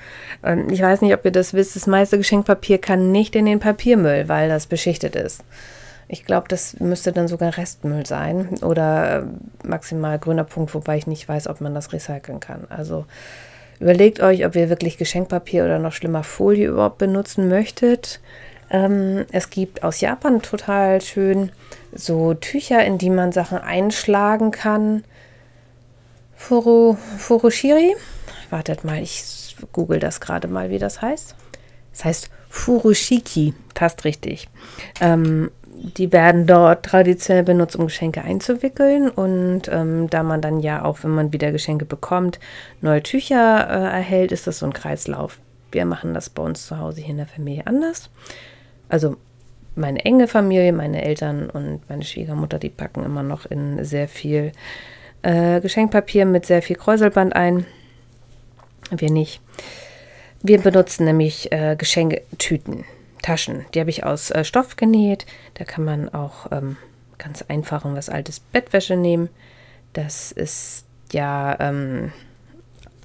Ähm, 0.43 0.69
ich 0.69 0.81
weiß 0.81 1.01
nicht, 1.01 1.13
ob 1.13 1.25
ihr 1.25 1.31
das 1.31 1.53
wisst, 1.53 1.75
das 1.75 1.87
meiste 1.87 2.17
Geschenkpapier 2.17 2.77
kann 2.77 3.11
nicht 3.11 3.35
in 3.35 3.45
den 3.45 3.59
Papiermüll, 3.59 4.27
weil 4.27 4.49
das 4.49 4.67
beschichtet 4.67 5.15
ist. 5.15 5.43
Ich 6.11 6.25
glaube, 6.25 6.47
das 6.47 6.79
müsste 6.79 7.11
dann 7.11 7.27
sogar 7.27 7.55
Restmüll 7.55 8.03
sein 8.03 8.49
oder 8.63 9.19
äh, 9.19 9.67
maximal 9.67 10.17
grüner 10.17 10.43
Punkt, 10.43 10.73
wobei 10.73 10.97
ich 10.97 11.05
nicht 11.05 11.29
weiß, 11.29 11.47
ob 11.47 11.61
man 11.61 11.75
das 11.75 11.93
recyceln 11.93 12.39
kann. 12.39 12.65
Also 12.67 13.05
überlegt 13.79 14.19
euch, 14.19 14.43
ob 14.43 14.55
ihr 14.55 14.69
wirklich 14.69 14.97
Geschenkpapier 14.97 15.63
oder 15.65 15.77
noch 15.77 15.93
schlimmer 15.93 16.23
Folie 16.23 16.67
überhaupt 16.67 16.97
benutzen 16.97 17.47
möchtet. 17.47 18.19
Ähm, 18.71 19.25
es 19.31 19.51
gibt 19.51 19.83
aus 19.83 20.01
Japan 20.01 20.41
total 20.41 20.99
schön 20.99 21.51
so 21.93 22.33
Tücher, 22.33 22.83
in 22.83 22.97
die 22.97 23.11
man 23.11 23.31
Sachen 23.31 23.59
einschlagen 23.59 24.49
kann. 24.49 25.03
Furu, 26.35 26.97
Furushiri. 27.19 27.95
Wartet 28.49 28.83
mal, 28.83 28.99
ich 28.99 29.55
google 29.73 29.99
das 29.99 30.19
gerade 30.21 30.47
mal, 30.47 30.71
wie 30.71 30.79
das 30.79 31.03
heißt. 31.03 31.35
Das 31.91 32.05
heißt 32.05 32.29
Furushiki, 32.49 33.53
passt 33.75 34.05
richtig. 34.05 34.49
Ähm, 35.01 35.51
die 35.81 36.11
werden 36.11 36.45
dort 36.45 36.85
traditionell 36.85 37.43
benutzt, 37.43 37.75
um 37.75 37.87
Geschenke 37.87 38.21
einzuwickeln. 38.21 39.09
Und 39.09 39.63
ähm, 39.69 40.09
da 40.09 40.23
man 40.23 40.41
dann 40.41 40.59
ja 40.59 40.83
auch, 40.83 41.03
wenn 41.03 41.11
man 41.11 41.33
wieder 41.33 41.51
Geschenke 41.51 41.85
bekommt, 41.85 42.39
neue 42.81 43.03
Tücher 43.03 43.67
äh, 43.69 43.95
erhält, 43.97 44.31
ist 44.31 44.47
das 44.47 44.59
so 44.59 44.65
ein 44.65 44.73
Kreislauf. 44.73 45.39
Wir 45.71 45.85
machen 45.85 46.13
das 46.13 46.29
bei 46.29 46.43
uns 46.43 46.65
zu 46.65 46.77
Hause 46.77 47.01
hier 47.01 47.11
in 47.11 47.17
der 47.17 47.27
Familie 47.27 47.65
anders. 47.65 48.09
Also 48.89 49.17
meine 49.75 50.03
enge 50.03 50.27
Familie, 50.27 50.73
meine 50.73 51.03
Eltern 51.03 51.49
und 51.49 51.81
meine 51.89 52.03
Schwiegermutter, 52.03 52.59
die 52.59 52.69
packen 52.69 53.05
immer 53.05 53.23
noch 53.23 53.45
in 53.45 53.83
sehr 53.85 54.07
viel 54.07 54.51
äh, 55.21 55.61
Geschenkpapier 55.61 56.25
mit 56.25 56.45
sehr 56.45 56.61
viel 56.61 56.75
Kräuselband 56.75 57.35
ein. 57.35 57.65
Wir 58.91 59.11
nicht. 59.11 59.41
Wir 60.41 60.59
benutzen 60.59 61.05
nämlich 61.05 61.51
äh, 61.51 61.75
Geschenketüten. 61.77 62.85
Taschen. 63.21 63.65
Die 63.73 63.79
habe 63.79 63.89
ich 63.89 64.03
aus 64.03 64.31
äh, 64.31 64.43
Stoff 64.43 64.75
genäht. 64.75 65.25
Da 65.55 65.65
kann 65.65 65.85
man 65.85 66.09
auch 66.09 66.51
ähm, 66.51 66.77
ganz 67.17 67.43
einfach 67.43 67.85
und 67.85 67.95
was 67.95 68.09
altes 68.09 68.39
Bettwäsche 68.39 68.95
nehmen. 68.95 69.29
Das 69.93 70.31
ist 70.31 70.85
ja 71.11 71.57
ähm, 71.59 72.11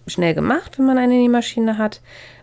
schnell 0.06 0.34
gemacht, 0.34 0.78
wenn 0.78 0.86
man 0.86 0.98
eine 0.98 1.14
Nähmaschine 1.14 1.78
hat, 1.78 2.00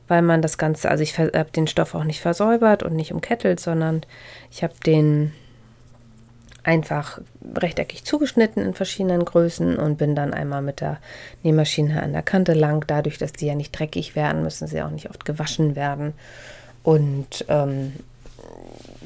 weil 0.08 0.22
man 0.22 0.42
das 0.42 0.58
Ganze, 0.58 0.90
also 0.90 1.04
ich 1.04 1.18
habe 1.18 1.46
den 1.56 1.68
Stoff 1.68 1.96
auch 1.96 2.04
nicht 2.04 2.22
versäubert 2.22 2.84
und 2.84 2.96
nicht 2.96 3.14
umkettelt, 3.14 3.60
sondern 3.60 4.02
ich 4.50 4.64
habe 4.64 4.74
den 4.86 5.34
einfach 6.64 7.20
rechteckig 7.56 8.04
zugeschnitten 8.06 8.64
in 8.64 8.74
verschiedenen 8.76 9.26
Größen 9.26 9.78
und 9.78 9.98
bin 9.98 10.16
dann 10.16 10.34
einmal 10.34 10.62
mit 10.62 10.80
der 10.80 11.00
Nähmaschine 11.42 12.04
an 12.04 12.14
der 12.14 12.22
Kante 12.22 12.54
lang. 12.54 12.86
Dadurch, 12.86 13.18
dass 13.18 13.34
die 13.34 13.48
ja 13.48 13.56
nicht 13.56 13.72
dreckig 13.72 14.16
werden, 14.16 14.44
müssen 14.44 14.68
sie 14.68 14.82
auch 14.84 14.92
nicht 14.92 15.10
oft 15.10 15.26
gewaschen 15.26 15.76
werden 15.76 16.14
und 16.84 17.46
ähm, 17.48 17.94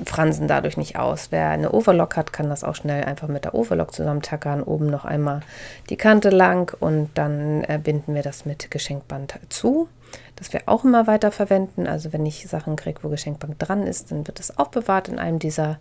fransen 0.03 0.47
dadurch 0.47 0.77
nicht 0.77 0.97
aus. 0.97 1.27
Wer 1.31 1.49
eine 1.49 1.71
Overlock 1.71 2.17
hat, 2.17 2.33
kann 2.33 2.49
das 2.49 2.63
auch 2.63 2.75
schnell 2.75 3.03
einfach 3.05 3.27
mit 3.27 3.45
der 3.45 3.55
Overlock 3.55 3.93
zusammentackern. 3.93 4.61
Oben 4.61 4.87
noch 4.87 5.05
einmal 5.05 5.41
die 5.89 5.95
Kante 5.95 6.29
lang 6.29 6.75
und 6.79 7.09
dann 7.15 7.63
äh, 7.63 7.79
binden 7.81 8.13
wir 8.13 8.23
das 8.23 8.45
mit 8.45 8.69
Geschenkband 8.71 9.39
zu. 9.49 9.87
Das 10.35 10.51
wir 10.51 10.63
auch 10.65 10.83
immer 10.83 11.07
weiter 11.07 11.31
verwenden. 11.31 11.87
Also 11.87 12.11
wenn 12.11 12.25
ich 12.25 12.47
Sachen 12.47 12.75
kriege, 12.75 12.99
wo 13.03 13.09
Geschenkband 13.09 13.55
dran 13.57 13.87
ist, 13.87 14.11
dann 14.11 14.27
wird 14.27 14.39
es 14.39 14.57
aufbewahrt 14.57 15.07
in 15.07 15.19
einem 15.19 15.39
dieser 15.39 15.77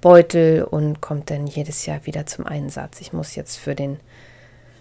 Beutel 0.00 0.64
und 0.64 1.00
kommt 1.00 1.30
dann 1.30 1.46
jedes 1.46 1.86
Jahr 1.86 2.04
wieder 2.06 2.26
zum 2.26 2.46
Einsatz. 2.46 3.00
Ich 3.00 3.12
muss 3.12 3.34
jetzt 3.34 3.56
für 3.56 3.74
den 3.74 3.98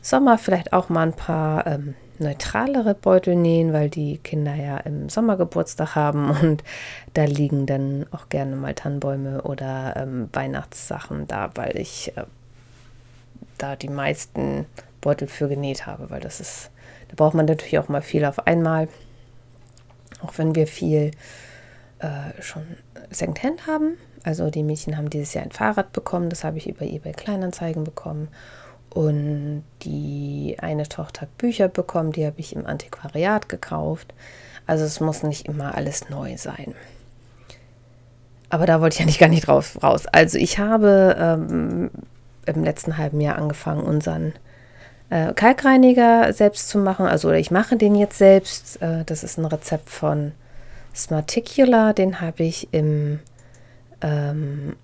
Sommer 0.02 0.38
vielleicht 0.38 0.74
auch 0.74 0.89
mal 0.89 1.08
ein 1.08 1.14
paar 1.14 1.66
ähm, 1.68 1.96
neutralere 2.24 2.95
Beutel 2.95 3.36
nähen, 3.36 3.74
weil 3.74 3.89
die 3.89 4.17
Kinder 4.17 4.55
ja 4.55 4.78
im 4.78 5.09
Sommer 5.09 5.38
Geburtstag 5.38 5.95
haben 5.95 6.30
und 6.41 6.63
da 7.13 7.26
liegen 7.26 7.65
dann 7.65 8.05
auch 8.11 8.30
gerne 8.30 8.55
mal 8.55 8.74
Tannenbäume 8.74 9.43
oder 9.43 9.95
ähm, 9.97 10.30
Weihnachtssachen 10.34 11.28
da, 11.28 11.51
weil 11.55 11.78
ich 11.78 12.17
äh, 12.17 12.24
da 13.57 13.76
die 13.76 13.89
meisten 13.89 14.65
Beutel 15.01 15.28
für 15.28 15.47
genäht 15.47 15.86
habe, 15.86 16.09
weil 16.09 16.21
das 16.21 16.39
ist, 16.39 16.71
da 17.09 17.15
braucht 17.15 17.36
man 17.36 17.45
natürlich 17.45 17.78
auch 17.78 17.89
mal 17.89 18.01
viel 18.01 18.26
auf 18.26 18.47
einmal. 18.47 18.88
Auch 20.21 20.38
wenn 20.38 20.55
wir 20.55 20.67
viel 20.67 21.11
äh, 21.99 22.41
schon 22.41 22.63
Secondhand 23.09 23.67
haben. 23.67 23.97
Also 24.24 24.49
die 24.49 24.63
Mädchen 24.63 24.97
haben 24.97 25.09
dieses 25.09 25.34
Jahr 25.34 25.43
ein 25.43 25.51
Fahrrad 25.51 25.91
bekommen, 25.91 26.30
das 26.30 26.43
habe 26.43 26.57
ich 26.57 26.67
über 26.67 26.84
eBay 26.84 27.11
Kleinanzeigen 27.11 27.84
bekommen. 27.84 28.30
Und 28.94 29.64
die 29.82 30.58
eine 30.60 30.88
Tochter 30.88 31.22
hat 31.22 31.38
Bücher 31.38 31.68
bekommen, 31.68 32.12
die 32.12 32.26
habe 32.26 32.39
ich 32.39 32.56
im 32.56 32.68
Antiquariat 32.68 33.50
gekauft. 33.50 34.14
Also 34.68 34.86
es 34.86 35.00
muss 35.00 35.24
nicht 35.24 35.48
immer 35.48 35.76
alles 35.76 36.10
neu 36.10 36.38
sein. 36.38 36.76
Aber 38.50 38.68
da 38.68 38.82
wollte 38.82 38.94
ich 38.94 39.00
ja 39.00 39.06
nicht 39.08 39.20
gar 39.20 39.30
nicht 39.30 39.48
drauf 39.48 39.82
raus. 39.82 40.06
Also 40.06 40.38
ich 40.38 40.60
habe 40.60 41.16
ähm, 41.20 41.89
im 42.46 42.64
letzten 42.64 42.98
halben 42.98 43.20
Jahr 43.20 43.38
angefangen, 43.38 43.82
unseren 43.82 44.34
äh, 45.10 45.34
Kalkreiniger 45.34 46.32
selbst 46.34 46.70
zu 46.70 46.78
machen. 46.78 47.08
Also 47.08 47.32
ich 47.32 47.50
mache 47.50 47.78
den 47.78 47.96
jetzt 47.96 48.20
selbst. 48.20 48.80
Äh, 48.80 49.06
das 49.06 49.24
ist 49.24 49.39
ein 49.39 49.46
Rezept 49.46 49.89
von 49.89 50.34
Smarticula. 50.96 51.94
Den 51.94 52.22
habe 52.22 52.44
ich 52.44 52.72
im, 52.72 53.20
ähm, 54.02 54.76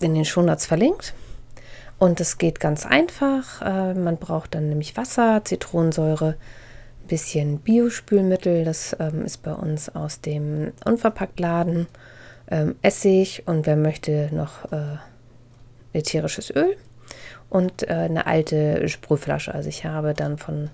in 0.00 0.14
den 0.14 0.24
Shownotes 0.24 0.64
verlinkt. 0.64 1.12
Und 2.00 2.18
es 2.18 2.38
geht 2.38 2.60
ganz 2.60 2.86
einfach. 2.86 3.60
Äh, 3.60 3.92
man 3.92 4.16
braucht 4.16 4.54
dann 4.54 4.70
nämlich 4.70 4.96
Wasser, 4.96 5.42
Zitronensäure, 5.44 6.30
ein 7.02 7.06
bisschen 7.08 7.58
Biospülmittel. 7.58 8.64
Das 8.64 8.96
ähm, 8.98 9.22
ist 9.22 9.42
bei 9.42 9.52
uns 9.52 9.94
aus 9.94 10.22
dem 10.22 10.72
Unverpacktladen. 10.86 11.88
Ähm, 12.50 12.76
Essig 12.80 13.42
und 13.44 13.66
wer 13.66 13.76
möchte 13.76 14.30
noch 14.32 14.72
äh, 14.72 14.96
ätherisches 15.92 16.50
Öl 16.50 16.74
und 17.50 17.82
äh, 17.82 17.92
eine 17.92 18.26
alte 18.26 18.88
Sprühflasche. 18.88 19.54
Also 19.54 19.68
ich 19.68 19.84
habe 19.84 20.14
dann 20.14 20.38
von 20.38 20.70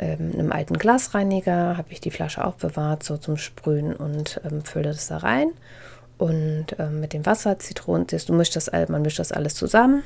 ähm, 0.00 0.32
einem 0.32 0.50
alten 0.50 0.76
Glasreiniger 0.76 1.76
habe 1.76 1.92
ich 1.92 2.00
die 2.00 2.10
Flasche 2.10 2.44
aufbewahrt, 2.44 3.04
so 3.04 3.16
zum 3.16 3.36
Sprühen 3.36 3.94
und 3.94 4.40
fülle 4.64 4.90
das 4.90 5.06
da 5.06 5.18
rein. 5.18 5.52
Und 6.18 6.66
ähm, 6.80 6.98
mit 6.98 7.12
dem 7.12 7.24
Wasser, 7.26 7.60
Zitronen, 7.60 8.08
du 8.08 8.32
mischst 8.32 8.56
das, 8.56 8.72
man 8.88 9.02
mischt 9.02 9.20
das 9.20 9.30
alles 9.30 9.54
zusammen 9.54 10.02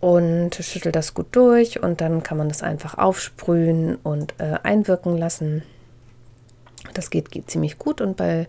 und 0.00 0.54
schüttelt 0.54 0.96
das 0.96 1.14
gut 1.14 1.28
durch 1.32 1.82
und 1.82 2.00
dann 2.00 2.22
kann 2.22 2.38
man 2.38 2.48
das 2.48 2.62
einfach 2.62 2.98
aufsprühen 2.98 3.96
und 3.96 4.34
äh, 4.38 4.58
einwirken 4.62 5.16
lassen. 5.16 5.62
Das 6.92 7.10
geht, 7.10 7.30
geht 7.30 7.50
ziemlich 7.50 7.78
gut 7.78 8.00
und 8.00 8.16
bei 8.16 8.46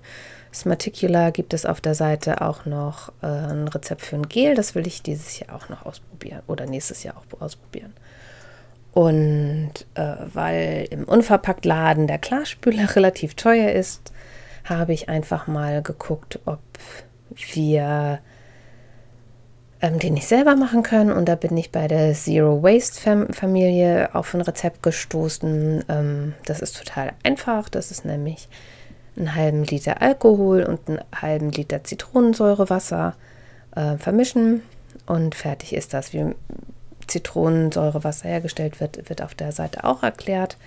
Smarticula 0.53 1.31
gibt 1.31 1.53
es 1.53 1.65
auf 1.65 1.81
der 1.81 1.95
Seite 1.95 2.41
auch 2.41 2.65
noch 2.65 3.09
äh, 3.21 3.27
ein 3.27 3.67
Rezept 3.67 4.01
für 4.01 4.15
ein 4.15 4.29
Gel. 4.29 4.55
Das 4.55 4.73
will 4.73 4.87
ich 4.87 5.01
dieses 5.01 5.39
Jahr 5.39 5.55
auch 5.55 5.69
noch 5.69 5.85
ausprobieren 5.85 6.41
oder 6.47 6.65
nächstes 6.65 7.03
Jahr 7.03 7.15
auch 7.17 7.41
ausprobieren. 7.41 7.93
Und 8.93 9.71
äh, 9.95 10.15
weil 10.33 10.87
im 10.89 11.03
Unverpacktladen 11.03 12.07
der 12.07 12.17
Klarspüler 12.17 12.87
relativ 12.95 13.35
teuer 13.35 13.71
ist, 13.71 14.13
habe 14.63 14.93
ich 14.93 15.09
einfach 15.09 15.47
mal 15.47 15.81
geguckt, 15.81 16.39
ob 16.45 16.59
wir 17.53 18.19
ähm, 19.85 19.99
den 19.99 20.15
nicht 20.15 20.27
selber 20.27 20.55
machen 20.55 20.83
können. 20.83 21.11
Und 21.11 21.25
da 21.25 21.35
bin 21.35 21.55
ich 21.55 21.71
bei 21.71 21.87
der 21.87 22.13
Zero 22.13 22.63
Waste 22.63 22.99
Fam 22.99 23.27
Familie 23.33 24.13
auf 24.13 24.33
ein 24.33 24.41
Rezept 24.41 24.81
gestoßen. 24.81 25.83
Ähm, 25.87 26.33
das 26.45 26.61
ist 26.61 26.77
total 26.77 27.13
einfach. 27.23 27.69
Das 27.69 27.91
ist 27.91 28.05
nämlich 28.05 28.49
einen 29.15 29.35
halben 29.35 29.63
Liter 29.63 30.01
Alkohol 30.01 30.63
und 30.63 30.89
einen 30.89 30.99
halben 31.13 31.51
Liter 31.51 31.83
Zitronensäurewasser 31.83 33.15
äh, 33.75 33.97
vermischen 33.97 34.63
und 35.05 35.35
fertig 35.35 35.73
ist 35.73 35.93
das. 35.93 36.13
Wie 36.13 36.33
Zitronensäurewasser 37.07 38.27
hergestellt 38.27 38.79
wird, 38.79 39.07
wird 39.09 39.21
auf 39.21 39.35
der 39.35 39.51
Seite 39.51 39.83
auch 39.83 40.01
erklärt. 40.01 40.57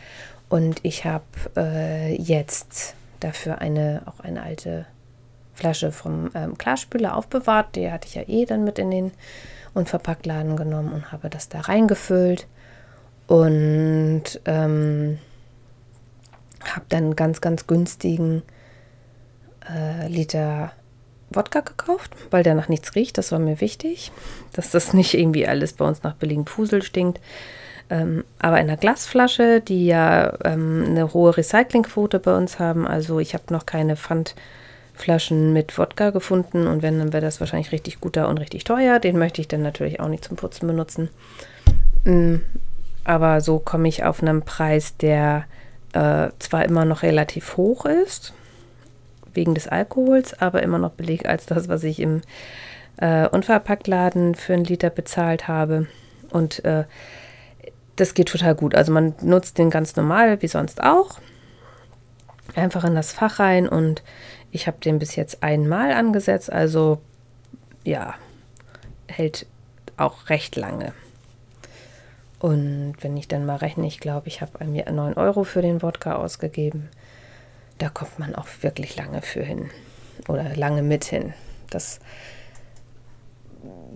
Und 0.48 0.80
ich 0.82 1.04
habe 1.04 1.24
äh, 1.56 2.14
jetzt 2.14 2.94
dafür 3.20 3.60
eine 3.60 4.02
auch 4.06 4.20
eine 4.20 4.42
alte 4.42 4.86
Flasche 5.58 5.90
vom 5.90 6.30
ähm, 6.34 6.56
Klarspüler 6.56 7.16
aufbewahrt. 7.16 7.74
Die 7.74 7.90
hatte 7.90 8.06
ich 8.06 8.14
ja 8.14 8.22
eh 8.26 8.46
dann 8.46 8.64
mit 8.64 8.78
in 8.78 8.90
den 8.90 9.12
Unverpacktladen 9.74 10.56
genommen 10.56 10.92
und 10.92 11.12
habe 11.12 11.28
das 11.28 11.48
da 11.48 11.60
reingefüllt. 11.60 12.46
Und 13.26 14.22
ähm, 14.46 15.18
habe 16.64 16.86
dann 16.88 17.16
ganz, 17.16 17.40
ganz 17.40 17.66
günstigen 17.66 18.42
äh, 19.68 20.08
Liter 20.08 20.72
Wodka 21.30 21.60
gekauft, 21.60 22.12
weil 22.30 22.42
der 22.42 22.54
nach 22.54 22.68
nichts 22.68 22.94
riecht. 22.94 23.18
Das 23.18 23.32
war 23.32 23.38
mir 23.38 23.60
wichtig, 23.60 24.12
dass 24.52 24.70
das 24.70 24.92
nicht 24.92 25.14
irgendwie 25.14 25.46
alles 25.46 25.72
bei 25.74 25.84
uns 25.84 26.02
nach 26.02 26.14
billigem 26.14 26.46
Fusel 26.46 26.82
stinkt. 26.82 27.20
Ähm, 27.90 28.24
aber 28.38 28.60
in 28.60 28.68
einer 28.68 28.76
Glasflasche, 28.76 29.60
die 29.60 29.86
ja 29.86 30.34
ähm, 30.44 30.84
eine 30.86 31.12
hohe 31.12 31.36
Recyclingquote 31.36 32.18
bei 32.20 32.36
uns 32.36 32.58
haben. 32.58 32.86
Also 32.86 33.18
ich 33.18 33.34
habe 33.34 33.44
noch 33.50 33.66
keine 33.66 33.96
Pfandflaschen 34.98 35.52
mit 35.52 35.76
Wodka 35.78 36.10
gefunden 36.10 36.66
und 36.66 36.82
wenn, 36.82 36.98
dann 36.98 37.12
wäre 37.12 37.24
das 37.24 37.40
wahrscheinlich 37.40 37.72
richtig 37.72 38.00
guter 38.00 38.28
und 38.28 38.38
richtig 38.38 38.64
teuer. 38.64 38.98
Den 38.98 39.18
möchte 39.18 39.40
ich 39.40 39.48
dann 39.48 39.62
natürlich 39.62 40.00
auch 40.00 40.08
nicht 40.08 40.24
zum 40.24 40.36
Putzen 40.36 40.66
benutzen. 40.66 41.08
Ähm, 42.04 42.42
aber 43.04 43.40
so 43.40 43.58
komme 43.58 43.88
ich 43.88 44.04
auf 44.04 44.22
einen 44.22 44.42
Preis, 44.42 44.96
der 44.96 45.44
äh, 45.92 46.28
zwar 46.38 46.64
immer 46.64 46.84
noch 46.84 47.02
relativ 47.02 47.56
hoch 47.56 47.86
ist, 47.86 48.34
wegen 49.32 49.54
des 49.54 49.68
Alkohols, 49.68 50.38
aber 50.40 50.62
immer 50.62 50.78
noch 50.78 50.92
billiger 50.92 51.30
als 51.30 51.46
das, 51.46 51.68
was 51.68 51.84
ich 51.84 52.00
im 52.00 52.20
äh, 52.98 53.28
Unverpacktladen 53.28 54.34
für 54.34 54.54
einen 54.54 54.64
Liter 54.64 54.90
bezahlt 54.90 55.48
habe. 55.48 55.86
Und 56.30 56.64
äh, 56.64 56.84
das 57.96 58.14
geht 58.14 58.28
total 58.28 58.54
gut. 58.54 58.74
Also 58.74 58.92
man 58.92 59.14
nutzt 59.22 59.58
den 59.58 59.70
ganz 59.70 59.96
normal, 59.96 60.42
wie 60.42 60.48
sonst 60.48 60.82
auch. 60.82 61.18
Einfach 62.54 62.84
in 62.84 62.94
das 62.94 63.12
Fach 63.12 63.38
rein 63.38 63.68
und 63.68 64.02
ich 64.50 64.66
habe 64.66 64.78
den 64.78 64.98
bis 64.98 65.16
jetzt 65.16 65.42
einmal 65.42 65.92
angesetzt, 65.92 66.52
also 66.52 67.00
ja, 67.84 68.14
hält 69.06 69.46
auch 69.96 70.28
recht 70.28 70.56
lange. 70.56 70.92
Und 72.38 72.94
wenn 73.00 73.16
ich 73.16 73.26
dann 73.26 73.46
mal 73.46 73.56
rechne, 73.56 73.86
ich 73.86 73.98
glaube, 73.98 74.28
ich 74.28 74.40
habe 74.40 74.64
mir 74.64 74.90
9 74.90 75.14
Euro 75.14 75.44
für 75.44 75.62
den 75.62 75.82
Wodka 75.82 76.14
ausgegeben. 76.14 76.88
Da 77.78 77.88
kommt 77.88 78.18
man 78.18 78.34
auch 78.34 78.46
wirklich 78.60 78.96
lange 78.96 79.22
für 79.22 79.42
hin. 79.42 79.70
Oder 80.28 80.54
lange 80.54 80.82
mit 80.82 81.04
hin. 81.04 81.34
Das, 81.70 82.00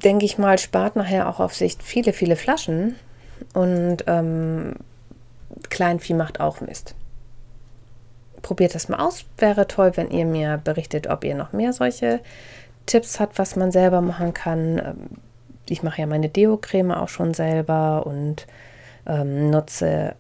denke 0.03 0.25
ich 0.25 0.39
mal, 0.39 0.59
spart 0.59 0.97
nachher 0.97 1.29
auch 1.29 1.41
auf 1.41 1.55
Sicht 1.55 1.83
viele, 1.83 2.13
viele 2.13 2.37
Flaschen. 2.37 2.97
Und 3.55 4.05
ähm, 4.07 4.75
Kleinvieh 5.71 6.15
macht 6.15 6.41
auch 6.41 6.61
Mist. 6.61 6.95
Probiert 8.43 8.75
das 8.75 8.89
mal 8.89 9.01
aus. 9.01 9.25
Wäre 9.39 9.69
toll, 9.69 9.93
wenn 9.95 10.11
ihr 10.11 10.27
mir 10.27 10.61
berichtet, 10.63 11.07
ob 11.07 11.25
ihr 11.25 11.35
noch 11.35 11.53
mehr 11.53 11.73
solche 11.73 12.21
Tipps 12.87 13.21
habt, 13.21 13.39
was 13.39 13.57
man 13.57 13.71
selber 13.71 14.01
machen 14.01 14.35
kann 14.35 14.79
ähm, 14.79 15.09
ich 15.69 15.83
mache 15.83 16.01
ja 16.01 16.07
meine 16.07 16.29
Deo-Creme 16.29 16.93
auch 16.93 17.09
schon 17.09 17.35
selber 17.35 18.07
und 18.07 18.47
ähm, 19.07 19.51
nutze 19.51 20.15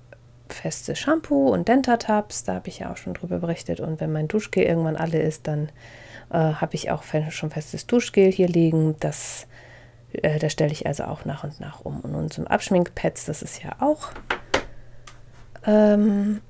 festes 0.48 0.98
Shampoo 0.98 1.48
und 1.48 1.68
Dentatabs. 1.68 2.44
Da 2.44 2.54
habe 2.54 2.68
ich 2.68 2.80
ja 2.80 2.92
auch 2.92 2.96
schon 2.96 3.14
drüber 3.14 3.38
berichtet. 3.38 3.80
Und 3.80 4.00
wenn 4.00 4.12
mein 4.12 4.28
Duschgel 4.28 4.64
irgendwann 4.64 4.96
alle 4.96 5.20
ist, 5.20 5.46
dann 5.46 5.70
äh, 6.30 6.38
habe 6.38 6.74
ich 6.74 6.90
auch 6.90 7.02
schon 7.30 7.50
festes 7.50 7.86
Duschgel 7.86 8.30
hier 8.30 8.48
liegen. 8.48 8.96
Das, 9.00 9.46
äh, 10.12 10.38
das 10.38 10.52
stelle 10.52 10.72
ich 10.72 10.86
also 10.86 11.04
auch 11.04 11.24
nach 11.24 11.44
und 11.44 11.60
nach 11.60 11.84
um. 11.84 12.00
Und 12.00 12.14
unsere 12.14 12.50
Abschminkpads, 12.50 13.24
das 13.24 13.42
ist 13.42 13.62
ja 13.62 13.76
auch 13.80 14.10
ähm, 15.66 16.40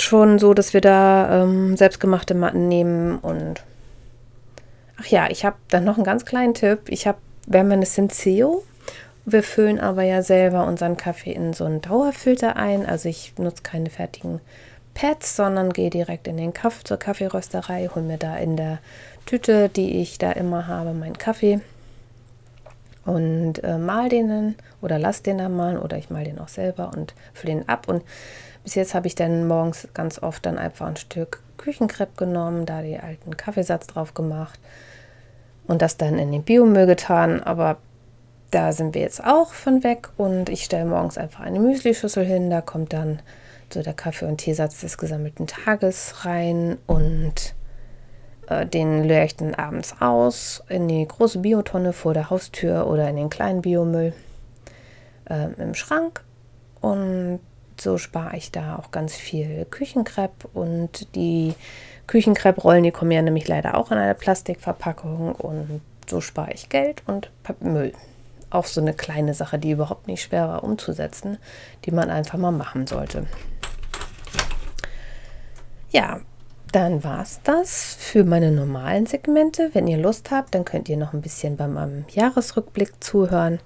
schon 0.00 0.38
so, 0.38 0.54
dass 0.54 0.74
wir 0.74 0.80
da 0.80 1.42
ähm, 1.42 1.76
selbstgemachte 1.76 2.34
Matten 2.34 2.68
nehmen 2.68 3.18
und 3.18 3.62
Ach 5.00 5.06
ja, 5.06 5.30
ich 5.30 5.44
habe 5.44 5.56
dann 5.68 5.84
noch 5.84 5.94
einen 5.94 6.04
ganz 6.04 6.24
kleinen 6.24 6.54
Tipp. 6.54 6.88
Ich 6.88 7.06
habe, 7.06 7.18
wir 7.46 7.60
haben 7.60 7.70
eine 7.70 7.86
Senseo. 7.86 8.64
Wir 9.24 9.42
füllen 9.42 9.78
aber 9.78 10.02
ja 10.02 10.22
selber 10.22 10.66
unseren 10.66 10.96
Kaffee 10.96 11.32
in 11.32 11.52
so 11.52 11.64
einen 11.64 11.80
Dauerfilter 11.80 12.56
ein. 12.56 12.84
Also 12.84 13.08
ich 13.08 13.34
nutze 13.38 13.62
keine 13.62 13.90
fertigen 13.90 14.40
Pads, 14.94 15.36
sondern 15.36 15.72
gehe 15.72 15.90
direkt 15.90 16.26
in 16.26 16.36
den 16.36 16.52
Kaffee 16.52 16.82
zur 16.82 16.96
Kaffeerösterei, 16.96 17.88
hole 17.94 18.04
mir 18.04 18.18
da 18.18 18.36
in 18.36 18.56
der 18.56 18.78
Tüte, 19.26 19.68
die 19.68 20.00
ich 20.00 20.18
da 20.18 20.32
immer 20.32 20.66
habe, 20.66 20.94
meinen 20.94 21.18
Kaffee 21.18 21.60
und 23.04 23.62
äh, 23.62 23.78
mal 23.78 24.08
den 24.08 24.56
oder 24.82 24.98
lass 24.98 25.22
den 25.22 25.38
dann 25.38 25.56
malen 25.56 25.78
oder 25.78 25.96
ich 25.96 26.10
mal 26.10 26.24
den 26.24 26.38
auch 26.38 26.48
selber 26.48 26.90
und 26.94 27.14
fülle 27.34 27.54
den 27.54 27.68
ab. 27.68 27.86
Und 27.86 28.02
bis 28.68 28.74
jetzt 28.74 28.92
habe 28.94 29.06
ich 29.06 29.14
dann 29.14 29.48
morgens 29.48 29.88
ganz 29.94 30.22
oft 30.22 30.44
dann 30.44 30.58
einfach 30.58 30.86
ein 30.86 30.96
Stück 30.96 31.40
Küchenkrepp 31.56 32.18
genommen, 32.18 32.66
da 32.66 32.82
die 32.82 32.98
alten 32.98 33.34
Kaffeesatz 33.34 33.86
drauf 33.86 34.12
gemacht 34.12 34.60
und 35.66 35.80
das 35.80 35.96
dann 35.96 36.18
in 36.18 36.32
den 36.32 36.42
Biomüll 36.42 36.84
getan. 36.84 37.42
Aber 37.42 37.78
da 38.50 38.72
sind 38.72 38.94
wir 38.94 39.00
jetzt 39.00 39.24
auch 39.24 39.54
von 39.54 39.84
weg 39.84 40.10
und 40.18 40.50
ich 40.50 40.64
stelle 40.64 40.84
morgens 40.84 41.16
einfach 41.16 41.40
eine 41.40 41.60
Müslischüssel 41.60 42.26
hin. 42.26 42.50
Da 42.50 42.60
kommt 42.60 42.92
dann 42.92 43.20
so 43.72 43.82
der 43.82 43.94
Kaffee- 43.94 44.26
und 44.26 44.36
Teesatz 44.36 44.80
des 44.82 44.98
gesammelten 44.98 45.46
Tages 45.46 46.26
rein 46.26 46.76
und 46.86 47.54
äh, 48.48 48.66
den 48.66 49.02
leere 49.02 49.24
ich 49.24 49.36
dann 49.36 49.54
abends 49.54 49.94
aus 49.98 50.62
in 50.68 50.88
die 50.88 51.08
große 51.08 51.38
Biotonne 51.38 51.94
vor 51.94 52.12
der 52.12 52.28
Haustür 52.28 52.86
oder 52.86 53.08
in 53.08 53.16
den 53.16 53.30
kleinen 53.30 53.62
Biomüll 53.62 54.12
äh, 55.24 55.54
im 55.56 55.72
Schrank. 55.72 56.22
Und 56.82 57.40
so 57.80 57.98
spare 57.98 58.36
ich 58.36 58.50
da 58.50 58.76
auch 58.76 58.90
ganz 58.90 59.14
viel 59.14 59.66
Küchenkrepp 59.70 60.48
und 60.54 61.14
die 61.14 61.54
Küchenkrepp-Rollen, 62.06 62.84
die 62.84 62.90
kommen 62.90 63.10
ja 63.10 63.22
nämlich 63.22 63.48
leider 63.48 63.76
auch 63.76 63.90
in 63.90 63.98
einer 63.98 64.14
Plastikverpackung 64.14 65.32
und 65.34 65.80
so 66.08 66.20
spare 66.20 66.52
ich 66.52 66.68
Geld 66.68 67.02
und 67.06 67.30
Müll. 67.60 67.92
Auch 68.50 68.64
so 68.64 68.80
eine 68.80 68.94
kleine 68.94 69.34
Sache, 69.34 69.58
die 69.58 69.72
überhaupt 69.72 70.06
nicht 70.06 70.22
schwer 70.22 70.48
war 70.48 70.64
umzusetzen, 70.64 71.36
die 71.84 71.90
man 71.90 72.10
einfach 72.10 72.38
mal 72.38 72.50
machen 72.50 72.86
sollte. 72.86 73.26
Ja, 75.90 76.20
dann 76.72 77.02
war 77.02 77.22
es 77.22 77.40
das 77.44 77.96
für 77.98 78.24
meine 78.24 78.50
normalen 78.50 79.06
Segmente. 79.06 79.70
Wenn 79.72 79.86
ihr 79.86 79.96
Lust 79.96 80.30
habt, 80.30 80.54
dann 80.54 80.66
könnt 80.66 80.88
ihr 80.88 80.98
noch 80.98 81.14
ein 81.14 81.22
bisschen 81.22 81.56
beim 81.56 82.04
Jahresrückblick 82.10 83.02
zuhören. 83.02 83.60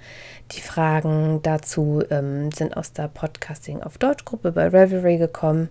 Die 0.54 0.60
Fragen 0.60 1.40
dazu 1.42 2.02
ähm, 2.10 2.52
sind 2.52 2.76
aus 2.76 2.92
der 2.92 3.08
Podcasting 3.08 3.82
auf 3.82 3.96
Deutsch 3.96 4.24
Gruppe 4.24 4.52
bei 4.52 4.68
Revelry 4.68 5.16
gekommen. 5.16 5.70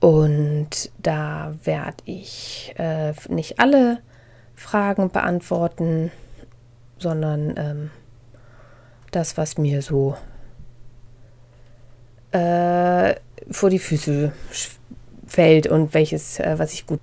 Und 0.00 0.90
da 0.98 1.54
werde 1.62 1.96
ich 2.04 2.74
äh, 2.76 3.12
nicht 3.28 3.60
alle 3.60 4.00
Fragen 4.56 5.10
beantworten, 5.10 6.10
sondern 6.98 7.54
ähm, 7.56 7.90
das, 9.12 9.36
was 9.36 9.58
mir 9.58 9.80
so 9.80 10.16
äh, 12.32 13.14
vor 13.50 13.70
die 13.70 13.78
Füße 13.78 14.32
fällt 15.26 15.66
und 15.68 15.94
welches, 15.94 16.40
äh, 16.40 16.58
was 16.58 16.72
ich 16.72 16.86
gut. 16.86 17.00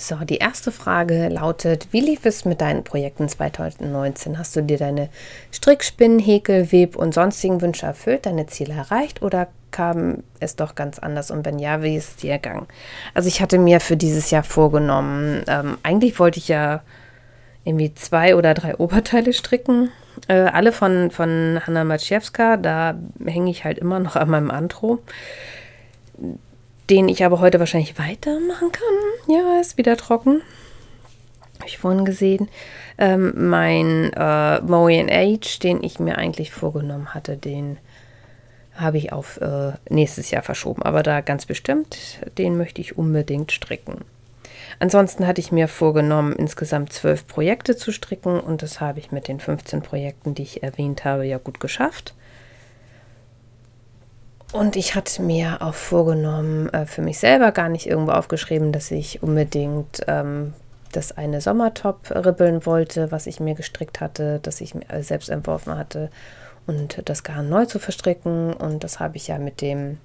So, 0.00 0.14
die 0.14 0.36
erste 0.36 0.70
Frage 0.70 1.28
lautet, 1.28 1.88
wie 1.90 1.98
lief 1.98 2.24
es 2.24 2.44
mit 2.44 2.60
deinen 2.60 2.84
Projekten 2.84 3.28
2019? 3.28 4.38
Hast 4.38 4.54
du 4.54 4.62
dir 4.62 4.78
deine 4.78 5.08
Strickspinnen, 5.50 6.20
Häkel, 6.20 6.70
Web 6.70 6.94
und 6.94 7.12
sonstigen 7.12 7.60
Wünsche 7.60 7.86
erfüllt, 7.86 8.24
deine 8.24 8.46
Ziele 8.46 8.74
erreicht 8.74 9.22
oder 9.22 9.48
kam 9.72 10.22
es 10.38 10.54
doch 10.54 10.76
ganz 10.76 11.00
anders? 11.00 11.32
Und 11.32 11.44
wenn 11.44 11.58
ja, 11.58 11.82
wie 11.82 11.96
ist 11.96 12.10
es 12.10 12.16
dir 12.16 12.30
ergangen? 12.30 12.68
Also 13.12 13.26
ich 13.26 13.42
hatte 13.42 13.58
mir 13.58 13.80
für 13.80 13.96
dieses 13.96 14.30
Jahr 14.30 14.44
vorgenommen, 14.44 15.42
ähm, 15.48 15.78
eigentlich 15.82 16.20
wollte 16.20 16.38
ich 16.38 16.46
ja 16.46 16.82
irgendwie 17.64 17.92
zwei 17.92 18.36
oder 18.36 18.54
drei 18.54 18.76
Oberteile 18.76 19.32
stricken. 19.32 19.90
Äh, 20.28 20.34
alle 20.34 20.70
von, 20.70 21.10
von 21.10 21.60
Hanna 21.66 21.82
Maciejewska, 21.82 22.56
da 22.56 22.96
hänge 23.24 23.50
ich 23.50 23.64
halt 23.64 23.78
immer 23.78 23.98
noch 23.98 24.14
an 24.14 24.30
meinem 24.30 24.52
Antro 24.52 25.00
den 26.90 27.08
ich 27.08 27.24
aber 27.24 27.40
heute 27.40 27.58
wahrscheinlich 27.58 27.98
weitermachen 27.98 28.72
kann. 28.72 29.34
Ja, 29.34 29.60
ist 29.60 29.76
wieder 29.76 29.96
trocken. 29.96 30.42
Habe 31.58 31.68
ich 31.68 31.78
vorhin 31.78 32.04
gesehen. 32.04 32.48
Ähm, 32.98 33.48
mein 33.48 34.12
äh, 34.14 34.60
Moe 34.62 35.06
Age, 35.10 35.58
den 35.58 35.82
ich 35.82 35.98
mir 35.98 36.18
eigentlich 36.18 36.52
vorgenommen 36.52 37.14
hatte, 37.14 37.36
den 37.36 37.78
habe 38.74 38.98
ich 38.98 39.12
auf 39.12 39.40
äh, 39.40 39.72
nächstes 39.88 40.30
Jahr 40.30 40.42
verschoben. 40.42 40.82
Aber 40.82 41.02
da 41.02 41.20
ganz 41.20 41.46
bestimmt, 41.46 42.20
den 42.38 42.56
möchte 42.56 42.80
ich 42.80 42.96
unbedingt 42.96 43.52
stricken. 43.52 44.04
Ansonsten 44.78 45.26
hatte 45.26 45.40
ich 45.40 45.50
mir 45.50 45.66
vorgenommen, 45.66 46.32
insgesamt 46.32 46.92
zwölf 46.92 47.26
Projekte 47.26 47.76
zu 47.76 47.90
stricken 47.90 48.38
und 48.38 48.62
das 48.62 48.80
habe 48.80 49.00
ich 49.00 49.10
mit 49.10 49.26
den 49.26 49.40
15 49.40 49.82
Projekten, 49.82 50.34
die 50.34 50.42
ich 50.42 50.62
erwähnt 50.62 51.04
habe, 51.04 51.26
ja 51.26 51.38
gut 51.38 51.58
geschafft. 51.58 52.14
Und 54.52 54.76
ich 54.76 54.94
hatte 54.94 55.22
mir 55.22 55.58
auch 55.60 55.74
vorgenommen, 55.74 56.68
äh, 56.70 56.86
für 56.86 57.02
mich 57.02 57.18
selber 57.18 57.52
gar 57.52 57.68
nicht 57.68 57.86
irgendwo 57.86 58.12
aufgeschrieben, 58.12 58.72
dass 58.72 58.90
ich 58.90 59.22
unbedingt 59.22 60.00
ähm, 60.08 60.54
das 60.92 61.12
eine 61.16 61.40
Sommertop 61.40 62.10
ribbeln 62.10 62.64
wollte, 62.64 63.12
was 63.12 63.26
ich 63.26 63.40
mir 63.40 63.54
gestrickt 63.54 64.00
hatte, 64.00 64.40
das 64.42 64.60
ich 64.60 64.74
mir 64.74 64.86
selbst 65.02 65.28
entworfen 65.28 65.76
hatte 65.76 66.10
und 66.66 67.02
das 67.04 67.24
Garn 67.24 67.48
neu 67.48 67.66
zu 67.66 67.78
verstricken. 67.78 68.54
Und 68.54 68.84
das 68.84 69.00
habe 69.00 69.16
ich 69.16 69.28
ja 69.28 69.38
mit 69.38 69.60
dem 69.60 69.98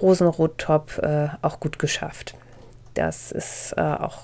Rosenrot-Top 0.00 0.98
äh, 1.02 1.28
auch 1.40 1.58
gut 1.58 1.78
geschafft. 1.78 2.34
Das 2.94 3.32
ist 3.32 3.74
äh, 3.76 3.80
auch 3.80 4.22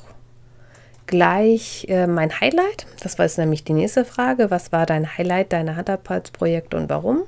gleich 1.06 1.86
äh, 1.88 2.06
mein 2.06 2.40
Highlight. 2.40 2.86
Das 3.02 3.18
war 3.18 3.24
jetzt 3.24 3.38
nämlich 3.38 3.64
die 3.64 3.74
nächste 3.74 4.04
Frage. 4.04 4.50
Was 4.50 4.72
war 4.72 4.86
dein 4.86 5.16
Highlight 5.16 5.52
deiner 5.52 5.76
Handarbeitsprojekte 5.76 6.76
und 6.76 6.90
warum? 6.90 7.22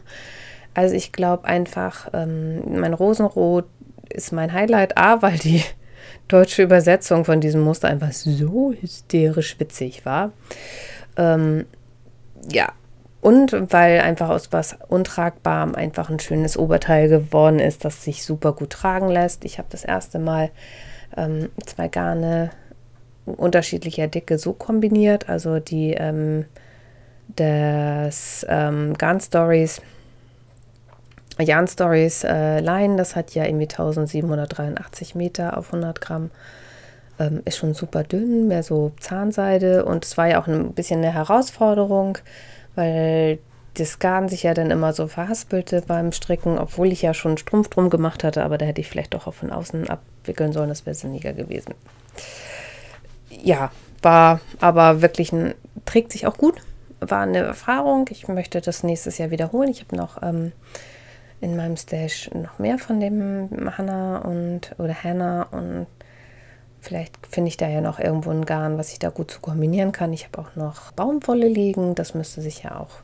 Also 0.74 0.94
ich 0.94 1.12
glaube 1.12 1.44
einfach, 1.44 2.08
ähm, 2.12 2.80
mein 2.80 2.94
Rosenrot 2.94 3.66
ist 4.08 4.32
mein 4.32 4.52
Highlight. 4.52 4.98
A, 4.98 5.22
weil 5.22 5.38
die 5.38 5.62
deutsche 6.28 6.62
Übersetzung 6.62 7.24
von 7.24 7.40
diesem 7.40 7.62
Muster 7.62 7.88
einfach 7.88 8.12
so 8.12 8.72
hysterisch 8.78 9.58
witzig 9.58 10.04
war. 10.04 10.32
Ähm, 11.16 11.66
ja, 12.50 12.72
und 13.20 13.72
weil 13.72 14.00
einfach 14.00 14.28
aus 14.28 14.52
was 14.52 14.76
Untragbarem 14.88 15.74
einfach 15.74 16.10
ein 16.10 16.20
schönes 16.20 16.58
Oberteil 16.58 17.08
geworden 17.08 17.58
ist, 17.58 17.84
das 17.84 18.04
sich 18.04 18.24
super 18.24 18.52
gut 18.52 18.70
tragen 18.70 19.08
lässt. 19.08 19.46
Ich 19.46 19.56
habe 19.56 19.68
das 19.70 19.82
erste 19.82 20.18
Mal 20.18 20.50
ähm, 21.16 21.48
zwei 21.64 21.88
Garne 21.88 22.50
unterschiedlicher 23.24 24.08
Dicke 24.08 24.36
so 24.36 24.52
kombiniert. 24.52 25.30
Also 25.30 25.58
die 25.58 25.94
ähm, 25.94 26.44
das 27.36 28.44
ähm, 28.48 28.92
Garn 28.98 29.20
Stories 29.20 29.80
Jan 31.38 31.66
Stories 31.66 32.24
äh, 32.24 32.60
Line, 32.60 32.96
das 32.96 33.16
hat 33.16 33.34
ja 33.34 33.44
irgendwie 33.44 33.64
1783 33.64 35.14
Meter 35.14 35.58
auf 35.58 35.66
100 35.66 36.00
Gramm. 36.00 36.30
Ähm, 37.18 37.42
ist 37.44 37.58
schon 37.58 37.74
super 37.74 38.02
dünn, 38.02 38.48
mehr 38.48 38.62
so 38.62 38.92
Zahnseide. 39.00 39.84
Und 39.84 40.04
es 40.04 40.16
war 40.16 40.28
ja 40.28 40.40
auch 40.40 40.46
ein 40.46 40.72
bisschen 40.72 40.98
eine 40.98 41.12
Herausforderung, 41.12 42.18
weil 42.74 43.38
das 43.74 43.98
Garn 43.98 44.28
sich 44.28 44.44
ja 44.44 44.54
dann 44.54 44.70
immer 44.70 44.92
so 44.92 45.08
verhaspelte 45.08 45.82
beim 45.86 46.12
Stricken, 46.12 46.58
obwohl 46.58 46.92
ich 46.92 47.02
ja 47.02 47.12
schon 47.12 47.36
Strumpf 47.36 47.68
drum 47.68 47.90
gemacht 47.90 48.22
hatte, 48.22 48.44
aber 48.44 48.56
da 48.56 48.66
hätte 48.66 48.80
ich 48.80 48.88
vielleicht 48.88 49.14
doch 49.14 49.26
auch 49.26 49.34
von 49.34 49.50
außen 49.50 49.90
abwickeln 49.90 50.52
sollen, 50.52 50.68
das 50.68 50.86
wäre 50.86 50.94
sinniger 50.94 51.32
gewesen. 51.32 51.74
Ja, 53.30 53.72
war 54.00 54.40
aber 54.60 55.02
wirklich 55.02 55.32
ein, 55.32 55.54
trägt 55.86 56.12
sich 56.12 56.26
auch 56.26 56.36
gut, 56.36 56.54
war 57.00 57.22
eine 57.22 57.38
Erfahrung. 57.38 58.06
Ich 58.10 58.28
möchte 58.28 58.60
das 58.60 58.84
nächstes 58.84 59.18
Jahr 59.18 59.30
wiederholen. 59.30 59.70
Ich 59.70 59.80
habe 59.80 59.96
noch 59.96 60.22
ähm, 60.22 60.52
in 61.40 61.56
meinem 61.56 61.76
Stash 61.76 62.30
noch 62.32 62.58
mehr 62.58 62.78
von 62.78 63.00
dem 63.00 63.48
Hannah 63.76 64.18
und 64.18 64.74
oder 64.78 64.94
Hannah 64.94 65.44
und 65.50 65.86
vielleicht 66.80 67.26
finde 67.26 67.48
ich 67.48 67.56
da 67.56 67.68
ja 67.68 67.80
noch 67.80 67.98
irgendwo 67.98 68.30
ein 68.30 68.44
Garn, 68.44 68.78
was 68.78 68.92
ich 68.92 68.98
da 68.98 69.10
gut 69.10 69.30
zu 69.30 69.40
kombinieren 69.40 69.92
kann. 69.92 70.12
Ich 70.12 70.26
habe 70.26 70.38
auch 70.38 70.56
noch 70.56 70.92
Baumwolle 70.92 71.48
liegen, 71.48 71.94
das 71.94 72.14
müsste 72.14 72.40
sich 72.40 72.62
ja 72.62 72.78
auch 72.78 73.02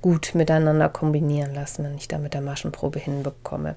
gut 0.00 0.34
miteinander 0.34 0.88
kombinieren 0.88 1.54
lassen, 1.54 1.84
wenn 1.84 1.96
ich 1.96 2.08
da 2.08 2.18
mit 2.18 2.34
der 2.34 2.40
Maschenprobe 2.40 2.98
hinbekomme. 2.98 3.76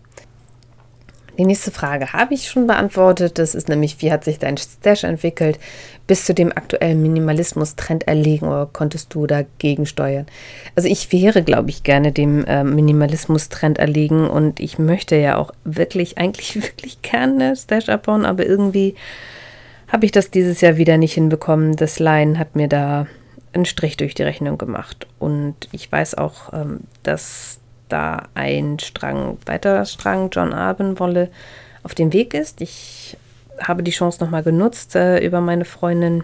Die 1.38 1.46
nächste 1.46 1.72
Frage 1.72 2.14
habe 2.14 2.34
ich 2.34 2.50
schon 2.50 2.68
beantwortet. 2.68 3.40
Das 3.40 3.56
ist 3.56 3.70
nämlich, 3.70 4.02
wie 4.02 4.12
hat 4.12 4.24
sich 4.24 4.38
dein 4.38 4.58
Stash 4.58 5.04
entwickelt? 5.04 5.60
Bis 6.06 6.26
zu 6.26 6.34
dem 6.34 6.52
aktuellen 6.52 7.02
Minimalismus-Trend 7.02 8.08
erlegen 8.08 8.48
oder 8.48 8.70
konntest 8.72 9.14
du 9.14 9.28
dagegen 9.28 9.86
steuern? 9.86 10.26
Also 10.76 10.90
ich 10.90 11.12
wäre, 11.12 11.42
glaube 11.42 11.70
ich, 11.70 11.84
gerne 11.84 12.12
dem 12.12 12.46
äh, 12.46 12.64
Minimalismus-Trend 12.64 13.80
erlegen 13.80 14.30
und 14.30 14.60
ich 14.60 14.78
möchte 14.78 15.16
ja 15.16 15.38
auch 15.38 15.52
wirklich, 15.64 16.18
eigentlich 16.18 16.56
wirklich 16.62 17.02
gerne 17.02 17.56
Stash 17.56 17.90
abbauen, 17.90 18.26
aber 18.26 18.46
irgendwie 18.46 18.96
habe 19.88 20.06
ich 20.06 20.12
das 20.12 20.32
dieses 20.32 20.62
Jahr 20.62 20.78
wieder 20.78 20.98
nicht 20.98 21.14
hinbekommen. 21.14 21.76
Das 21.76 22.00
Line 22.00 22.40
hat 22.40 22.56
mir 22.56 22.68
da 22.68 23.08
einen 23.54 23.66
Strich 23.66 23.98
durch 23.98 24.16
die 24.16 24.24
Rechnung 24.24 24.58
gemacht 24.58 25.08
und 25.20 25.56
ich 25.72 25.92
weiß 25.92 26.16
auch, 26.16 26.54
ähm, 26.54 26.82
dass 27.04 27.60
da 27.92 28.24
ein 28.34 28.80
Strang, 28.80 29.38
weiterer 29.46 29.86
Strang 29.86 30.30
John 30.32 30.54
Arben 30.54 31.00
Wolle 31.00 31.30
auf 31.84 31.96
dem 31.96 32.14
Weg 32.14 32.34
ist. 32.34 32.62
Ich 32.62 33.18
habe 33.60 33.84
die 33.84 33.92
Chance 33.92 34.24
nochmal 34.24 34.44
genutzt, 34.44 34.96
äh, 34.96 35.20
über 35.20 35.42
meine 35.42 35.66
Freundin 35.66 36.24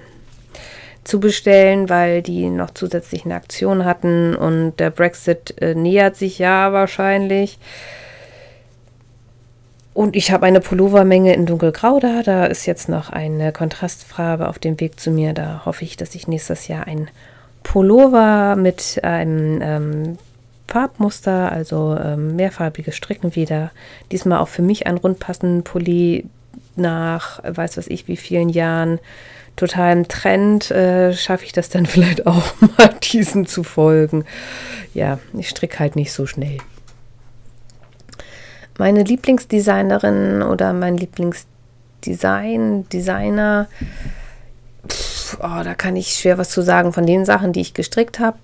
zu 1.04 1.20
bestellen, 1.20 1.90
weil 1.90 2.22
die 2.22 2.50
noch 2.50 2.72
zusätzlich 2.72 3.26
eine 3.26 3.36
Aktion 3.36 3.86
hatten 3.86 4.36
und 4.36 4.76
der 4.78 4.90
Brexit 4.90 5.56
äh, 5.62 5.74
nähert 5.74 6.16
sich 6.16 6.38
ja 6.38 6.74
wahrscheinlich. 6.74 7.60
Und 9.94 10.16
ich 10.16 10.32
habe 10.32 10.46
eine 10.46 10.60
Pullovermenge 10.60 11.34
in 11.34 11.48
dunkelgrau 11.48 12.00
da. 12.00 12.22
Da 12.22 12.46
ist 12.46 12.68
jetzt 12.68 12.88
noch 12.88 13.10
eine 13.10 13.52
Kontrastfarbe 13.52 14.48
auf 14.48 14.60
dem 14.60 14.80
Weg 14.80 15.00
zu 15.00 15.10
mir. 15.10 15.34
Da 15.34 15.64
hoffe 15.66 15.86
ich, 15.86 15.98
dass 15.98 16.14
ich 16.14 16.28
nächstes 16.28 16.68
Jahr 16.68 16.86
ein 16.86 17.10
Pullover 17.64 18.56
mit 18.56 19.00
einem 19.04 19.60
ähm, 19.64 20.18
Farbmuster, 20.68 21.52
also 21.52 21.98
ähm, 21.98 22.36
mehrfarbiges 22.36 22.96
Stricken 22.96 23.36
wieder. 23.36 23.72
Diesmal 24.12 24.40
auch 24.40 24.50
für 24.50 24.62
mich 24.62 24.86
ein 24.86 24.98
rundpassenden 24.98 25.64
Pulli 25.64 26.26
nach, 26.76 27.42
weiß 27.44 27.78
was 27.78 27.88
ich, 27.88 28.08
wie 28.08 28.18
vielen 28.18 28.50
Jahren 28.50 29.00
totalem 29.56 30.08
Trend, 30.08 30.72
äh, 30.72 31.14
schaffe 31.14 31.46
ich 31.46 31.52
das 31.52 31.70
dann 31.70 31.86
vielleicht 31.88 32.28
auch 32.28 32.44
mal 32.60 32.94
diesen 33.02 33.46
zu 33.46 33.64
folgen. 33.64 34.26
Ja, 34.94 35.20
ich 35.38 35.50
stricke 35.50 35.80
halt 35.80 35.96
nicht 35.96 36.12
so 36.12 36.26
schnell. 36.26 36.58
Meine 38.78 39.04
Lieblingsdesignerin 39.04 40.44
oder 40.44 40.72
mein 40.72 40.98
Lieblingsdesign, 40.98 42.88
Designer, 42.90 43.68
pff, 44.88 45.40
oh, 45.40 45.64
da 45.64 45.74
kann 45.74 45.96
ich 45.96 46.14
schwer 46.14 46.38
was 46.38 46.50
zu 46.50 46.62
sagen. 46.62 46.94
Von 46.94 47.08
den 47.08 47.26
Sachen, 47.26 47.54
die 47.54 47.62
ich 47.62 47.74
gestrickt 47.74 48.20
habe, 48.20 48.38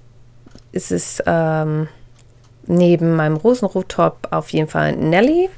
ist 0.72 0.92
es 0.92 1.22
ähm, 1.28 1.88
neben 2.68 3.16
meinem 3.16 3.38
Rosenrot-Top 3.38 4.30
auf 4.32 4.50
jeden 4.50 4.68
Fall 4.68 4.96
Nelly, 4.96 5.50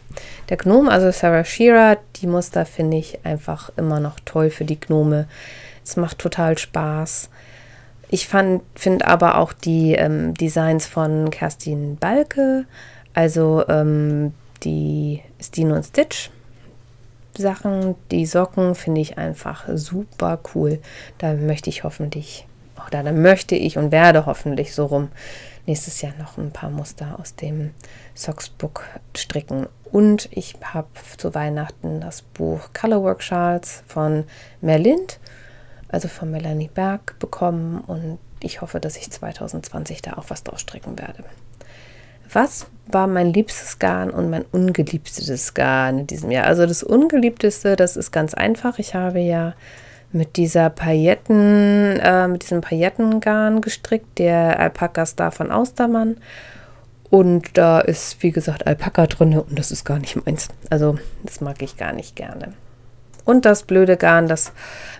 der 0.49 0.58
Gnome, 0.58 0.91
also 0.91 1.12
Sarah 1.12 1.43
Shearer. 1.43 1.97
Die 2.18 2.28
Muster 2.28 2.66
finde 2.66 2.97
ich 2.97 3.20
einfach 3.24 3.72
immer 3.78 3.99
noch 3.99 4.20
toll 4.26 4.49
für 4.49 4.66
die 4.66 4.80
Gnome. 4.80 5.28
Es 5.84 5.97
macht 5.97 6.20
total 6.20 6.58
Spaß. 6.58 7.30
Ich 8.10 8.28
finde 8.28 9.08
aber 9.08 9.38
auch 9.38 9.53
die 9.53 9.93
ähm, 9.93 10.34
Designs 10.34 10.86
von 10.86 11.32
Kerstin 11.32 11.97
Balke, 11.97 12.66
also 13.14 13.64
ähm, 13.68 14.34
die 14.64 15.22
Stino 15.41 15.76
und 15.76 15.84
Stitch 15.84 16.30
Sachen, 17.38 17.95
die 18.12 18.26
Socken 18.26 18.76
finde 18.76 19.01
ich 19.01 19.18
einfach 19.18 19.66
super 19.74 20.39
cool. 20.53 20.80
Da 21.18 21.34
möchte 21.34 21.70
ich 21.70 21.84
hoffentlich, 21.84 22.47
oder 22.88 23.03
da 23.03 23.12
möchte 23.12 23.56
ich 23.56 23.78
und 23.78 23.91
werde 23.91 24.26
hoffentlich 24.26 24.74
so 24.74 24.86
rum 24.86 25.10
nächstes 25.68 26.01
Jahr 26.01 26.13
noch 26.18 26.38
ein 26.38 26.51
paar 26.51 26.70
Muster 26.70 27.20
aus 27.20 27.36
dem 27.36 27.72
Socksbook 28.13 28.84
stricken. 29.16 29.68
Und 29.91 30.30
ich 30.32 30.55
habe 30.61 30.88
zu 31.18 31.34
Weihnachten 31.34 32.01
das 32.01 32.22
Buch 32.22 32.70
Colorwork 32.74 33.20
Charles 33.20 33.84
von 33.88 34.26
Merlind, 34.61 35.20
also 35.89 36.07
von 36.07 36.32
Melanie 36.32 36.70
Berg, 36.74 37.18
bekommen. 37.20 37.80
Und 37.80 38.20
ich 38.41 38.61
hoffe, 38.61 38.80
dass 38.80 38.97
ich 38.97 39.11
2020 39.11 40.01
da 40.01 40.13
auch 40.13 40.26
was 40.30 40.43
draus 40.43 40.61
stricken 40.61 40.99
werde. 40.99 41.24
Was 42.32 42.68
war 42.88 43.07
mein 43.07 43.32
liebstes 43.32 43.80
Garn 43.80 44.09
und 44.09 44.30
mein 44.30 44.45
ungeliebstes 44.51 45.53
Garn 45.53 45.99
in 45.99 46.07
diesem 46.07 46.32
Jahr? 46.32 46.45
Also 46.45 46.66
das 46.66 46.84
ungeliebteste, 46.84 47.76
das 47.76 47.95
ist 47.95 48.11
ganz 48.11 48.34
einfach. 48.34 48.80
Ich 48.80 48.95
habe 48.95 49.20
ja 49.20 49.53
mit 50.16 50.38
dieser 50.38 50.70
Pailletten, 50.70 51.99
äh, 51.99 52.28
mit 52.28 52.43
diesem 52.43 52.61
Paillettengarn 52.61 53.61
gestrickt, 53.61 54.18
der 54.18 54.59
Alpakas 54.59 55.16
da 55.16 55.30
von 55.30 55.51
Austermann. 55.51 56.18
Und 57.09 57.57
da 57.57 57.82
ist, 57.82 58.24
wie 58.24 58.32
gesagt, 58.32 58.66
Alpaka 58.66 59.05
drin 59.07 59.38
und 59.38 59.59
das 59.59 59.72
ist 59.72 59.86
gar 59.86 59.99
nicht 59.99 60.26
meins. 60.26 60.47
Also, 60.70 60.97
das 61.24 61.41
mag 61.41 61.61
ich 61.61 61.78
gar 61.78 61.93
nicht 61.93 62.16
gerne. 62.16 62.53
Und 63.26 63.45
das 63.45 63.63
blöde 63.63 63.97
Garn, 63.97 64.28
das 64.28 64.53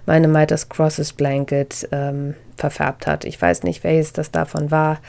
meine 0.06 0.28
Midas 0.28 0.70
Crosses 0.70 1.14
Blanket 1.14 1.88
ähm, 1.92 2.36
verfärbt 2.58 3.08
hat. 3.08 3.24
Ich 3.24 3.42
weiß 3.42 3.64
nicht, 3.64 3.84
welches 3.84 4.14
das 4.14 4.32
davon 4.32 4.72
war. 4.72 5.00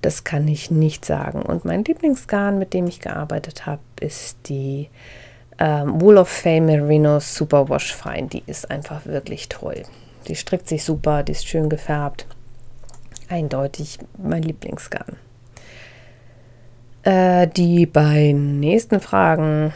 Das 0.00 0.24
kann 0.24 0.48
ich 0.48 0.70
nicht 0.70 1.04
sagen. 1.04 1.42
Und 1.42 1.64
mein 1.64 1.84
Lieblingsgarn, 1.84 2.58
mit 2.58 2.72
dem 2.72 2.86
ich 2.86 3.00
gearbeitet 3.00 3.66
habe, 3.66 3.82
ist 4.00 4.36
die 4.48 4.88
ähm, 5.58 6.00
Wool 6.00 6.18
of 6.18 6.28
Fame 6.28 6.66
Merino 6.66 7.20
Superwash 7.20 7.94
Fine. 7.94 8.28
Die 8.28 8.42
ist 8.46 8.70
einfach 8.70 9.06
wirklich 9.06 9.48
toll. 9.48 9.82
Die 10.28 10.36
strickt 10.36 10.68
sich 10.68 10.84
super, 10.84 11.22
die 11.22 11.32
ist 11.32 11.46
schön 11.46 11.68
gefärbt. 11.68 12.26
Eindeutig 13.28 13.98
mein 14.18 14.42
Lieblingsgarn. 14.42 15.16
Äh, 17.02 17.48
die 17.48 17.86
beiden 17.86 18.60
nächsten 18.60 19.00
Fragen 19.00 19.72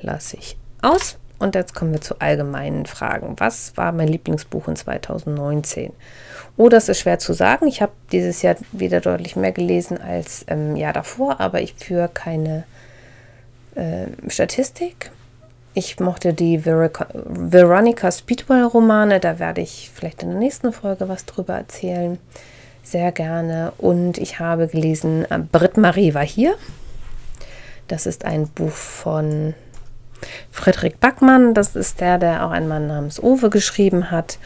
lasse 0.00 0.36
ich 0.36 0.56
aus. 0.82 1.18
Und 1.38 1.54
jetzt 1.54 1.74
kommen 1.74 1.92
wir 1.92 2.00
zu 2.00 2.20
allgemeinen 2.20 2.86
Fragen. 2.86 3.36
Was 3.38 3.76
war 3.76 3.92
mein 3.92 4.08
Lieblingsbuch 4.08 4.66
in 4.66 4.74
2019? 4.74 5.92
Oh, 6.56 6.68
das 6.68 6.88
ist 6.88 6.98
schwer 7.00 7.20
zu 7.20 7.32
sagen. 7.32 7.68
Ich 7.68 7.80
habe 7.80 7.92
dieses 8.10 8.42
Jahr 8.42 8.56
wieder 8.72 9.00
deutlich 9.00 9.36
mehr 9.36 9.52
gelesen 9.52 10.00
als 10.00 10.42
im 10.42 10.74
Jahr 10.74 10.92
davor, 10.92 11.40
aber 11.40 11.60
ich 11.60 11.74
führe 11.74 12.10
keine 12.12 12.64
äh, 13.76 14.06
Statistik. 14.28 15.12
Ich 15.78 16.00
mochte 16.00 16.34
die 16.34 16.58
Ver 16.58 16.90
Veronica 17.24 18.10
Speedwell-Romane. 18.10 19.20
Da 19.20 19.38
werde 19.38 19.60
ich 19.60 19.92
vielleicht 19.94 20.24
in 20.24 20.30
der 20.30 20.38
nächsten 20.40 20.72
Folge 20.72 21.08
was 21.08 21.24
drüber 21.24 21.54
erzählen. 21.54 22.18
Sehr 22.82 23.12
gerne. 23.12 23.72
Und 23.78 24.18
ich 24.18 24.40
habe 24.40 24.66
gelesen, 24.66 25.24
äh, 25.30 25.38
Britt 25.38 25.76
Marie 25.76 26.14
war 26.14 26.26
hier. 26.26 26.56
Das 27.86 28.06
ist 28.06 28.24
ein 28.24 28.48
Buch 28.48 28.72
von 28.72 29.54
Friedrich 30.50 30.96
Backmann, 30.96 31.54
das 31.54 31.76
ist 31.76 32.00
der, 32.00 32.18
der 32.18 32.44
auch 32.44 32.50
einen 32.50 32.66
Mann 32.66 32.88
namens 32.88 33.20
Uwe 33.20 33.48
geschrieben 33.48 34.10
hat. 34.10 34.40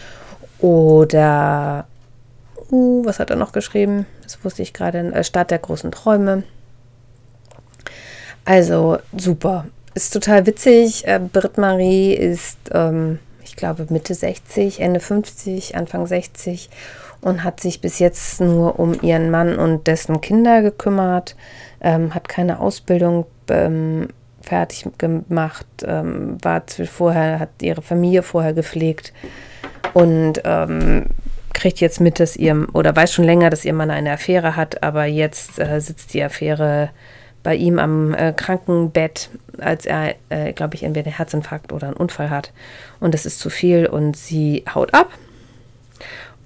Oder, 0.59 1.87
uh, 2.70 3.07
was 3.07 3.20
hat 3.20 3.30
er 3.30 3.37
noch 3.37 3.53
geschrieben? 3.53 4.05
Das 4.22 4.45
wusste 4.45 4.61
ich 4.61 4.74
gerade, 4.74 4.99
äh, 4.99 5.24
Stadt 5.24 5.51
der 5.51 5.61
großen 5.61 5.93
Träume. 5.93 6.43
Also 8.45 8.99
super. 9.16 9.64
Ist 9.95 10.12
total 10.12 10.47
witzig. 10.47 11.07
Äh, 11.07 11.20
Britt 11.20 11.59
Marie 11.59 12.14
ist, 12.14 12.59
ähm, 12.72 13.18
ich 13.45 13.57
glaube, 13.57 13.86
Mitte 13.90 14.14
60, 14.14 14.80
Ende 14.80 15.01
50, 15.01 15.76
Anfang 15.76 16.07
60 16.07 16.70
und 17.20 17.45
hat 17.45 17.61
sich 17.61 17.80
bis 17.80 17.99
jetzt 17.99 18.40
nur 18.40 18.78
um 18.78 19.01
ihren 19.01 19.30
Mann 19.30 19.59
und 19.59 19.86
dessen 19.86 20.20
Kinder 20.20 20.62
gekümmert, 20.62 21.36
ähm, 21.80 22.14
hat 22.14 22.28
keine 22.28 22.61
Ausbildung 22.61 23.26
ähm, 23.49 24.09
fertig 24.40 24.86
gemacht, 24.99 25.66
ähm, 25.84 26.36
war 26.43 26.62
vorher, 26.90 27.38
hat 27.38 27.51
ihre 27.61 27.82
Familie 27.82 28.22
vorher 28.22 28.55
gepflegt 28.55 29.12
und 29.95 30.40
ähm, 30.45 31.07
kriegt 31.55 31.80
jetzt 31.80 32.01
mit, 32.01 32.18
dass 32.18 32.36
ihr, 32.36 32.66
oder 32.72 32.95
weiß 32.97 33.12
schon 33.12 33.24
länger, 33.24 33.51
dass 33.51 33.64
ihr 33.64 33.72
Mann 33.72 33.90
eine 33.90 34.12
Affäre 34.12 34.57
hat, 34.57 34.82
aber 34.82 35.05
jetzt 35.05 35.61
äh, 35.61 35.80
sitzt 35.80 36.14
die 36.14 36.22
Affäre 36.22 36.90
bei 37.43 37.55
ihm 37.55 37.78
am 37.78 38.14
äh, 38.14 38.32
Krankenbett, 38.32 39.30
als 39.59 39.86
er, 39.86 40.14
äh, 40.28 40.53
glaube 40.53 40.74
ich, 40.74 40.82
entweder 40.82 41.07
einen 41.07 41.16
Herzinfarkt 41.16 41.72
oder 41.72 41.88
einen 41.88 41.96
Unfall 41.96 42.30
hat. 42.30 42.53
Und 43.00 43.14
das 43.14 43.26
ist 43.26 43.38
zu 43.38 43.50
viel 43.50 43.86
und 43.86 44.16
sie 44.16 44.64
haut 44.72 44.94
ab 44.94 45.11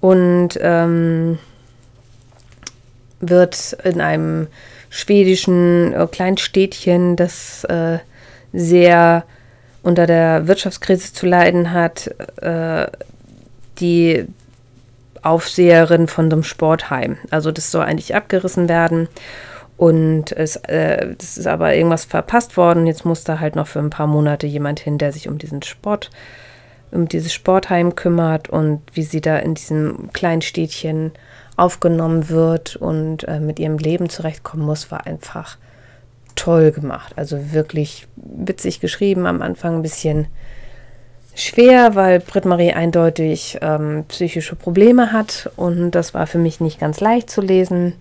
und 0.00 0.50
ähm, 0.60 1.38
wird 3.20 3.76
in 3.84 4.00
einem 4.00 4.48
schwedischen 4.90 5.92
äh, 5.92 6.06
Kleinstädtchen, 6.10 7.16
das 7.16 7.64
äh, 7.64 7.98
sehr 8.52 9.24
unter 9.82 10.06
der 10.06 10.48
Wirtschaftskrise 10.48 11.12
zu 11.12 11.26
leiden 11.26 11.72
hat, 11.72 12.08
äh, 12.42 12.86
die 13.78 14.26
Aufseherin 15.22 16.08
von 16.08 16.30
dem 16.30 16.42
Sportheim. 16.42 17.18
Also 17.30 17.52
das 17.52 17.70
soll 17.70 17.84
eigentlich 17.84 18.14
abgerissen 18.14 18.68
werden. 18.68 19.08
Und 19.76 20.32
es 20.32 20.56
äh, 20.56 21.14
das 21.18 21.36
ist 21.36 21.46
aber 21.46 21.74
irgendwas 21.74 22.04
verpasst 22.04 22.56
worden. 22.56 22.86
Jetzt 22.86 23.04
muss 23.04 23.24
da 23.24 23.40
halt 23.40 23.56
noch 23.56 23.66
für 23.66 23.78
ein 23.78 23.90
paar 23.90 24.06
Monate 24.06 24.46
jemand 24.46 24.80
hin, 24.80 24.98
der 24.98 25.12
sich 25.12 25.28
um 25.28 25.38
diesen 25.38 25.62
Sport, 25.62 26.10
um 26.92 27.08
dieses 27.08 27.32
Sportheim 27.32 27.94
kümmert 27.94 28.48
und 28.48 28.80
wie 28.94 29.02
sie 29.02 29.20
da 29.20 29.38
in 29.38 29.54
diesem 29.54 30.10
kleinen 30.12 30.42
Städtchen 30.42 31.12
aufgenommen 31.56 32.28
wird 32.28 32.76
und 32.76 33.24
äh, 33.28 33.40
mit 33.40 33.58
ihrem 33.58 33.78
Leben 33.78 34.08
zurechtkommen 34.08 34.64
muss, 34.64 34.90
war 34.90 35.06
einfach 35.06 35.58
toll 36.36 36.70
gemacht. 36.70 37.14
Also 37.16 37.52
wirklich 37.52 38.06
witzig 38.16 38.80
geschrieben, 38.80 39.26
am 39.26 39.42
Anfang 39.42 39.76
ein 39.76 39.82
bisschen 39.82 40.26
schwer, 41.34 41.94
weil 41.94 42.20
Britt-Marie 42.20 42.72
eindeutig 42.72 43.58
ähm, 43.60 44.04
psychische 44.08 44.56
Probleme 44.56 45.12
hat 45.12 45.50
und 45.56 45.90
das 45.90 46.14
war 46.14 46.26
für 46.26 46.38
mich 46.38 46.60
nicht 46.60 46.78
ganz 46.78 47.00
leicht 47.00 47.30
zu 47.30 47.40
lesen, 47.40 47.94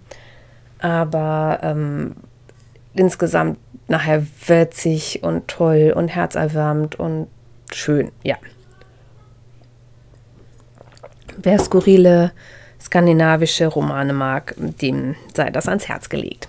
aber 0.86 1.62
ähm, 1.64 2.16
insgesamt 2.94 3.58
nachher 3.88 4.24
witzig 4.46 5.24
und 5.24 5.48
toll 5.48 5.92
und 5.96 6.10
herzerwärmend 6.10 7.00
und 7.00 7.28
schön, 7.74 8.12
ja. 8.22 8.36
Wer 11.38 11.58
skurrile 11.58 12.34
skandinavische 12.80 13.66
Romane 13.66 14.14
mag, 14.14 14.54
dem 14.58 15.16
sei 15.34 15.50
das 15.50 15.68
ans 15.68 15.88
Herz 15.88 16.08
gelegt. 16.10 16.48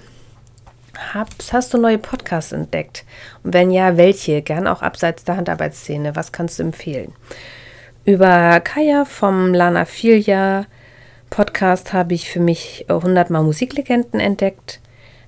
Hab's, 1.15 1.55
hast 1.55 1.73
du 1.73 1.79
neue 1.79 1.99
Podcasts 1.99 2.53
entdeckt? 2.53 3.07
Und 3.43 3.55
wenn 3.55 3.71
ja, 3.71 3.97
welche? 3.97 4.43
Gern 4.43 4.67
auch 4.67 4.83
abseits 4.83 5.25
der 5.25 5.39
Handarbeitsszene. 5.39 6.15
Was 6.15 6.33
kannst 6.33 6.59
du 6.59 6.63
empfehlen? 6.63 7.15
Über 8.05 8.61
Kaya 8.61 9.07
vom 9.07 9.55
Lana 9.55 9.87
Filia 9.87 10.67
Podcast 11.31 11.93
habe 11.93 12.15
ich 12.15 12.31
für 12.31 12.41
mich 12.41 12.87
100 12.89 13.31
Mal 13.31 13.43
Musiklegenden 13.43 14.21
entdeckt. 14.21 14.81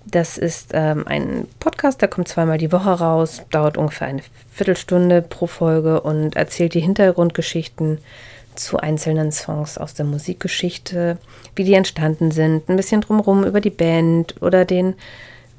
Das 0.07 0.39
ist 0.39 0.71
ähm, 0.73 1.07
ein 1.07 1.47
Podcast, 1.61 2.01
der 2.01 2.09
kommt 2.09 2.29
zweimal 2.29 2.57
die 2.57 2.73
Woche 2.73 2.91
raus, 2.91 3.43
dauert 3.51 3.77
ungefähr 3.77 4.07
eine 4.07 4.23
Viertelstunde 4.51 5.21
pro 5.21 5.47
Folge 5.47 6.01
und 6.01 6.35
erzählt 6.35 6.75
die 6.75 6.81
Hintergrundgeschichten 6.81 7.99
zu 8.55 8.79
einzelnen 8.79 9.33
Songs 9.33 9.79
aus 9.79 9.95
der 9.95 10.07
Musikgeschichte, 10.07 11.19
wie 11.55 11.65
die 11.65 11.75
entstanden 11.75 12.31
sind, 12.31 12.69
ein 12.69 12.77
bisschen 12.77 13.03
drumherum 13.03 13.45
über 13.45 13.61
die 13.61 13.71
Band 13.71 14.41
oder 14.41 14.65
den 14.65 14.95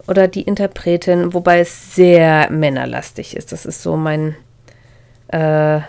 oder 0.08 0.28
die 0.28 0.42
Interpretin, 0.42 1.34
wobei 1.34 1.60
es 1.60 1.94
sehr 1.94 2.50
männerlastig 2.50 3.38
ist. 3.38 3.52
Das 3.52 3.66
ist 3.66 3.84
so 3.84 3.96
mein 3.96 4.36
äh, 5.28 5.82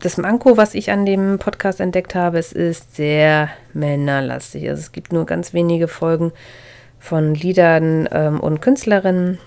das 0.00 0.16
Manko, 0.16 0.56
was 0.56 0.74
ich 0.74 0.90
an 0.90 1.06
dem 1.06 1.38
Podcast 1.38 1.80
entdeckt 1.80 2.14
habe. 2.14 2.38
Es 2.38 2.52
ist 2.52 2.94
sehr 2.94 3.50
männerlastig. 3.72 4.68
Also 4.68 4.80
es 4.80 4.92
gibt 4.92 5.12
nur 5.12 5.26
ganz 5.26 5.52
wenige 5.52 5.88
Folgen 5.88 6.32
von 7.00 7.34
Liedern 7.34 8.08
ähm, 8.12 8.40
und 8.40 8.60
Künstlerinnen. 8.60 9.38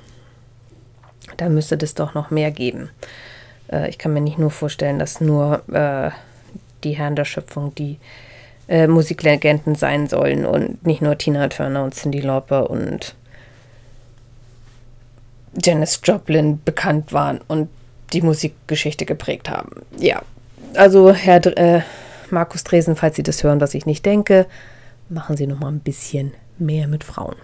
Da 1.38 1.50
müsste 1.50 1.76
es 1.76 1.94
doch 1.94 2.14
noch 2.14 2.32
mehr 2.32 2.52
geben. 2.52 2.90
Äh, 3.72 3.90
ich 3.90 3.98
kann 3.98 4.14
mir 4.14 4.22
nicht 4.22 4.38
nur 4.38 4.52
vorstellen, 4.52 5.00
dass 5.00 5.22
nur 5.22 5.64
äh, 5.70 6.12
die 6.84 6.98
Herren 6.98 7.16
der 7.16 7.26
Schöpfung 7.26 7.74
die 7.76 7.98
äh, 8.68 8.88
Musiklegenden 8.88 9.76
sein 9.76 10.08
sollen 10.08 10.46
und 10.46 10.86
nicht 10.86 11.02
nur 11.02 11.18
Tina 11.18 11.48
Turner 11.48 11.84
und 11.84 11.94
Cindy 11.94 12.20
Lauper 12.20 12.70
und 12.70 13.16
Janis 15.62 16.00
Joplin 16.04 16.62
bekannt 16.64 17.12
waren 17.14 17.40
und 17.48 17.70
die 18.14 18.22
Musikgeschichte 18.22 19.06
geprägt 19.06 19.50
haben. 19.50 19.70
Ja, 19.98 20.22
also 20.76 21.14
Herr 21.14 21.46
äh, 21.58 21.82
Markus 22.30 22.64
Dresen, 22.64 22.96
falls 22.96 23.16
Sie 23.16 23.24
das 23.24 23.44
hören, 23.44 23.62
was 23.62 23.74
ich 23.74 23.86
nicht 23.86 24.06
denke, 24.06 24.46
machen 25.10 25.38
Sie 25.38 25.48
noch 25.48 25.60
mal 25.60 25.70
ein 25.70 25.80
bisschen 25.80 26.34
mehr 26.58 26.88
mit 26.88 27.04
Frauen. 27.04 27.36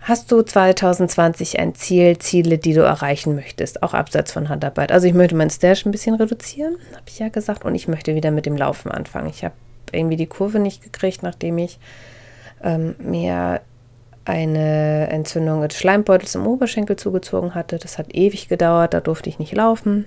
Hast 0.00 0.30
du 0.30 0.40
2020 0.40 1.58
ein 1.58 1.74
Ziel, 1.74 2.18
Ziele, 2.18 2.58
die 2.58 2.74
du 2.74 2.82
erreichen 2.82 3.34
möchtest, 3.34 3.82
auch 3.82 3.92
abseits 3.92 4.30
von 4.30 4.48
Handarbeit? 4.48 4.92
Also 4.92 5.08
ich 5.08 5.14
möchte 5.14 5.34
meinen 5.34 5.50
Stash 5.50 5.84
ein 5.84 5.90
bisschen 5.90 6.14
reduzieren, 6.14 6.76
habe 6.92 7.02
ich 7.08 7.18
ja 7.18 7.28
gesagt, 7.28 7.64
und 7.64 7.74
ich 7.74 7.88
möchte 7.88 8.14
wieder 8.14 8.30
mit 8.30 8.46
dem 8.46 8.56
Laufen 8.56 8.92
anfangen. 8.92 9.28
Ich 9.28 9.44
habe 9.44 9.54
irgendwie 9.90 10.16
die 10.16 10.28
Kurve 10.28 10.60
nicht 10.60 10.82
gekriegt, 10.82 11.24
nachdem 11.24 11.58
ich 11.58 11.80
ähm, 12.62 12.94
mir 13.00 13.60
eine 14.24 15.08
Entzündung 15.08 15.66
des 15.66 15.76
Schleimbeutels 15.76 16.34
im 16.36 16.46
Oberschenkel 16.46 16.96
zugezogen 16.96 17.54
hatte. 17.54 17.78
Das 17.78 17.98
hat 17.98 18.14
ewig 18.14 18.48
gedauert, 18.48 18.94
da 18.94 19.00
durfte 19.00 19.28
ich 19.28 19.40
nicht 19.40 19.54
laufen. 19.54 20.06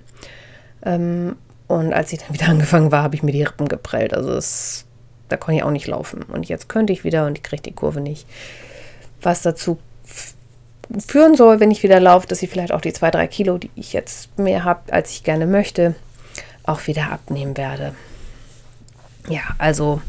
Ähm, 0.84 1.36
und 1.70 1.92
als 1.92 2.12
ich 2.12 2.18
dann 2.18 2.34
wieder 2.34 2.48
angefangen 2.48 2.90
war, 2.90 3.04
habe 3.04 3.14
ich 3.14 3.22
mir 3.22 3.30
die 3.30 3.44
Rippen 3.44 3.68
geprellt. 3.68 4.12
Also 4.12 4.30
das, 4.30 4.84
da 5.28 5.36
konnte 5.36 5.58
ich 5.58 5.62
auch 5.62 5.70
nicht 5.70 5.86
laufen. 5.86 6.22
Und 6.24 6.48
jetzt 6.48 6.68
könnte 6.68 6.92
ich 6.92 7.04
wieder 7.04 7.26
und 7.26 7.38
ich 7.38 7.44
kriege 7.44 7.62
die 7.62 7.72
Kurve 7.72 8.00
nicht. 8.00 8.26
Was 9.22 9.42
dazu 9.42 9.78
führen 11.06 11.36
soll, 11.36 11.60
wenn 11.60 11.70
ich 11.70 11.84
wieder 11.84 12.00
laufe, 12.00 12.26
dass 12.26 12.42
ich 12.42 12.50
vielleicht 12.50 12.72
auch 12.72 12.80
die 12.80 12.92
zwei, 12.92 13.12
drei 13.12 13.28
Kilo, 13.28 13.58
die 13.58 13.70
ich 13.76 13.92
jetzt 13.92 14.36
mehr 14.36 14.64
habe, 14.64 14.92
als 14.92 15.12
ich 15.12 15.22
gerne 15.22 15.46
möchte, 15.46 15.94
auch 16.64 16.88
wieder 16.88 17.12
abnehmen 17.12 17.56
werde. 17.56 17.94
Ja, 19.28 19.42
also 19.58 20.00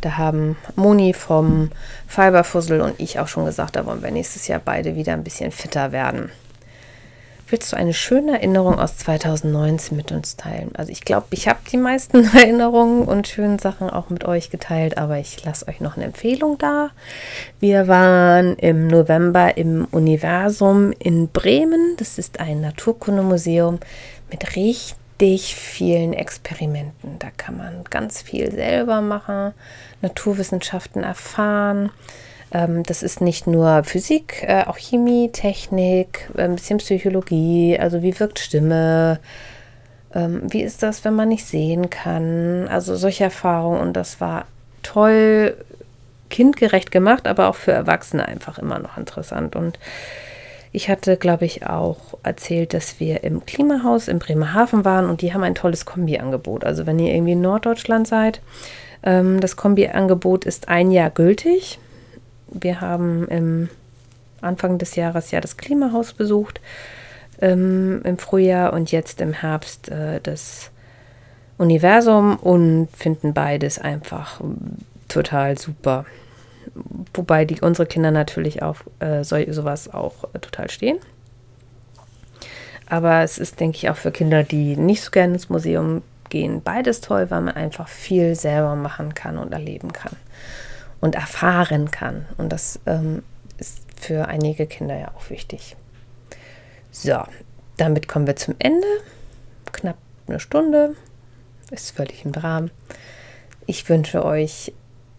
da 0.00 0.16
haben 0.16 0.56
Moni 0.74 1.14
vom 1.14 1.70
Fiberfussel 2.08 2.80
und 2.80 2.98
ich 2.98 3.20
auch 3.20 3.28
schon 3.28 3.44
gesagt, 3.44 3.76
da 3.76 3.86
wollen 3.86 4.02
wir 4.02 4.10
nächstes 4.10 4.48
Jahr 4.48 4.60
beide 4.64 4.96
wieder 4.96 5.12
ein 5.12 5.22
bisschen 5.22 5.52
fitter 5.52 5.92
werden. 5.92 6.32
Willst 7.48 7.72
du 7.72 7.76
eine 7.76 7.92
schöne 7.92 8.32
Erinnerung 8.32 8.78
aus 8.78 8.96
2019 8.96 9.94
mit 9.96 10.12
uns 10.12 10.36
teilen? 10.36 10.70
Also 10.76 10.90
ich 10.90 11.02
glaube, 11.02 11.26
ich 11.30 11.46
habe 11.46 11.58
die 11.70 11.76
meisten 11.76 12.24
Erinnerungen 12.34 13.02
und 13.02 13.28
schönen 13.28 13.58
Sachen 13.58 13.90
auch 13.90 14.08
mit 14.08 14.24
euch 14.24 14.48
geteilt, 14.48 14.96
aber 14.96 15.18
ich 15.18 15.44
lasse 15.44 15.68
euch 15.68 15.80
noch 15.80 15.96
eine 15.96 16.06
Empfehlung 16.06 16.56
da. 16.56 16.90
Wir 17.60 17.86
waren 17.86 18.56
im 18.56 18.86
November 18.86 19.58
im 19.58 19.86
Universum 19.90 20.92
in 20.98 21.28
Bremen. 21.28 21.96
Das 21.98 22.18
ist 22.18 22.40
ein 22.40 22.62
Naturkundemuseum 22.62 23.78
mit 24.30 24.56
richtig 24.56 25.54
vielen 25.54 26.14
Experimenten. 26.14 27.18
Da 27.18 27.28
kann 27.36 27.58
man 27.58 27.84
ganz 27.90 28.22
viel 28.22 28.50
selber 28.52 29.02
machen, 29.02 29.52
Naturwissenschaften 30.00 31.02
erfahren. 31.02 31.90
Ähm, 32.54 32.84
das 32.84 33.02
ist 33.02 33.20
nicht 33.20 33.46
nur 33.48 33.82
Physik, 33.82 34.44
äh, 34.46 34.62
auch 34.64 34.78
Chemie, 34.78 35.30
Technik, 35.32 36.30
ein 36.36 36.54
bisschen 36.54 36.78
Psychologie, 36.78 37.76
also 37.78 38.02
wie 38.02 38.18
wirkt 38.18 38.38
Stimme, 38.38 39.18
ähm, 40.14 40.42
wie 40.50 40.62
ist 40.62 40.82
das, 40.84 41.04
wenn 41.04 41.14
man 41.14 41.28
nicht 41.28 41.44
sehen 41.44 41.90
kann, 41.90 42.68
also 42.68 42.94
solche 42.94 43.24
Erfahrungen 43.24 43.80
und 43.80 43.94
das 43.94 44.20
war 44.20 44.46
toll, 44.84 45.56
kindgerecht 46.30 46.92
gemacht, 46.92 47.26
aber 47.26 47.48
auch 47.48 47.56
für 47.56 47.72
Erwachsene 47.72 48.26
einfach 48.26 48.58
immer 48.58 48.78
noch 48.78 48.96
interessant 48.96 49.56
und 49.56 49.78
ich 50.70 50.88
hatte, 50.88 51.16
glaube 51.16 51.44
ich, 51.44 51.66
auch 51.66 52.18
erzählt, 52.24 52.74
dass 52.74 52.98
wir 52.98 53.22
im 53.22 53.46
Klimahaus 53.46 54.08
in 54.08 54.18
Bremerhaven 54.18 54.84
waren 54.84 55.08
und 55.08 55.22
die 55.22 55.32
haben 55.32 55.44
ein 55.44 55.54
tolles 55.54 55.86
Kombi-Angebot. 55.86 56.64
Also 56.64 56.84
wenn 56.84 56.98
ihr 56.98 57.14
irgendwie 57.14 57.32
in 57.32 57.42
Norddeutschland 57.42 58.08
seid, 58.08 58.40
ähm, 59.04 59.38
das 59.38 59.54
Kombi-Angebot 59.54 60.44
ist 60.44 60.68
ein 60.68 60.90
Jahr 60.90 61.10
gültig. 61.10 61.78
Wir 62.54 62.80
haben 62.80 63.26
im 63.28 63.68
Anfang 64.40 64.78
des 64.78 64.94
Jahres 64.94 65.30
ja 65.30 65.40
das 65.40 65.56
Klimahaus 65.56 66.12
besucht, 66.12 66.60
ähm, 67.40 68.00
im 68.04 68.18
Frühjahr 68.18 68.72
und 68.72 68.92
jetzt 68.92 69.20
im 69.20 69.32
Herbst 69.32 69.88
äh, 69.88 70.20
das 70.22 70.70
Universum 71.58 72.36
und 72.36 72.88
finden 72.94 73.34
beides 73.34 73.78
einfach 73.78 74.40
total 75.08 75.58
super. 75.58 76.04
Wobei 77.12 77.44
die, 77.44 77.60
unsere 77.60 77.86
Kinder 77.86 78.10
natürlich 78.10 78.62
auf 78.62 78.84
äh, 79.00 79.24
so, 79.24 79.36
sowas 79.50 79.92
auch 79.92 80.24
äh, 80.32 80.38
total 80.38 80.70
stehen. 80.70 80.98
Aber 82.86 83.22
es 83.22 83.38
ist, 83.38 83.60
denke 83.60 83.78
ich, 83.78 83.90
auch 83.90 83.96
für 83.96 84.12
Kinder, 84.12 84.42
die 84.42 84.76
nicht 84.76 85.02
so 85.02 85.10
gerne 85.10 85.34
ins 85.34 85.48
Museum 85.48 86.02
gehen, 86.28 86.62
beides 86.62 87.00
toll, 87.00 87.30
weil 87.30 87.40
man 87.40 87.54
einfach 87.54 87.88
viel 87.88 88.34
selber 88.34 88.76
machen 88.76 89.14
kann 89.14 89.38
und 89.38 89.52
erleben 89.52 89.92
kann 89.92 90.12
und 91.04 91.16
erfahren 91.16 91.90
kann. 91.90 92.24
Und 92.38 92.50
das 92.50 92.80
ähm, 92.86 93.22
ist 93.58 93.82
für 94.00 94.26
einige 94.26 94.66
Kinder 94.66 94.98
ja 94.98 95.08
auch 95.14 95.28
wichtig. 95.28 95.76
So, 96.90 97.22
damit 97.76 98.08
kommen 98.08 98.26
wir 98.26 98.36
zum 98.36 98.54
Ende. 98.58 98.86
Knapp 99.70 99.98
eine 100.26 100.40
Stunde. 100.40 100.96
Ist 101.70 101.94
völlig 101.94 102.24
im 102.24 102.30
Rahmen. 102.30 102.70
Ich 103.66 103.86
wünsche 103.90 104.24
euch 104.24 104.72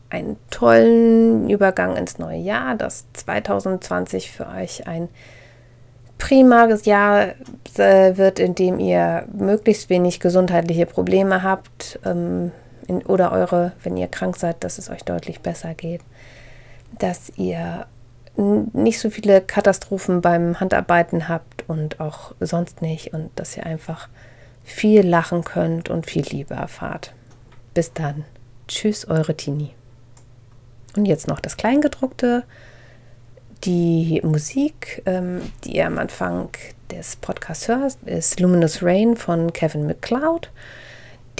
einen 0.10 0.38
tollen 0.50 1.52
Übergang 1.52 1.96
ins 1.98 2.18
neue 2.18 2.40
Jahr, 2.40 2.74
dass 2.74 3.06
2020 3.14 4.32
für 4.32 4.48
euch 4.48 4.88
ein 4.88 5.08
primares 6.18 6.86
Jahr 6.86 7.36
äh, 7.78 8.18
wird, 8.18 8.40
in 8.40 8.56
dem 8.56 8.80
ihr 8.80 9.28
möglichst 9.32 9.92
wenig 9.92 10.20
gesundheitliche 10.20 10.88
Probleme 10.88 11.44
habt, 11.44 12.00
ähm, 12.04 12.52
in, 12.88 13.04
oder 13.04 13.32
eure, 13.32 13.74
wenn 13.84 13.98
ihr 13.98 14.08
krank 14.08 14.38
seid, 14.38 14.64
dass 14.64 14.78
es 14.78 14.90
euch 14.90 15.04
deutlich 15.04 15.42
besser 15.42 15.74
geht, 15.74 16.02
dass 17.00 17.32
ihr 17.36 17.88
nicht 18.38 19.00
so 19.00 19.10
viele 19.10 19.42
Katastrophen 19.42 20.22
beim 20.22 20.60
Handarbeiten 20.60 21.30
habt 21.30 21.64
und 21.68 22.00
auch 22.00 22.34
sonst 22.40 22.82
nicht 22.82 23.14
und 23.14 23.30
dass 23.36 23.56
ihr 23.56 23.66
einfach 23.66 24.10
viel 24.64 25.08
lachen 25.08 25.44
könnt 25.44 25.90
und 25.90 26.06
viel 26.06 26.24
Liebe 26.24 26.56
erfahrt. 26.56 27.14
Bis 27.74 27.94
dann. 27.94 28.26
Tschüss, 28.68 29.08
eure 29.08 29.36
Tini. 29.36 29.72
Und 30.98 31.06
jetzt 31.06 31.28
noch 31.28 31.40
das 31.40 31.56
Kleingedruckte. 31.56 32.44
Die 33.64 34.22
Musik, 34.24 35.02
ähm, 35.06 35.42
die 35.64 35.78
ihr 35.78 35.88
am 35.88 35.98
Anfang 35.98 36.50
des 36.92 37.16
Podcasts 37.16 37.68
hört, 37.68 37.98
ist 38.06 38.40
Luminous 38.40 38.84
Rain 38.84 39.16
von 39.16 39.54
Kevin 39.54 39.88
McCloud. 39.88 40.50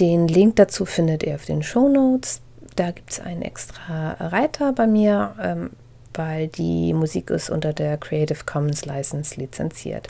Den 0.00 0.28
Link 0.28 0.56
dazu 0.56 0.84
findet 0.84 1.22
ihr 1.22 1.34
auf 1.34 1.44
den 1.44 1.62
Show 1.62 1.88
Notes. 1.88 2.40
Da 2.74 2.90
gibt 2.90 3.12
es 3.12 3.20
einen 3.20 3.42
extra 3.42 4.12
Reiter 4.20 4.72
bei 4.72 4.86
mir, 4.86 5.34
ähm, 5.40 5.70
weil 6.12 6.48
die 6.48 6.92
Musik 6.92 7.30
ist 7.30 7.48
unter 7.48 7.72
der 7.72 7.96
Creative 7.96 8.44
Commons 8.44 8.84
License 8.84 9.40
lizenziert. 9.40 10.08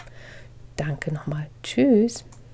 Danke 0.76 1.14
nochmal. 1.14 1.46
Tschüss. 1.62 2.24